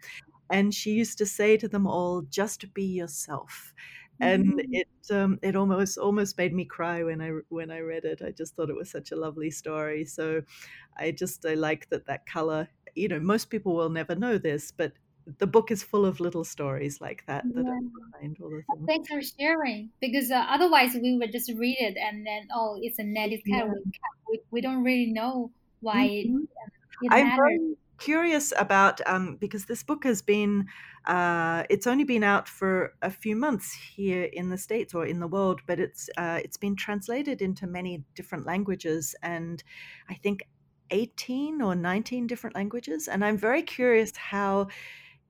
and 0.50 0.74
she 0.74 0.92
used 0.92 1.18
to 1.18 1.26
say 1.26 1.56
to 1.56 1.68
them 1.68 1.86
all 1.86 2.22
just 2.22 2.72
be 2.74 2.84
yourself 2.84 3.72
and 4.20 4.54
Mm. 4.54 4.60
it 4.70 4.88
um, 5.10 5.38
it 5.42 5.56
almost 5.56 5.98
almost 5.98 6.38
made 6.38 6.54
me 6.54 6.64
cry 6.64 7.02
when 7.02 7.20
I 7.20 7.30
when 7.48 7.70
I 7.72 7.80
read 7.80 8.04
it. 8.04 8.22
I 8.22 8.30
just 8.30 8.54
thought 8.54 8.70
it 8.70 8.76
was 8.76 8.88
such 8.90 9.10
a 9.10 9.16
lovely 9.16 9.50
story. 9.50 10.04
So 10.04 10.42
I 10.96 11.10
just 11.12 11.44
I 11.46 11.54
like 11.54 11.88
that 11.90 12.06
that 12.06 12.26
color. 12.26 12.68
You 12.94 13.08
know, 13.08 13.20
most 13.20 13.50
people 13.50 13.74
will 13.74 13.90
never 13.90 14.14
know 14.14 14.38
this, 14.38 14.70
but 14.70 14.92
the 15.38 15.46
book 15.46 15.70
is 15.70 15.82
full 15.82 16.04
of 16.04 16.20
little 16.20 16.44
stories 16.44 17.00
like 17.00 17.24
that 17.26 17.44
that 17.54 17.64
Yeah. 17.64 17.70
are 17.70 17.80
behind 18.12 18.36
all 18.40 18.50
the 18.50 18.62
things. 18.62 18.86
Thanks 18.86 19.08
for 19.08 19.22
sharing. 19.22 19.90
Because 20.00 20.30
uh, 20.30 20.46
otherwise, 20.48 20.94
we 20.94 21.16
would 21.16 21.32
just 21.32 21.52
read 21.54 21.76
it 21.78 21.96
and 21.96 22.26
then, 22.26 22.48
oh, 22.52 22.78
it's 22.82 22.98
a 22.98 23.04
Nettie's 23.04 23.42
cat. 23.48 23.66
Yeah. 23.66 23.74
We, 24.28 24.40
we, 24.50 24.60
don't 24.60 24.82
really 24.82 25.12
know 25.12 25.52
why 25.80 26.04
it, 26.04 26.26
Mhm. 26.28 26.48
it 27.02 27.12
I'm 27.12 27.36
very 27.36 27.76
curious 27.98 28.52
about 28.58 29.00
um, 29.06 29.36
because 29.36 29.66
this 29.66 29.82
book 29.82 30.04
has 30.04 30.22
been 30.22 30.66
uh, 31.06 31.64
it's 31.68 31.86
only 31.86 32.04
been 32.04 32.22
out 32.24 32.48
for 32.48 32.94
a 33.02 33.10
few 33.10 33.34
months 33.36 33.72
here 33.72 34.24
in 34.24 34.50
the 34.50 34.58
states 34.58 34.94
or 34.94 35.04
in 35.04 35.18
the 35.20 35.26
world, 35.26 35.60
but 35.66 35.80
it's 35.80 36.08
uh, 36.16 36.40
it's 36.42 36.56
been 36.56 36.76
translated 36.76 37.42
into 37.42 37.66
many 37.66 38.04
different 38.14 38.46
languages 38.46 39.14
and 39.22 39.62
I 40.08 40.14
think 40.14 40.42
18 40.92 41.62
or 41.62 41.74
19 41.74 42.26
different 42.28 42.56
languages. 42.56 43.08
And 43.08 43.24
I'm 43.24 43.38
very 43.38 43.62
curious 43.62 44.16
how 44.16 44.68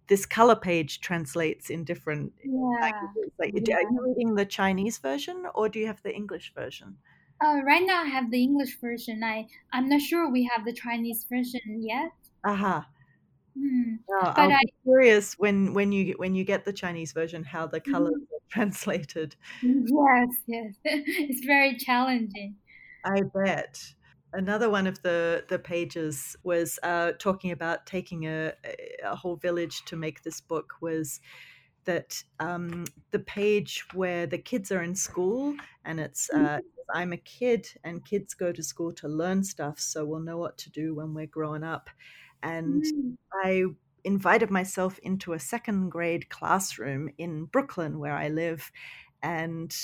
this 0.08 0.26
color 0.26 0.56
page 0.56 1.00
translates 1.00 1.70
in 1.70 1.84
different 1.84 2.34
Yeah. 2.44 2.54
languages. 2.82 3.32
Like, 3.38 3.52
Yeah. 3.52 3.76
are 3.76 3.82
you 3.82 4.04
reading 4.06 4.34
the 4.36 4.46
Chinese 4.46 4.98
version 4.98 5.46
or 5.54 5.68
do 5.70 5.78
you 5.80 5.86
have 5.88 6.02
the 6.02 6.14
English 6.14 6.54
version? 6.54 6.98
Uh, 7.44 7.60
right 7.62 7.84
now 7.84 8.02
I 8.04 8.06
have 8.06 8.30
the 8.30 8.42
English 8.42 8.78
version. 8.80 9.22
I 9.22 9.46
I'm 9.70 9.86
not 9.88 10.00
sure 10.00 10.30
we 10.30 10.44
have 10.44 10.64
the 10.64 10.72
Chinese 10.72 11.24
version 11.24 11.82
yet. 11.82 12.12
Aha. 12.44 12.88
Hmm. 13.54 13.96
No, 14.08 14.18
But 14.34 14.50
I'm 14.50 14.58
curious 14.84 15.38
when 15.38 15.74
when 15.74 15.92
you 15.92 16.14
when 16.18 16.34
you 16.34 16.44
get 16.44 16.64
the 16.64 16.72
Chinese 16.72 17.12
version 17.12 17.44
how 17.44 17.66
the 17.66 17.80
colors 17.80 18.12
Mhm. 18.12 18.26
are 18.32 18.38
translated. 18.50 19.36
yes, 19.60 20.28
yes. 20.46 20.74
It's 20.84 21.44
very 21.46 21.76
challenging. 21.76 22.58
I 23.04 23.22
bet. 23.22 23.94
Another 24.34 24.70
one 24.70 24.86
of 24.86 25.02
the 25.02 25.44
the 25.48 25.58
pages 25.58 26.36
was 26.42 26.78
uh, 26.82 27.12
talking 27.18 27.50
about 27.50 27.86
taking 27.86 28.24
a 28.26 28.54
a 29.04 29.14
whole 29.16 29.36
village 29.36 29.84
to 29.86 29.96
make 29.96 30.22
this 30.22 30.40
book 30.40 30.74
was 30.80 31.20
that 31.84 32.22
um, 32.40 32.84
the 33.10 33.18
page 33.18 33.84
where 33.92 34.26
the 34.26 34.38
kids 34.38 34.70
are 34.72 34.82
in 34.82 34.94
school 34.94 35.56
and 35.84 36.00
it's 36.00 36.30
uh, 36.30 36.58
I'm 36.94 37.12
a 37.12 37.16
kid 37.18 37.68
and 37.84 38.04
kids 38.04 38.34
go 38.34 38.52
to 38.52 38.62
school 38.62 38.92
to 38.94 39.08
learn 39.08 39.44
stuff 39.44 39.78
so 39.80 40.04
we'll 40.06 40.20
know 40.20 40.38
what 40.38 40.58
to 40.58 40.70
do 40.70 40.94
when 40.94 41.14
we're 41.14 41.26
growing 41.26 41.64
up. 41.64 41.90
And 42.42 42.84
Mm. 42.84 43.16
I 43.32 43.64
invited 44.04 44.50
myself 44.50 44.98
into 45.00 45.32
a 45.32 45.38
second 45.38 45.90
grade 45.90 46.28
classroom 46.30 47.10
in 47.18 47.44
Brooklyn, 47.46 47.98
where 47.98 48.14
I 48.14 48.28
live, 48.28 48.70
and 49.22 49.74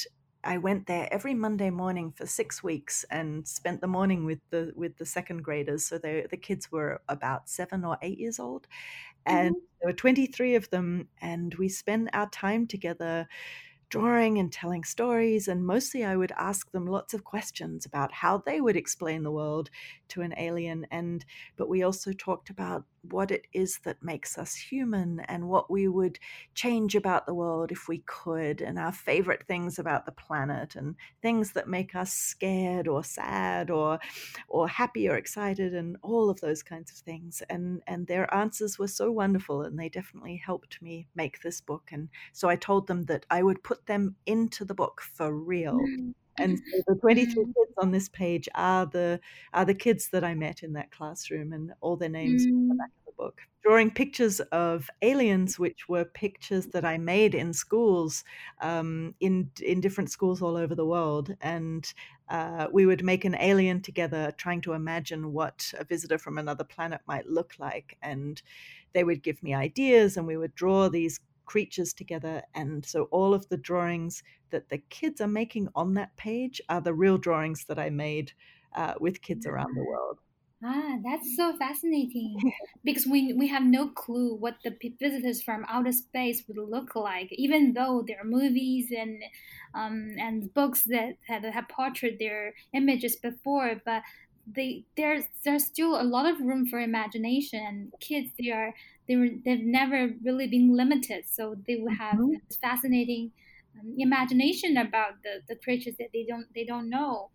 I 0.49 0.59
went 0.59 0.87
there 0.87 1.13
every 1.13 1.35
Monday 1.35 1.71
morning 1.71 2.13
for 2.13 2.27
six 2.27 2.63
weeks 2.63 3.05
and 3.11 3.47
spent 3.49 3.83
the 3.83 3.87
morning 3.89 4.25
with 4.25 4.41
the 4.51 4.73
with 4.77 4.97
the 4.97 5.07
second 5.07 5.43
graders. 5.45 5.87
So 5.87 5.99
they, 5.99 6.27
the 6.31 6.39
kids 6.39 6.73
were 6.73 7.03
about 7.09 7.49
seven 7.51 7.85
or 7.85 7.99
eight 8.03 8.19
years 8.19 8.39
old, 8.41 8.67
and 9.27 9.55
Mhm. 9.55 9.69
there 9.81 9.91
were 9.91 9.95
23 9.97 10.55
of 10.57 10.71
them, 10.71 11.11
and 11.21 11.55
we 11.57 11.69
spent 11.69 12.11
our 12.15 12.31
time 12.31 12.67
together 12.69 13.29
drawing 13.91 14.39
and 14.39 14.53
telling 14.53 14.85
stories. 14.85 15.49
And 15.49 15.67
mostly 15.67 16.05
I 16.05 16.17
would 16.17 16.33
ask 16.33 16.71
them 16.73 16.87
lots 16.87 17.15
of 17.15 17.25
questions 17.25 17.87
about 17.87 18.13
how 18.13 18.39
they 18.39 18.61
would 18.61 18.77
explain 18.77 19.23
the 19.23 19.33
world 19.33 19.71
to 20.09 20.23
an 20.23 20.35
alien. 20.37 20.87
And 20.91 21.25
but 21.57 21.69
we 21.71 21.83
also 21.83 22.13
talked 22.13 22.51
about 22.51 22.85
what 23.03 23.31
it 23.31 23.47
is 23.53 23.79
that 23.85 24.03
makes 24.03 24.39
us 24.39 24.55
human 24.55 25.21
and 25.21 25.49
what 25.49 25.71
we 25.71 25.89
would 25.89 26.19
change 26.55 26.95
about 26.95 27.27
the 27.27 27.35
world 27.35 27.73
if 27.73 27.89
we 27.89 27.99
could, 28.07 28.61
and 28.61 28.79
our 28.79 28.93
favorite 28.93 29.47
things 29.47 29.79
about 29.79 30.07
the 30.07 30.13
planet 30.13 30.77
and 30.77 30.97
things 31.23 31.53
that 31.53 31.69
make 31.69 31.95
us 31.95 32.13
scared 32.13 32.89
or 32.89 33.03
sad 33.05 33.71
or 33.71 33.99
or 34.49 34.69
happy 34.69 35.09
or 35.09 35.17
excited 35.17 35.75
and 35.75 35.97
all 36.03 36.31
of 36.31 36.41
those 36.41 36.63
kinds 36.63 36.91
of 36.91 36.99
things. 36.99 37.43
And 37.49 37.83
and 37.87 38.07
their 38.07 38.33
answers 38.35 38.79
were 38.79 38.89
so 38.89 39.11
wonderful 39.11 39.63
and 39.63 39.79
they 39.79 39.89
definitely 39.89 40.37
helped 40.37 40.81
me 40.83 41.09
make 41.15 41.41
this 41.43 41.61
book. 41.61 41.91
And 41.93 42.09
so 42.33 42.49
I 42.49 42.57
told 42.57 42.87
them 42.87 43.05
that 43.07 43.27
I 43.31 43.43
would 43.43 43.63
put 43.63 43.87
them 43.87 44.17
into 44.27 44.65
the 44.65 44.75
book 44.75 45.01
for 45.01 45.33
real. 45.35 45.79
Mm. 45.79 46.15
And 46.39 46.59
so 46.73 46.83
the 46.87 46.97
23 47.01 47.45
Mm. 47.45 47.55
kids 47.57 47.73
on 47.79 47.91
this 47.93 48.09
page 48.09 48.49
are 48.55 48.87
the 48.87 49.21
are 49.53 49.65
the 49.65 49.75
kids 49.75 50.11
that 50.11 50.25
I 50.25 50.35
met 50.35 50.63
in 50.63 50.73
that 50.75 50.91
classroom, 50.91 51.53
and 51.53 51.73
all 51.81 51.97
their 51.97 52.09
names 52.09 52.47
are 52.47 52.55
on 52.61 52.69
the 52.69 52.75
Mm. 52.75 52.85
back 52.85 52.91
of 53.01 53.05
the 53.07 53.23
book. 53.23 53.41
Drawing 53.65 53.91
pictures 53.91 54.41
of 54.53 54.89
aliens, 55.03 55.59
which 55.59 55.89
were 55.89 56.05
pictures 56.05 56.69
that 56.69 56.85
I 56.85 56.97
made 56.99 57.35
in 57.35 57.53
schools, 57.53 58.25
um, 58.61 59.15
in 59.21 59.51
in 59.63 59.81
different 59.81 60.11
schools 60.11 60.41
all 60.43 60.57
over 60.57 60.75
the 60.75 60.87
world, 60.87 61.35
and 61.41 61.93
uh, 62.29 62.69
we 62.73 62.87
would 62.87 63.05
make 63.05 63.25
an 63.25 63.35
alien 63.37 63.81
together, 63.83 64.33
trying 64.39 64.61
to 64.63 64.73
imagine 64.75 65.33
what 65.33 65.73
a 65.79 65.85
visitor 65.85 66.19
from 66.19 66.39
another 66.39 66.65
planet 66.65 67.01
might 67.07 67.27
look 67.27 67.55
like, 67.59 67.97
and 68.03 68.43
they 68.93 69.05
would 69.05 69.23
give 69.23 69.43
me 69.43 69.55
ideas, 69.55 70.17
and 70.17 70.27
we 70.27 70.37
would 70.37 70.55
draw 70.55 70.89
these 70.89 71.19
creatures 71.49 71.93
together. 71.93 72.43
And 72.55 72.85
so 72.87 73.05
all 73.05 73.35
of 73.35 73.49
the 73.49 73.57
drawings 73.57 74.23
that 74.51 74.69
the 74.69 74.79
kids 74.79 75.21
are 75.21 75.29
making 75.29 75.69
on 75.75 75.95
that 75.95 76.17
page 76.17 76.61
are 76.69 76.81
the 76.81 76.95
real 76.95 77.19
drawings 77.19 77.65
that 77.67 77.79
I 77.79 77.91
made 77.91 78.33
uh, 78.75 78.95
with 79.01 79.23
kids 79.23 79.47
around 79.47 79.75
the 79.75 79.85
world. 79.85 80.21
Ah, 80.63 80.99
that's 81.05 81.37
so 81.37 81.57
fascinating 81.57 82.37
because 82.85 83.07
we 83.07 83.33
we 83.33 83.47
have 83.47 83.63
no 83.63 83.91
clue 83.91 84.35
what 84.35 84.57
the 84.65 84.77
visitors 84.99 85.41
from 85.41 85.65
outer 85.69 85.93
space 85.93 86.43
would 86.49 86.59
look 86.59 86.97
like, 86.97 87.29
even 87.31 87.75
though 87.75 88.03
there 88.05 88.21
are 88.21 88.25
movies 88.25 88.91
and 88.91 89.23
um, 89.75 90.11
and 90.19 90.53
books 90.55 90.83
that 90.85 91.15
have, 91.29 91.45
have 91.45 91.69
portrayed 91.69 92.19
their 92.19 92.55
images 92.73 93.15
before, 93.15 93.81
but 93.85 94.03
they 94.55 94.85
there's 94.97 95.25
there's 95.45 95.67
still 95.67 96.01
a 96.01 96.05
lot 96.05 96.27
of 96.31 96.41
room 96.41 96.67
for 96.67 96.79
imagination. 96.81 97.61
And 97.61 97.93
kids, 98.01 98.33
they 98.39 98.51
are 98.51 98.75
they 99.07 99.17
were 99.17 99.29
they've 99.45 99.61
never 99.65 100.15
really 100.23 100.49
been 100.49 100.75
limited, 100.77 101.27
so 101.27 101.55
they 101.67 101.77
will 101.77 101.91
have 101.91 102.19
Mhm. 102.19 102.41
this 102.49 102.57
fascinating 102.59 103.33
um, 103.79 103.95
imagination 103.99 104.77
about 104.77 105.23
the, 105.23 105.43
the 105.49 105.57
creatures 105.57 105.97
that 105.99 106.11
they 106.13 106.25
don't 106.29 106.53
they 106.55 106.65
don't 106.65 106.89
know. 106.91 107.31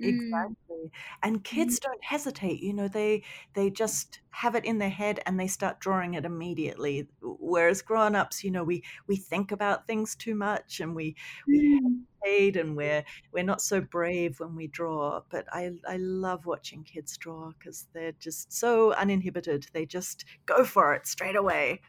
Mm, 0.00 0.56
Exactly. 0.70 0.90
And 1.22 1.44
mm, 1.44 1.44
kids 1.44 1.78
don't 1.78 2.02
hesitate, 2.02 2.60
you 2.60 2.72
know, 2.74 2.88
they 2.88 3.22
they 3.54 3.70
just 3.70 4.20
have 4.30 4.54
it 4.54 4.64
in 4.64 4.78
their 4.78 4.90
head 4.90 5.20
and 5.26 5.38
they 5.38 5.46
start 5.46 5.80
drawing 5.80 6.14
it 6.14 6.24
immediately. 6.24 7.08
Whereas 7.20 7.82
grown-ups, 7.82 8.42
you 8.42 8.50
know, 8.50 8.64
we 8.64 8.82
we 9.06 9.16
think 9.16 9.52
about 9.52 9.86
things 9.86 10.16
too 10.16 10.34
much 10.34 10.80
and 10.80 10.94
we 10.96 11.14
we 11.52 11.60
mm. 11.60 12.02
hesitate 12.24 12.56
and 12.56 12.76
we're 12.76 13.04
we're 13.32 13.44
not 13.44 13.60
so 13.62 13.80
brave 13.80 14.40
when 14.40 14.56
we 14.56 14.66
draw. 14.66 15.20
But 15.30 15.46
I 15.52 15.70
I 15.86 15.98
love 15.98 16.46
watching 16.46 16.82
kids 16.84 17.16
draw 17.16 17.52
because 17.58 17.86
they're 17.94 18.12
just 18.12 18.52
so 18.52 18.92
uninhibited. 18.94 19.66
They 19.72 19.86
just 19.86 20.24
go 20.46 20.64
for 20.64 20.94
it 20.94 21.06
straight 21.06 21.36
away. 21.36 21.80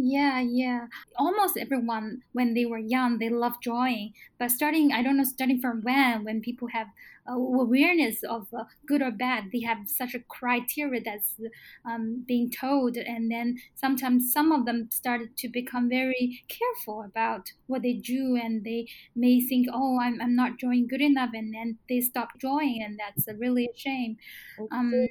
Yeah, 0.00 0.40
yeah. 0.40 0.86
Almost 1.16 1.56
everyone, 1.56 2.22
when 2.32 2.54
they 2.54 2.64
were 2.64 2.78
young, 2.78 3.18
they 3.18 3.30
loved 3.30 3.62
drawing. 3.62 4.12
But 4.38 4.50
starting, 4.52 4.92
I 4.92 5.02
don't 5.02 5.16
know, 5.16 5.24
starting 5.24 5.60
from 5.60 5.82
when, 5.82 6.22
when 6.24 6.40
people 6.40 6.68
have 6.68 6.88
uh, 7.28 7.32
awareness 7.34 8.22
of 8.22 8.46
uh, 8.54 8.64
good 8.86 9.02
or 9.02 9.10
bad, 9.10 9.50
they 9.52 9.60
have 9.62 9.88
such 9.88 10.14
a 10.14 10.20
criteria 10.20 11.00
that's 11.04 11.40
um, 11.84 12.22
being 12.28 12.48
told. 12.50 12.96
And 12.96 13.28
then 13.30 13.58
sometimes 13.74 14.32
some 14.32 14.52
of 14.52 14.66
them 14.66 14.88
started 14.92 15.36
to 15.38 15.48
become 15.48 15.88
very 15.88 16.44
careful 16.48 17.02
about 17.02 17.52
what 17.66 17.82
they 17.82 17.94
do. 17.94 18.36
and 18.36 18.62
they 18.64 18.86
may 19.16 19.40
think, 19.40 19.66
oh, 19.72 19.98
I'm, 20.00 20.20
I'm 20.20 20.36
not 20.36 20.58
drawing 20.58 20.86
good 20.86 21.00
enough, 21.00 21.30
and 21.34 21.52
then 21.52 21.78
they 21.88 22.00
stop 22.00 22.38
drawing, 22.38 22.82
and 22.84 22.98
that's 23.00 23.26
a 23.26 23.34
really 23.34 23.64
a 23.66 23.76
shame. 23.76 24.16
Um. 24.70 25.08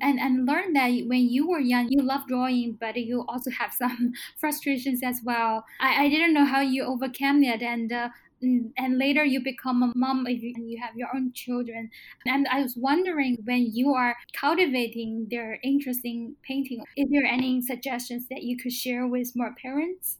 And 0.00 0.18
and 0.20 0.46
learn 0.46 0.72
that 0.74 0.90
when 1.06 1.28
you 1.28 1.48
were 1.48 1.58
young 1.60 1.88
you 1.90 2.02
love 2.02 2.26
drawing 2.28 2.72
but 2.80 2.96
you 2.96 3.24
also 3.28 3.50
have 3.50 3.72
some 3.72 4.12
frustrations 4.38 5.02
as 5.02 5.20
well. 5.24 5.64
I, 5.80 6.04
I 6.04 6.08
didn't 6.08 6.34
know 6.34 6.44
how 6.44 6.60
you 6.60 6.84
overcame 6.84 7.42
it 7.42 7.62
and 7.62 7.92
uh, 7.92 8.08
and 8.42 8.98
later 8.98 9.24
you 9.24 9.42
become 9.42 9.82
a 9.82 9.92
mom 9.96 10.26
and 10.26 10.40
you 10.42 10.78
have 10.80 10.94
your 10.96 11.08
own 11.14 11.32
children. 11.32 11.90
And 12.26 12.46
i 12.48 12.60
was 12.62 12.76
wondering 12.76 13.38
when 13.44 13.70
you 13.72 13.94
are 13.94 14.16
cultivating 14.34 15.28
their 15.30 15.58
interest 15.62 16.00
in 16.04 16.36
painting 16.42 16.84
is 16.96 17.06
there 17.10 17.24
any 17.24 17.62
suggestions 17.62 18.28
that 18.28 18.42
you 18.42 18.56
could 18.56 18.72
share 18.72 19.06
with 19.06 19.32
more 19.34 19.54
parents? 19.60 20.18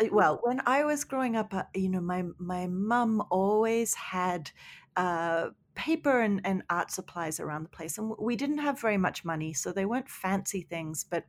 Uh, 0.00 0.06
Well, 0.12 0.40
when 0.42 0.60
I 0.66 0.84
was 0.84 1.04
growing 1.04 1.36
up, 1.36 1.52
uh, 1.54 1.64
you 1.74 1.88
know, 1.88 2.00
my 2.00 2.24
my 2.38 2.66
mum 2.66 3.22
always 3.30 3.94
had 3.94 4.50
uh, 4.96 5.50
paper 5.78 6.20
and, 6.20 6.40
and 6.44 6.64
art 6.68 6.90
supplies 6.90 7.38
around 7.38 7.62
the 7.62 7.68
place, 7.70 7.96
and 7.98 8.12
we 8.18 8.34
didn't 8.36 8.58
have 8.58 8.80
very 8.80 8.98
much 8.98 9.24
money, 9.24 9.52
so 9.52 9.72
they 9.72 9.86
weren't 9.86 10.10
fancy 10.10 10.62
things, 10.62 11.04
but 11.04 11.24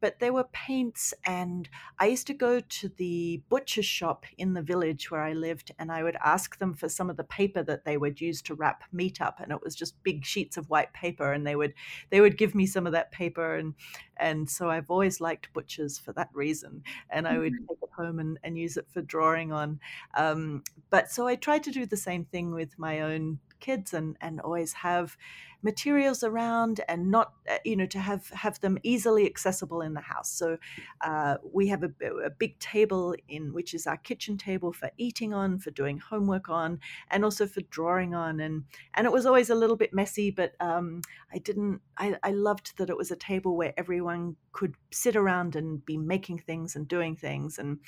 but 0.00 0.20
there 0.20 0.32
were 0.32 0.44
paints 0.52 1.12
and 1.24 1.68
i 1.98 2.06
used 2.06 2.26
to 2.26 2.34
go 2.34 2.60
to 2.60 2.88
the 2.90 3.42
butcher 3.48 3.82
shop 3.82 4.24
in 4.36 4.54
the 4.54 4.62
village 4.62 5.10
where 5.10 5.22
i 5.22 5.32
lived 5.32 5.72
and 5.78 5.90
i 5.90 6.02
would 6.02 6.16
ask 6.24 6.58
them 6.58 6.74
for 6.74 6.88
some 6.88 7.10
of 7.10 7.16
the 7.16 7.24
paper 7.24 7.62
that 7.62 7.84
they 7.84 7.96
would 7.96 8.20
use 8.20 8.40
to 8.42 8.54
wrap 8.54 8.84
meat 8.92 9.20
up 9.20 9.40
and 9.40 9.52
it 9.52 9.62
was 9.62 9.74
just 9.74 10.02
big 10.02 10.24
sheets 10.24 10.56
of 10.56 10.70
white 10.70 10.92
paper 10.92 11.32
and 11.32 11.46
they 11.46 11.56
would 11.56 11.74
they 12.10 12.20
would 12.20 12.38
give 12.38 12.54
me 12.54 12.66
some 12.66 12.86
of 12.86 12.92
that 12.92 13.10
paper 13.10 13.56
and 13.56 13.74
and 14.16 14.48
so 14.48 14.70
i've 14.70 14.90
always 14.90 15.20
liked 15.20 15.52
butchers 15.52 15.98
for 15.98 16.12
that 16.12 16.30
reason 16.32 16.82
and 17.10 17.26
i 17.26 17.38
would 17.38 17.52
take 17.68 17.78
it 17.82 17.90
home 17.96 18.18
and, 18.18 18.38
and 18.42 18.58
use 18.58 18.76
it 18.76 18.86
for 18.88 19.02
drawing 19.02 19.52
on 19.52 19.80
um, 20.14 20.62
but 20.90 21.10
so 21.10 21.26
i 21.26 21.34
tried 21.34 21.62
to 21.62 21.70
do 21.70 21.86
the 21.86 21.96
same 21.96 22.24
thing 22.24 22.52
with 22.52 22.78
my 22.78 23.00
own 23.00 23.38
kids 23.60 23.92
and 23.94 24.16
and 24.20 24.40
always 24.40 24.72
have 24.74 25.16
materials 25.62 26.22
around 26.22 26.80
and 26.88 27.10
not 27.10 27.34
uh, 27.48 27.58
you 27.64 27.74
know 27.76 27.86
to 27.86 27.98
have 27.98 28.28
have 28.30 28.60
them 28.60 28.78
easily 28.82 29.26
accessible 29.26 29.80
in 29.82 29.94
the 29.94 30.00
house. 30.00 30.30
So 30.30 30.58
uh, 31.00 31.38
we 31.42 31.68
have 31.68 31.82
a, 31.82 31.92
a 32.24 32.30
big 32.30 32.58
table 32.58 33.14
in 33.28 33.52
which 33.52 33.74
is 33.74 33.86
our 33.86 33.96
kitchen 33.96 34.36
table 34.38 34.72
for 34.72 34.90
eating 34.96 35.34
on 35.34 35.58
for 35.58 35.70
doing 35.70 35.98
homework 35.98 36.48
on 36.48 36.80
and 37.10 37.24
also 37.24 37.46
for 37.46 37.60
drawing 37.62 38.14
on. 38.14 38.40
And 38.40 38.64
and 38.94 39.06
it 39.06 39.12
was 39.12 39.26
always 39.26 39.50
a 39.50 39.54
little 39.54 39.76
bit 39.76 39.92
messy 39.92 40.30
but 40.30 40.54
um, 40.60 41.00
i 41.32 41.38
didn't 41.38 41.80
I, 41.96 42.16
I 42.22 42.30
loved 42.30 42.76
that 42.78 42.90
it 42.90 42.96
was 42.96 43.10
a 43.10 43.16
table 43.16 43.56
where 43.56 43.74
everyone 43.76 44.36
could 44.52 44.76
sit 44.92 45.16
around 45.16 45.56
and 45.56 45.84
be 45.84 45.96
making 45.96 46.38
things 46.40 46.74
and 46.76 46.86
doing 46.86 47.16
things 47.16 47.58
and 47.58 47.80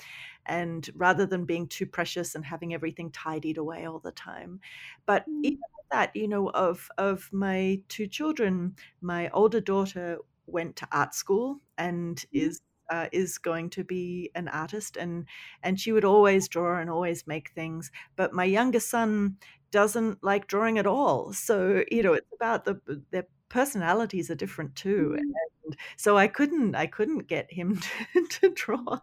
and 0.46 0.90
rather 0.94 1.26
than 1.26 1.44
being 1.44 1.68
too 1.68 1.86
precious 1.86 2.34
and 2.34 2.44
having 2.44 2.74
everything 2.74 3.10
tidied 3.10 3.58
away 3.58 3.84
all 3.86 3.98
the 4.00 4.12
time. 4.12 4.60
But 5.06 5.28
Mm. 5.28 5.42
even 5.42 5.60
that 5.90 6.14
you 6.14 6.28
know 6.28 6.48
of 6.50 6.88
of 6.98 7.28
my 7.32 7.80
two 7.88 8.06
children 8.06 8.76
my 9.00 9.28
older 9.30 9.60
daughter 9.60 10.18
went 10.46 10.76
to 10.76 10.88
art 10.92 11.14
school 11.14 11.60
and 11.78 12.24
Mm. 12.34 12.50
is 12.50 12.60
uh, 12.90 13.08
is 13.12 13.38
going 13.38 13.70
to 13.70 13.84
be 13.84 14.30
an 14.34 14.48
artist 14.48 14.96
and 14.96 15.26
and 15.62 15.78
she 15.80 15.92
would 15.92 16.04
always 16.04 16.48
draw 16.48 16.78
and 16.80 16.90
always 16.90 17.26
make 17.26 17.50
things 17.50 17.90
but 18.16 18.32
my 18.32 18.44
youngest 18.44 18.90
son 18.90 19.36
doesn't 19.70 20.22
like 20.24 20.48
drawing 20.48 20.78
at 20.78 20.86
all 20.86 21.32
so 21.32 21.84
you 21.90 22.02
know 22.02 22.14
it's 22.14 22.32
about 22.34 22.64
the 22.64 22.80
their 23.10 23.26
personalities 23.48 24.30
are 24.30 24.34
different 24.34 24.74
too 24.74 25.16
Mm. 25.16 25.36
and 25.64 25.76
so 25.96 26.16
i 26.16 26.26
couldn't 26.26 26.74
i 26.74 26.86
couldn't 26.86 27.26
get 27.28 27.52
him 27.52 27.78
to, 28.14 28.26
to 28.28 28.50
draw 28.54 28.98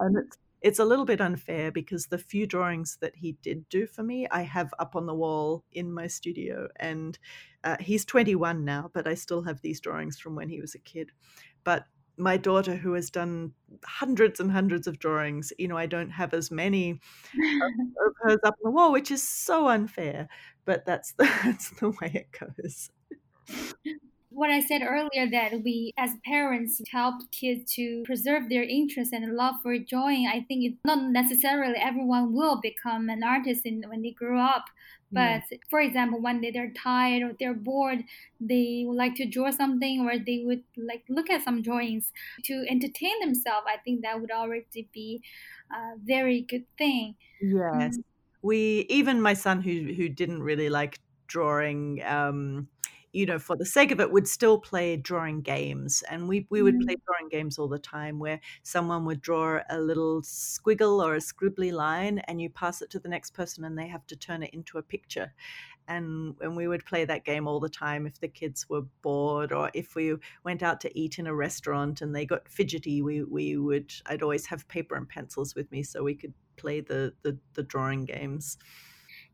and 0.00 0.16
it's 0.18 0.38
it's 0.64 0.78
a 0.78 0.84
little 0.84 1.04
bit 1.04 1.20
unfair 1.20 1.70
because 1.70 2.06
the 2.06 2.16
few 2.16 2.46
drawings 2.46 2.96
that 3.02 3.14
he 3.14 3.32
did 3.42 3.68
do 3.68 3.86
for 3.86 4.02
me 4.02 4.26
i 4.30 4.40
have 4.42 4.72
up 4.78 4.96
on 4.96 5.06
the 5.06 5.14
wall 5.14 5.62
in 5.72 5.92
my 5.92 6.06
studio 6.06 6.66
and 6.76 7.18
uh, 7.64 7.76
he's 7.78 8.04
21 8.04 8.64
now 8.64 8.90
but 8.94 9.06
i 9.06 9.14
still 9.14 9.42
have 9.42 9.60
these 9.60 9.80
drawings 9.80 10.18
from 10.18 10.34
when 10.34 10.48
he 10.48 10.60
was 10.60 10.74
a 10.74 10.78
kid. 10.78 11.12
But 11.62 11.84
my 12.16 12.36
daughter 12.36 12.76
who 12.76 12.92
has 12.94 13.10
done 13.10 13.52
hundreds 13.84 14.40
and 14.40 14.50
hundreds 14.50 14.86
of 14.86 14.98
drawings 14.98 15.52
you 15.58 15.68
know 15.68 15.76
i 15.76 15.86
don't 15.86 16.10
have 16.10 16.32
as 16.32 16.50
many 16.50 16.90
of, 16.92 16.98
hers 18.22 18.38
up 18.44 18.54
on 18.54 18.64
the 18.64 18.70
wall 18.70 18.92
which 18.92 19.10
is 19.10 19.22
so 19.22 19.68
unfair 19.68 20.28
but 20.64 20.86
that's 20.86 21.12
the, 21.14 21.24
that's 21.44 21.70
the 21.80 21.90
way 21.90 22.10
it 22.14 22.28
goes 22.32 22.90
what 24.34 24.50
I 24.50 24.60
said 24.60 24.82
earlier 24.82 25.30
that 25.30 25.62
we 25.62 25.92
as 25.96 26.10
parents 26.24 26.80
help 26.90 27.30
kids 27.30 27.72
to 27.74 28.02
preserve 28.04 28.48
their 28.48 28.62
interest 28.64 29.12
and 29.12 29.34
love 29.34 29.56
for 29.62 29.78
drawing, 29.78 30.26
I 30.26 30.40
think 30.42 30.64
it's 30.64 30.80
not 30.84 31.10
necessarily 31.10 31.76
everyone 31.76 32.34
will 32.34 32.60
become 32.60 33.08
an 33.08 33.22
artist 33.22 33.62
in, 33.64 33.82
when 33.88 34.02
they 34.02 34.10
grow 34.12 34.40
up. 34.40 34.66
But 35.12 35.42
Yeah. 35.42 35.42
for 35.70 35.80
example, 35.80 36.20
when 36.20 36.40
they, 36.40 36.50
they're 36.50 36.72
tired 36.72 37.22
or 37.22 37.36
they're 37.38 37.54
bored, 37.54 38.04
they 38.40 38.84
would 38.86 38.96
like 38.96 39.14
to 39.16 39.26
draw 39.26 39.50
something 39.50 40.00
or 40.00 40.18
they 40.18 40.42
would 40.44 40.64
like 40.76 41.04
look 41.08 41.30
at 41.30 41.42
some 41.42 41.62
drawings 41.62 42.12
to 42.44 42.66
entertain 42.68 43.20
themselves. 43.20 43.66
I 43.68 43.78
think 43.84 44.02
that 44.02 44.20
would 44.20 44.32
already 44.32 44.88
be 44.92 45.22
a 45.72 45.96
very 45.98 46.40
good 46.42 46.66
thing. 46.76 47.16
Yes. 47.40 47.96
Mm. 47.96 48.02
We 48.42 48.86
even 48.88 49.20
my 49.22 49.34
son 49.34 49.62
who 49.62 49.92
who 49.94 50.08
didn't 50.08 50.42
really 50.42 50.68
like 50.68 51.00
drawing 51.26 52.02
um 52.04 52.68
you 53.14 53.24
know 53.26 53.38
for 53.38 53.56
the 53.56 53.64
sake 53.66 53.90
of 53.90 54.00
it 54.00 54.10
would 54.12 54.26
still 54.28 54.58
play 54.58 54.96
drawing 54.96 55.40
games 55.40 56.02
and 56.10 56.28
we 56.28 56.46
we 56.50 56.62
would 56.62 56.78
play 56.80 56.96
Mm. 56.96 57.02
drawing 57.06 57.28
games 57.30 57.58
all 57.58 57.68
the 57.68 57.78
time 57.78 58.18
where 58.18 58.40
someone 58.62 59.04
would 59.04 59.20
draw 59.20 59.60
a 59.70 59.80
little 59.80 60.20
squiggle 60.22 61.04
or 61.04 61.14
a 61.14 61.18
scribbly 61.18 61.72
line 61.72 62.18
and 62.20 62.40
you 62.42 62.50
pass 62.50 62.82
it 62.82 62.90
to 62.90 62.98
the 62.98 63.08
next 63.08 63.30
person 63.34 63.64
and 63.64 63.78
they 63.78 63.86
have 63.86 64.06
to 64.06 64.16
turn 64.16 64.42
it 64.42 64.50
into 64.52 64.78
a 64.78 64.82
picture 64.82 65.32
and 65.88 66.36
and 66.40 66.56
we 66.56 66.66
would 66.68 66.84
play 66.86 67.04
that 67.04 67.24
game 67.24 67.46
all 67.46 67.60
the 67.60 67.68
time 67.68 68.06
if 68.06 68.20
the 68.20 68.28
kids 68.28 68.68
were 68.68 68.82
bored 69.02 69.52
or 69.52 69.70
if 69.74 69.94
we 69.94 70.16
went 70.44 70.62
out 70.62 70.80
to 70.80 70.98
eat 70.98 71.18
in 71.18 71.26
a 71.26 71.34
restaurant 71.34 72.00
and 72.00 72.14
they 72.14 72.24
got 72.26 72.48
fidgety 72.48 73.02
we 73.02 73.22
we 73.24 73.56
would 73.56 73.92
I'd 74.06 74.22
always 74.22 74.46
have 74.46 74.66
paper 74.68 74.96
and 74.96 75.08
pencils 75.08 75.54
with 75.54 75.70
me 75.70 75.82
so 75.82 76.02
we 76.02 76.14
could 76.14 76.34
play 76.56 76.80
the 76.80 77.14
the, 77.22 77.38
the 77.54 77.62
drawing 77.62 78.04
games 78.04 78.56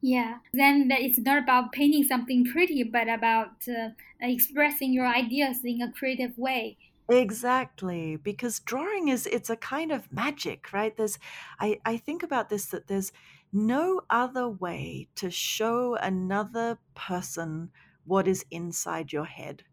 Yeah, 0.03 0.41
then 0.53 0.89
that 0.89 1.01
it's 1.01 1.19
not 1.19 1.43
about 1.43 1.73
painting 1.73 2.05
something 2.05 2.45
pretty, 2.45 2.83
but 2.83 3.09
about 3.09 3.67
uh, 3.69 3.91
expressing 4.21 4.93
your 4.93 5.07
ideas 5.07 5.65
in 5.65 5.81
a 5.83 5.91
creative 5.93 6.37
way. 6.39 6.77
Exactly, 7.11 8.17
because 8.17 8.61
drawing 8.61 9.09
is 9.09 9.27
it's 9.27 9.51
a 9.51 9.57
kind 9.57 9.91
of 9.93 10.11
magic, 10.13 10.73
right? 10.73 10.97
There's 10.97 11.19
I 11.59 11.81
I 11.85 11.97
think 11.97 12.23
about 12.23 12.49
this 12.49 12.67
that 12.67 12.87
there's 12.87 13.13
no 13.53 14.03
other 14.09 14.49
way 14.49 15.09
to 15.17 15.31
show 15.31 15.97
another 15.97 16.79
person 16.95 17.73
what 18.05 18.29
is 18.29 18.47
inside 18.51 19.13
your 19.13 19.25
head. 19.25 19.65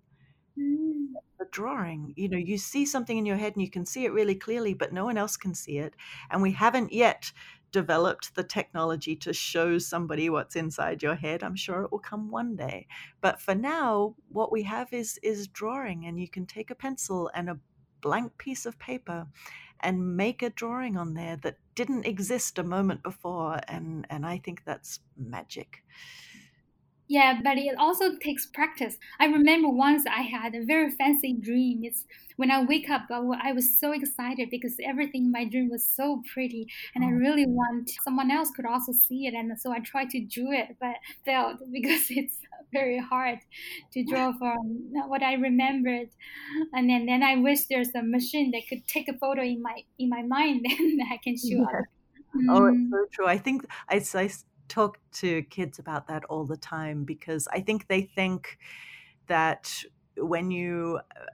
Mm. 0.57 1.17
The 1.39 1.45
drawing, 1.51 2.13
you 2.17 2.29
know, 2.29 2.37
you 2.37 2.57
see 2.57 2.85
something 2.85 3.17
in 3.17 3.25
your 3.25 3.37
head 3.37 3.53
and 3.53 3.61
you 3.61 3.69
can 3.69 3.85
see 3.85 4.05
it 4.05 4.11
really 4.13 4.35
clearly, 4.35 4.73
but 4.73 4.91
no 4.93 5.05
one 5.05 5.17
else 5.17 5.37
can 5.37 5.53
see 5.53 5.77
it. 5.77 5.95
And 6.31 6.41
we 6.41 6.51
haven't 6.51 6.91
yet 6.93 7.31
developed 7.77 8.33
the 8.33 8.43
technology 8.43 9.15
to 9.15 9.31
show 9.31 9.77
somebody 9.77 10.31
what's 10.31 10.55
inside 10.55 11.03
your 11.03 11.13
head. 11.13 11.43
I'm 11.43 11.55
sure 11.55 11.83
it 11.83 11.91
will 11.91 11.99
come 11.99 12.31
one 12.31 12.55
day. 12.55 12.87
But 13.21 13.39
for 13.39 13.53
now, 13.53 14.15
what 14.29 14.51
we 14.51 14.63
have 14.63 14.91
is 14.91 15.19
is 15.21 15.47
drawing 15.47 16.07
and 16.07 16.19
you 16.19 16.27
can 16.27 16.47
take 16.47 16.71
a 16.71 16.81
pencil 16.85 17.29
and 17.35 17.49
a 17.51 17.59
blank 18.01 18.35
piece 18.39 18.65
of 18.65 18.79
paper 18.79 19.27
and 19.81 20.17
make 20.17 20.41
a 20.41 20.49
drawing 20.49 20.97
on 20.97 21.13
there 21.13 21.37
that 21.43 21.57
didn't 21.75 22.07
exist 22.07 22.57
a 22.57 22.63
moment 22.63 23.03
before 23.03 23.59
and 23.67 24.07
and 24.09 24.25
I 24.25 24.39
think 24.39 24.63
that's 24.65 25.01
magic. 25.15 25.83
Yeah, 27.09 27.39
but 27.41 27.57
it 27.57 27.75
also 27.77 28.17
takes 28.17 28.45
practice. 28.45 28.97
I 29.19 29.27
remember 29.27 29.69
once 29.69 30.05
I 30.05 30.23
had 30.23 30.53
a 30.55 30.65
very 30.65 30.91
fancy 30.91 31.33
dream. 31.33 31.83
It's 31.83 32.05
when 32.35 32.51
I 32.51 32.63
wake 32.65 32.89
up, 32.89 33.03
I 33.09 33.53
was 33.53 33.79
so 33.79 33.93
excited 33.93 34.49
because 34.51 34.75
everything 34.83 35.25
in 35.25 35.31
my 35.31 35.45
dream 35.45 35.69
was 35.69 35.89
so 35.89 36.21
pretty, 36.33 36.67
and 36.93 37.03
I 37.05 37.09
Oh. 37.09 37.11
really 37.11 37.45
want 37.47 37.89
someone 38.03 38.29
else 38.29 38.51
could 38.51 38.65
also 38.65 38.91
see 38.91 39.25
it. 39.25 39.33
And 39.33 39.57
so 39.59 39.71
I 39.71 39.79
tried 39.79 40.09
to 40.11 40.19
do 40.19 40.51
it, 40.51 40.75
but 40.81 40.97
failed 41.25 41.61
because 41.71 42.07
it's 42.09 42.39
very 42.73 42.99
hard 42.99 43.39
to 43.93 44.03
draw 44.03 44.33
from 44.37 44.57
what 45.07 45.23
I 45.23 45.33
remembered. 45.33 46.09
And 46.73 46.89
then, 46.89 47.05
then 47.07 47.23
I 47.23 47.37
wish 47.37 47.67
there's 47.67 47.95
a 47.95 48.03
machine 48.03 48.51
that 48.51 48.63
could 48.69 48.87
take 48.87 49.09
a 49.09 49.17
photo 49.17 49.43
in 49.43 49.61
my 49.61 49.83
in 49.99 50.09
my 50.09 50.23
mind, 50.23 50.65
and 50.79 51.01
I 51.11 51.17
can 51.23 51.37
show 51.37 51.65
Yeah. 51.65 51.81
Oh, 52.47 52.65
it's 52.67 52.77
Mm. 52.77 52.93
so 52.93 53.07
true. 53.13 53.27
I 53.27 53.37
think 53.37 53.65
I, 53.89 53.97
I 54.15 54.29
talk 54.67 54.99
to 55.13 55.43
kids 55.43 55.79
about 55.79 56.07
that 56.07 56.23
all 56.25 56.45
the 56.45 56.57
time 56.57 57.03
because 57.03 57.47
I 57.51 57.61
think 57.61 57.87
they 57.87 58.01
think 58.01 58.57
that 59.27 59.71
when 60.17 60.51
you 60.51 60.99
uh, 61.15 61.25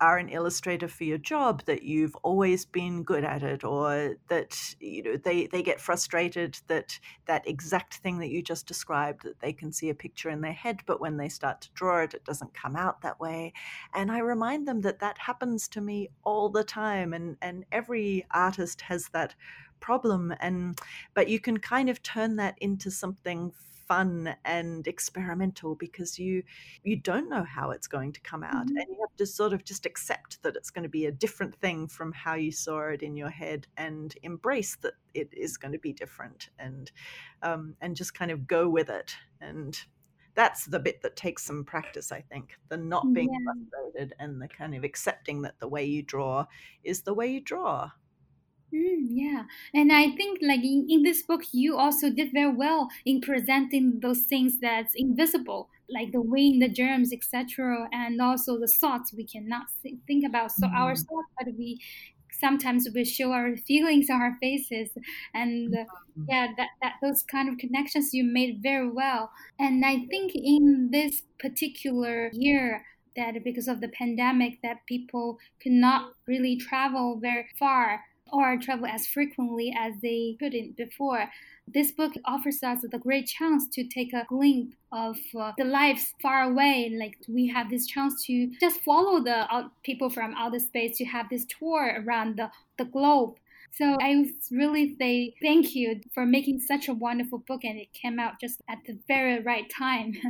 are 0.00 0.18
an 0.18 0.28
illustrator 0.28 0.86
for 0.86 1.04
your 1.04 1.18
job 1.18 1.64
that 1.64 1.82
you've 1.82 2.14
always 2.16 2.64
been 2.64 3.02
good 3.02 3.24
at 3.24 3.42
it 3.42 3.64
or 3.64 4.14
that 4.28 4.56
you 4.80 5.02
know 5.02 5.16
they 5.16 5.46
they 5.48 5.62
get 5.62 5.80
frustrated 5.80 6.56
that 6.68 6.98
that 7.26 7.46
exact 7.48 7.94
thing 7.94 8.18
that 8.18 8.30
you 8.30 8.42
just 8.42 8.66
described 8.66 9.24
that 9.24 9.40
they 9.40 9.52
can 9.52 9.72
see 9.72 9.90
a 9.90 9.94
picture 9.94 10.30
in 10.30 10.40
their 10.40 10.52
head 10.52 10.80
but 10.86 11.00
when 11.00 11.16
they 11.16 11.28
start 11.28 11.60
to 11.60 11.70
draw 11.74 12.02
it 12.02 12.14
it 12.14 12.24
doesn't 12.24 12.54
come 12.54 12.76
out 12.76 13.00
that 13.00 13.18
way. 13.18 13.52
And 13.92 14.12
i 14.12 14.18
remind 14.18 14.68
them 14.68 14.82
that 14.82 15.00
that 15.00 15.18
happens 15.18 15.66
to 15.68 15.80
me 15.80 16.10
all 16.24 16.48
the 16.48 16.64
time 16.64 17.12
and 17.12 17.36
and 17.42 17.64
every 17.72 18.24
artist 18.30 18.82
has 18.82 19.08
that 19.12 19.34
problem 19.80 20.34
and 20.40 20.78
but 21.14 21.28
you 21.28 21.40
can 21.40 21.58
kind 21.58 21.88
of 21.88 22.02
turn 22.02 22.36
that 22.36 22.56
into 22.60 22.90
something 22.90 23.52
fun 23.88 24.34
and 24.44 24.86
experimental 24.86 25.74
because 25.74 26.18
you 26.18 26.42
you 26.84 26.94
don't 26.94 27.30
know 27.30 27.42
how 27.42 27.70
it's 27.70 27.86
going 27.86 28.12
to 28.12 28.20
come 28.20 28.44
out 28.44 28.66
Mhm. 28.66 28.76
and 28.76 28.86
you 28.90 28.96
have 29.00 29.16
to 29.16 29.24
sort 29.26 29.54
of 29.54 29.64
just 29.64 29.86
accept 29.86 30.42
that 30.42 30.56
it's 30.56 30.70
going 30.70 30.82
to 30.82 30.88
be 30.90 31.06
a 31.06 31.10
different 31.10 31.54
thing 31.56 31.88
from 31.88 32.12
how 32.12 32.34
you 32.34 32.52
saw 32.52 32.80
it 32.88 33.02
in 33.02 33.16
your 33.16 33.30
head 33.30 33.66
and 33.78 34.14
embrace 34.22 34.76
that 34.76 34.92
it 35.14 35.32
is 35.32 35.56
going 35.56 35.72
to 35.72 35.78
be 35.78 35.92
different 35.92 36.50
and 36.58 36.92
um, 37.42 37.74
and 37.80 37.96
just 37.96 38.12
kind 38.14 38.30
of 38.30 38.46
go 38.46 38.68
with 38.68 38.90
it 38.90 39.16
and 39.40 39.84
that's 40.34 40.66
the 40.66 40.78
bit 40.78 41.00
that 41.02 41.16
takes 41.16 41.42
some 41.44 41.64
practice 41.64 42.12
i 42.12 42.20
think 42.20 42.58
the 42.68 42.76
not 42.76 43.12
being 43.14 43.28
Yeah. 43.30 43.38
frustrated 43.42 44.14
and 44.18 44.40
the 44.40 44.48
kind 44.48 44.74
of 44.74 44.84
accepting 44.84 45.42
that 45.42 45.58
the 45.60 45.68
way 45.68 45.84
you 45.84 46.02
draw 46.02 46.44
is 46.84 47.02
the 47.02 47.14
way 47.14 47.26
you 47.26 47.40
draw 47.40 47.90
Mm, 48.72 49.06
yeah, 49.08 49.44
and 49.72 49.90
I 49.90 50.10
think 50.14 50.40
like 50.42 50.60
in, 50.62 50.86
in 50.90 51.02
this 51.02 51.22
book, 51.22 51.40
you 51.52 51.78
also 51.78 52.10
did 52.10 52.32
very 52.34 52.52
well 52.54 52.88
in 53.06 53.22
presenting 53.22 54.00
those 54.00 54.24
things 54.24 54.60
that's 54.60 54.92
invisible, 54.94 55.70
like 55.88 56.12
the 56.12 56.20
wind, 56.20 56.60
the 56.60 56.68
germs, 56.68 57.10
etc., 57.10 57.88
and 57.92 58.20
also 58.20 58.58
the 58.58 58.66
thoughts 58.66 59.14
we 59.14 59.24
cannot 59.26 59.68
thi- 59.82 60.00
think 60.06 60.22
about. 60.26 60.52
So 60.52 60.66
our 60.76 60.94
Mm. 60.94 60.96
thoughts, 60.96 61.28
but 61.38 61.54
we 61.56 61.80
sometimes 62.30 62.86
we 62.94 63.04
show 63.06 63.32
our 63.32 63.56
feelings 63.56 64.10
on 64.10 64.20
our 64.20 64.36
faces, 64.38 64.90
and 65.32 65.74
uh, 65.74 65.84
Mhm. 66.16 66.28
yeah, 66.28 66.48
that, 66.56 66.68
that 66.82 66.94
those 67.02 67.22
kind 67.22 67.48
of 67.48 67.58
connections 67.58 68.12
you 68.12 68.24
made 68.24 68.60
very 68.62 68.90
well. 68.90 69.30
And 69.58 69.84
I 69.84 70.06
think 70.10 70.32
in 70.34 70.90
this 70.92 71.22
particular 71.38 72.30
year. 72.32 72.84
That 73.16 73.42
because 73.42 73.66
of 73.66 73.80
the 73.80 73.88
pandemic, 73.88 74.60
that 74.62 74.86
people 74.86 75.40
could 75.60 75.72
not 75.72 76.12
really 76.28 76.56
travel 76.56 77.18
very 77.20 77.48
far 77.58 78.04
or 78.32 78.56
travel 78.58 78.86
as 78.86 79.06
frequently 79.06 79.74
as 79.78 79.94
they 80.02 80.36
couldn't 80.38 80.76
before. 80.76 81.28
This 81.66 81.92
book 81.92 82.12
offers 82.24 82.62
us 82.62 82.80
the 82.90 82.98
great 82.98 83.26
chance 83.26 83.68
to 83.74 83.84
take 83.84 84.12
a 84.14 84.24
glimpse 84.28 84.74
of 84.90 85.18
uh, 85.38 85.52
the 85.58 85.64
lives 85.64 86.14
far 86.22 86.44
away. 86.44 86.96
Like 86.98 87.18
we 87.28 87.46
have 87.48 87.68
this 87.68 87.86
chance 87.86 88.24
to 88.26 88.50
just 88.58 88.80
follow 88.80 89.22
the 89.22 89.70
people 89.82 90.08
from 90.08 90.34
outer 90.34 90.60
space 90.60 90.96
to 90.98 91.04
have 91.04 91.28
this 91.28 91.44
tour 91.46 92.02
around 92.02 92.38
the, 92.38 92.50
the 92.78 92.86
globe. 92.86 93.36
So 93.74 93.96
I 94.00 94.24
really 94.50 94.96
say 94.96 95.34
thank 95.40 95.74
you 95.74 96.00
for 96.12 96.26
making 96.26 96.60
such 96.60 96.88
a 96.88 96.94
wonderful 96.94 97.38
book, 97.46 97.64
and 97.64 97.78
it 97.78 97.92
came 97.92 98.18
out 98.18 98.40
just 98.40 98.60
at 98.68 98.78
the 98.86 98.98
very 99.06 99.40
right 99.42 99.70
time. 99.70 100.14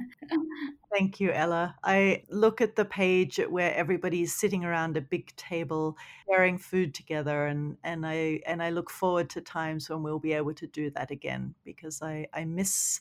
Thank 0.91 1.21
you, 1.21 1.31
Ella. 1.33 1.77
I 1.85 2.23
look 2.31 2.63
at 2.63 2.77
the 2.77 2.85
page 2.85 3.39
where 3.49 3.75
everybody's 3.75 4.35
sitting 4.35 4.65
around 4.65 4.97
a 4.97 5.03
big 5.03 5.35
table 5.37 5.99
sharing 6.27 6.57
food 6.57 6.95
together 6.95 7.47
and, 7.47 7.77
and 7.85 8.07
I 8.07 8.41
and 8.47 8.63
I 8.63 8.71
look 8.71 8.89
forward 8.91 9.29
to 9.31 9.43
times 9.43 9.91
when 9.91 10.03
we'll 10.03 10.19
be 10.19 10.33
able 10.33 10.55
to 10.55 10.67
do 10.67 10.91
that 10.93 11.11
again 11.11 11.55
because 11.63 12.01
I, 12.01 12.27
I 12.33 12.47
miss 12.47 13.01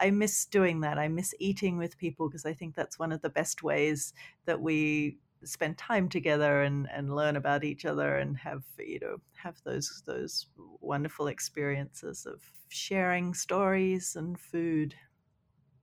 I 0.00 0.10
miss 0.10 0.46
doing 0.46 0.80
that. 0.80 0.98
I 0.98 1.08
miss 1.08 1.34
eating 1.38 1.76
with 1.76 1.98
people 1.98 2.28
because 2.28 2.46
I 2.46 2.54
think 2.54 2.74
that's 2.74 2.98
one 2.98 3.12
of 3.12 3.20
the 3.20 3.28
best 3.28 3.62
ways 3.62 4.12
that 4.46 4.60
we 4.60 5.18
spend 5.44 5.78
time 5.78 6.08
together 6.08 6.62
and, 6.62 6.88
and 6.90 7.14
learn 7.14 7.36
about 7.36 7.64
each 7.64 7.84
other 7.84 8.18
and 8.18 8.36
have 8.38 8.64
you 8.78 8.98
know 9.00 9.18
have 9.34 9.62
those 9.64 10.02
those 10.06 10.46
wonderful 10.80 11.26
experiences 11.28 12.26
of 12.26 12.42
sharing 12.68 13.34
stories 13.34 14.16
and 14.16 14.38
food 14.38 14.94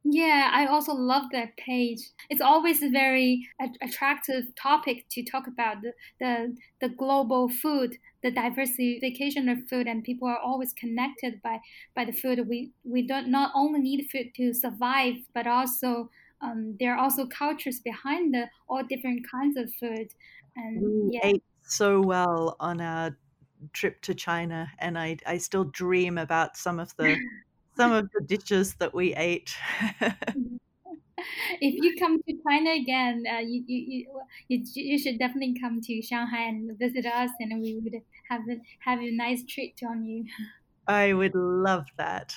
yeah, 0.10 0.52
I 0.54 0.68
also 0.68 0.94
love 0.94 1.32
that 1.32 1.58
page. 1.58 2.00
It's 2.30 2.40
always 2.40 2.82
a 2.82 2.90
very 2.90 3.46
attractive 3.82 4.56
topic 4.56 5.06
to 5.10 5.24
talk 5.24 5.48
about 5.48 5.82
the, 5.82 5.94
the, 6.22 6.56
the 6.80 6.88
global 6.88 7.50
food, 7.50 7.98
the 8.24 8.32
diversification 8.32 9.50
of 9.50 9.68
food, 9.68 9.86
and 9.86 10.06
people 10.06 10.30
are 10.30 10.40
always 10.40 10.72
connected 10.72 11.42
by, 11.42 11.60
by 11.94 12.06
the 12.06 12.14
food. 12.14 12.48
We 12.48 12.72
we 12.86 13.06
don't 13.06 13.28
not 13.30 13.52
only 13.54 13.82
need 13.82 14.08
food 14.10 14.34
to 14.36 14.54
survive, 14.54 15.16
but 15.34 15.46
also 15.46 16.10
um, 16.42 16.76
there 16.80 16.96
are 16.96 17.00
also 17.00 17.28
cultures 17.28 17.80
behind 17.80 18.34
the 18.34 18.48
all 18.70 18.84
different 18.84 19.26
kinds 19.30 19.58
of 19.58 19.72
food. 19.80 20.08
And 20.56 20.82
we 20.82 21.14
yeah. 21.14 21.20
ate 21.24 21.44
so 21.64 22.02
well 22.02 22.56
on 22.60 22.82
our 22.82 23.18
trip 23.74 24.02
to 24.04 24.14
China, 24.14 24.72
and 24.80 24.98
I 24.98 25.18
I 25.26 25.38
still 25.38 25.66
dream 25.66 26.18
about 26.18 26.58
some 26.58 26.80
of 26.80 26.96
the 26.98 27.18
some 27.76 27.92
of 27.92 28.10
the 28.14 28.22
dishes 28.22 28.76
that 28.76 28.94
we 28.94 29.16
ate. 29.16 29.56
if 31.62 31.74
you 31.84 31.96
come 32.00 32.22
to 32.24 32.34
China 32.48 32.72
again, 32.72 33.24
uh, 33.32 33.40
you, 33.40 33.64
you, 33.68 34.08
you, 34.48 34.64
you 34.74 35.00
should 35.00 35.20
definitely 35.20 35.56
come 35.60 35.82
to 35.82 36.02
Shanghai 36.02 36.44
and 36.44 36.78
visit 36.78 37.06
us, 37.06 37.32
and 37.40 37.62
we 37.62 37.80
would 37.84 38.02
have 38.30 38.42
a, 38.50 38.58
have 38.80 39.00
a 39.00 39.12
nice 39.12 39.44
treat 39.48 39.80
on 39.88 40.04
you. 40.04 40.26
I 40.88 41.14
would 41.14 41.36
love 41.36 41.86
that. 41.98 42.36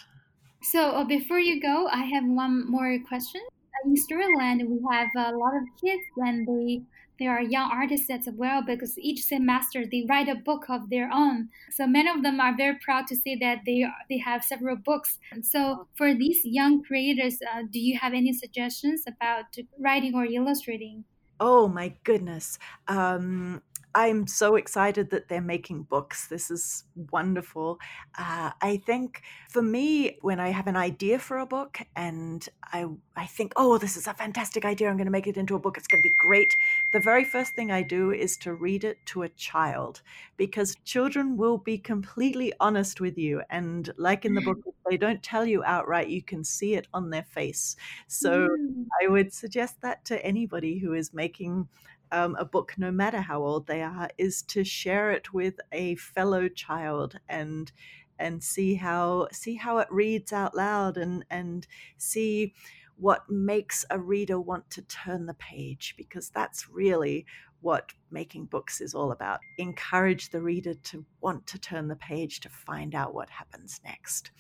So 0.62 0.90
uh, 0.90 1.04
before 1.04 1.38
you 1.38 1.60
go, 1.60 1.88
I 1.88 2.04
have 2.04 2.24
one 2.24 2.70
more 2.70 2.98
question. 3.08 3.40
In 3.84 3.94
Storyland, 3.94 4.66
we 4.68 4.80
have 4.90 5.08
a 5.16 5.36
lot 5.36 5.54
of 5.56 5.64
kids 5.80 6.02
and 6.16 6.46
they 6.46 6.82
there 7.18 7.30
are 7.32 7.42
young 7.42 7.70
artists 7.70 8.08
as 8.08 8.26
well 8.32 8.62
because 8.62 8.96
each 8.98 9.22
semester 9.22 9.84
they 9.86 10.06
write 10.08 10.28
a 10.28 10.34
book 10.34 10.70
of 10.70 10.88
their 10.88 11.10
own. 11.12 11.50
So 11.70 11.86
many 11.86 12.08
of 12.08 12.22
them 12.22 12.40
are 12.40 12.56
very 12.56 12.78
proud 12.78 13.06
to 13.08 13.16
say 13.16 13.36
that 13.36 13.58
they 13.66 13.84
they 14.08 14.18
have 14.18 14.42
several 14.44 14.76
books. 14.76 15.18
So 15.42 15.88
for 15.96 16.14
these 16.14 16.40
young 16.44 16.82
creators, 16.82 17.38
uh, 17.42 17.64
do 17.70 17.78
you 17.78 17.98
have 17.98 18.14
any 18.14 18.32
suggestions 18.32 19.04
about 19.06 19.56
writing 19.78 20.14
or 20.14 20.24
illustrating? 20.24 21.04
Oh 21.38 21.68
my 21.68 21.96
goodness. 22.04 22.58
Um, 22.86 23.62
I'm 23.94 24.26
so 24.26 24.54
excited 24.56 25.10
that 25.10 25.28
they're 25.28 25.40
making 25.40 25.82
books. 25.82 26.28
This 26.28 26.50
is 26.50 26.84
wonderful. 27.10 27.78
Uh, 28.16 28.50
I 28.60 28.76
think 28.86 29.22
for 29.48 29.62
me, 29.62 30.18
when 30.20 30.38
I 30.38 30.50
have 30.50 30.66
an 30.66 30.76
idea 30.76 31.18
for 31.18 31.38
a 31.38 31.46
book 31.46 31.80
and 31.96 32.48
I, 32.72 32.86
I 33.16 33.26
think, 33.26 33.52
oh, 33.56 33.78
this 33.78 33.96
is 33.96 34.06
a 34.06 34.14
fantastic 34.14 34.64
idea, 34.64 34.88
I'm 34.88 34.96
going 34.96 35.06
to 35.06 35.10
make 35.10 35.26
it 35.26 35.36
into 35.36 35.56
a 35.56 35.58
book, 35.58 35.76
it's 35.76 35.88
going 35.88 36.02
to 36.02 36.08
be 36.08 36.14
great. 36.18 36.56
The 36.92 37.00
very 37.00 37.24
first 37.24 37.54
thing 37.54 37.72
I 37.72 37.82
do 37.82 38.12
is 38.12 38.36
to 38.38 38.54
read 38.54 38.84
it 38.84 39.04
to 39.06 39.22
a 39.22 39.28
child 39.30 40.02
because 40.36 40.76
children 40.84 41.36
will 41.36 41.58
be 41.58 41.76
completely 41.76 42.52
honest 42.60 43.00
with 43.00 43.18
you. 43.18 43.42
And 43.50 43.92
like 43.96 44.24
in 44.24 44.34
the 44.34 44.40
book, 44.40 44.58
they 44.88 44.96
don't 44.96 45.22
tell 45.22 45.44
you 45.44 45.64
outright, 45.64 46.08
you 46.08 46.22
can 46.22 46.44
see 46.44 46.74
it 46.74 46.86
on 46.94 47.10
their 47.10 47.24
face. 47.24 47.76
So 48.06 48.48
mm. 48.48 48.86
I 49.02 49.08
would 49.08 49.32
suggest 49.32 49.80
that 49.82 50.04
to 50.06 50.24
anybody 50.24 50.78
who 50.78 50.94
is 50.94 51.12
making 51.12 51.68
um, 52.12 52.36
a 52.38 52.44
book, 52.44 52.74
no 52.76 52.90
matter 52.90 53.20
how 53.20 53.42
old 53.42 53.66
they 53.66 53.82
are, 53.82 54.08
is 54.18 54.42
to 54.42 54.64
share 54.64 55.10
it 55.10 55.32
with 55.32 55.58
a 55.72 55.94
fellow 55.96 56.48
child 56.48 57.18
and 57.28 57.72
and 58.18 58.42
see 58.42 58.74
how 58.74 59.28
see 59.32 59.54
how 59.54 59.78
it 59.78 59.88
reads 59.90 60.32
out 60.32 60.54
loud 60.54 60.96
and 60.96 61.24
and 61.30 61.66
see 61.96 62.52
what 62.96 63.30
makes 63.30 63.84
a 63.90 63.98
reader 63.98 64.38
want 64.38 64.68
to 64.70 64.82
turn 64.82 65.24
the 65.24 65.34
page 65.34 65.94
because 65.96 66.28
that's 66.28 66.68
really 66.68 67.24
what 67.62 67.92
making 68.10 68.44
books 68.44 68.80
is 68.80 68.94
all 68.94 69.12
about. 69.12 69.40
Encourage 69.58 70.30
the 70.30 70.40
reader 70.40 70.74
to 70.74 71.04
want 71.20 71.46
to 71.46 71.58
turn 71.58 71.88
the 71.88 71.96
page 71.96 72.40
to 72.40 72.48
find 72.48 72.94
out 72.94 73.14
what 73.14 73.30
happens 73.30 73.80
next 73.84 74.30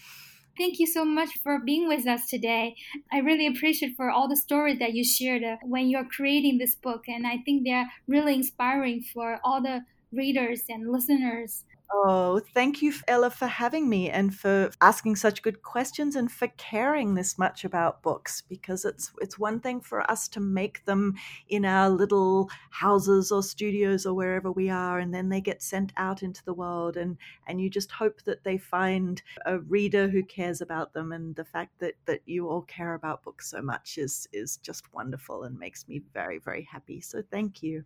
Thank 0.56 0.78
you 0.78 0.86
so 0.86 1.04
much 1.04 1.38
for 1.42 1.58
being 1.58 1.88
with 1.88 2.06
us 2.06 2.26
today. 2.28 2.76
I 3.10 3.18
really 3.18 3.46
appreciate 3.46 3.96
for 3.96 4.10
all 4.10 4.28
the 4.28 4.36
stories 4.36 4.78
that 4.78 4.92
you 4.94 5.02
shared 5.04 5.42
uh, 5.42 5.56
when 5.62 5.88
you're 5.88 6.04
creating 6.04 6.58
this 6.58 6.74
book, 6.76 7.08
and 7.08 7.26
I 7.26 7.38
think 7.38 7.64
they're 7.64 7.90
really 8.06 8.34
inspiring 8.34 9.02
for 9.02 9.40
all 9.42 9.60
the 9.62 9.84
readers 10.12 10.62
and 10.68 10.90
listeners 10.90 11.64
Oh, 11.92 12.38
thank 12.54 12.82
you, 12.82 12.92
Ella, 13.08 13.30
for 13.30 13.46
having 13.48 13.88
me 13.88 14.08
and 14.10 14.32
for 14.34 14.70
asking 14.80 15.16
such 15.16 15.42
good 15.42 15.62
questions 15.62 16.14
and 16.14 16.30
for 16.30 16.46
caring 16.56 17.14
this 17.14 17.36
much 17.36 17.64
about 17.64 18.00
books 18.02 18.42
because 18.42 18.84
it's 18.84 19.10
it's 19.20 19.38
one 19.40 19.58
thing 19.60 19.80
for 19.80 20.08
us 20.08 20.28
to 20.28 20.40
make 20.40 20.84
them 20.84 21.14
in 21.48 21.64
our 21.64 21.90
little 21.90 22.48
houses 22.70 23.32
or 23.32 23.42
studios 23.42 24.06
or 24.06 24.14
wherever 24.14 24.52
we 24.52 24.70
are 24.70 25.00
and 25.00 25.12
then 25.12 25.30
they 25.30 25.40
get 25.40 25.62
sent 25.62 25.92
out 25.96 26.22
into 26.22 26.44
the 26.44 26.54
world 26.54 26.96
and 26.96 27.16
and 27.48 27.60
you 27.60 27.68
just 27.68 27.90
hope 27.90 28.22
that 28.22 28.44
they 28.44 28.56
find 28.56 29.22
a 29.46 29.58
reader 29.58 30.08
who 30.08 30.22
cares 30.22 30.60
about 30.60 30.92
them 30.92 31.10
and 31.10 31.34
the 31.34 31.44
fact 31.44 31.78
that 31.80 31.94
that 32.06 32.20
you 32.24 32.48
all 32.48 32.62
care 32.62 32.94
about 32.94 33.22
books 33.24 33.50
so 33.50 33.60
much 33.60 33.98
is 33.98 34.28
is 34.32 34.58
just 34.58 34.92
wonderful 34.94 35.42
and 35.42 35.58
makes 35.58 35.88
me 35.88 36.00
very 36.14 36.38
very 36.38 36.62
happy. 36.62 37.00
So 37.00 37.20
thank 37.32 37.62
you. 37.64 37.84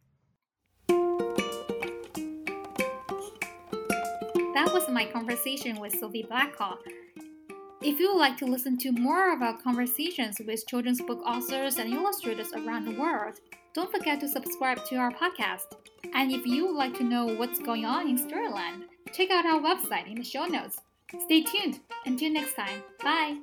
That 4.54 4.72
was 4.72 4.88
my 4.88 5.04
conversation 5.04 5.80
with 5.80 5.98
Sophie 5.98 6.26
Blackall. 6.30 6.78
If 7.82 7.98
you 7.98 8.12
would 8.12 8.20
like 8.20 8.36
to 8.38 8.46
listen 8.46 8.78
to 8.78 8.92
more 8.92 9.34
of 9.34 9.42
our 9.42 9.58
conversations 9.58 10.40
with 10.46 10.66
children's 10.68 11.02
book 11.02 11.20
authors 11.26 11.78
and 11.78 11.92
illustrators 11.92 12.52
around 12.52 12.84
the 12.84 12.98
world, 12.98 13.40
don't 13.74 13.90
forget 13.90 14.20
to 14.20 14.28
subscribe 14.28 14.84
to 14.86 14.96
our 14.96 15.10
podcast. 15.10 15.74
And 16.14 16.30
if 16.30 16.46
you 16.46 16.66
would 16.66 16.76
like 16.76 16.94
to 16.98 17.04
know 17.04 17.26
what's 17.26 17.58
going 17.58 17.84
on 17.84 18.08
in 18.08 18.16
Storyland, 18.16 18.84
check 19.12 19.30
out 19.32 19.44
our 19.44 19.60
website 19.60 20.06
in 20.06 20.14
the 20.14 20.24
show 20.24 20.46
notes. 20.46 20.80
Stay 21.24 21.42
tuned. 21.42 21.80
Until 22.06 22.32
next 22.32 22.54
time, 22.54 22.82
bye. 23.02 23.38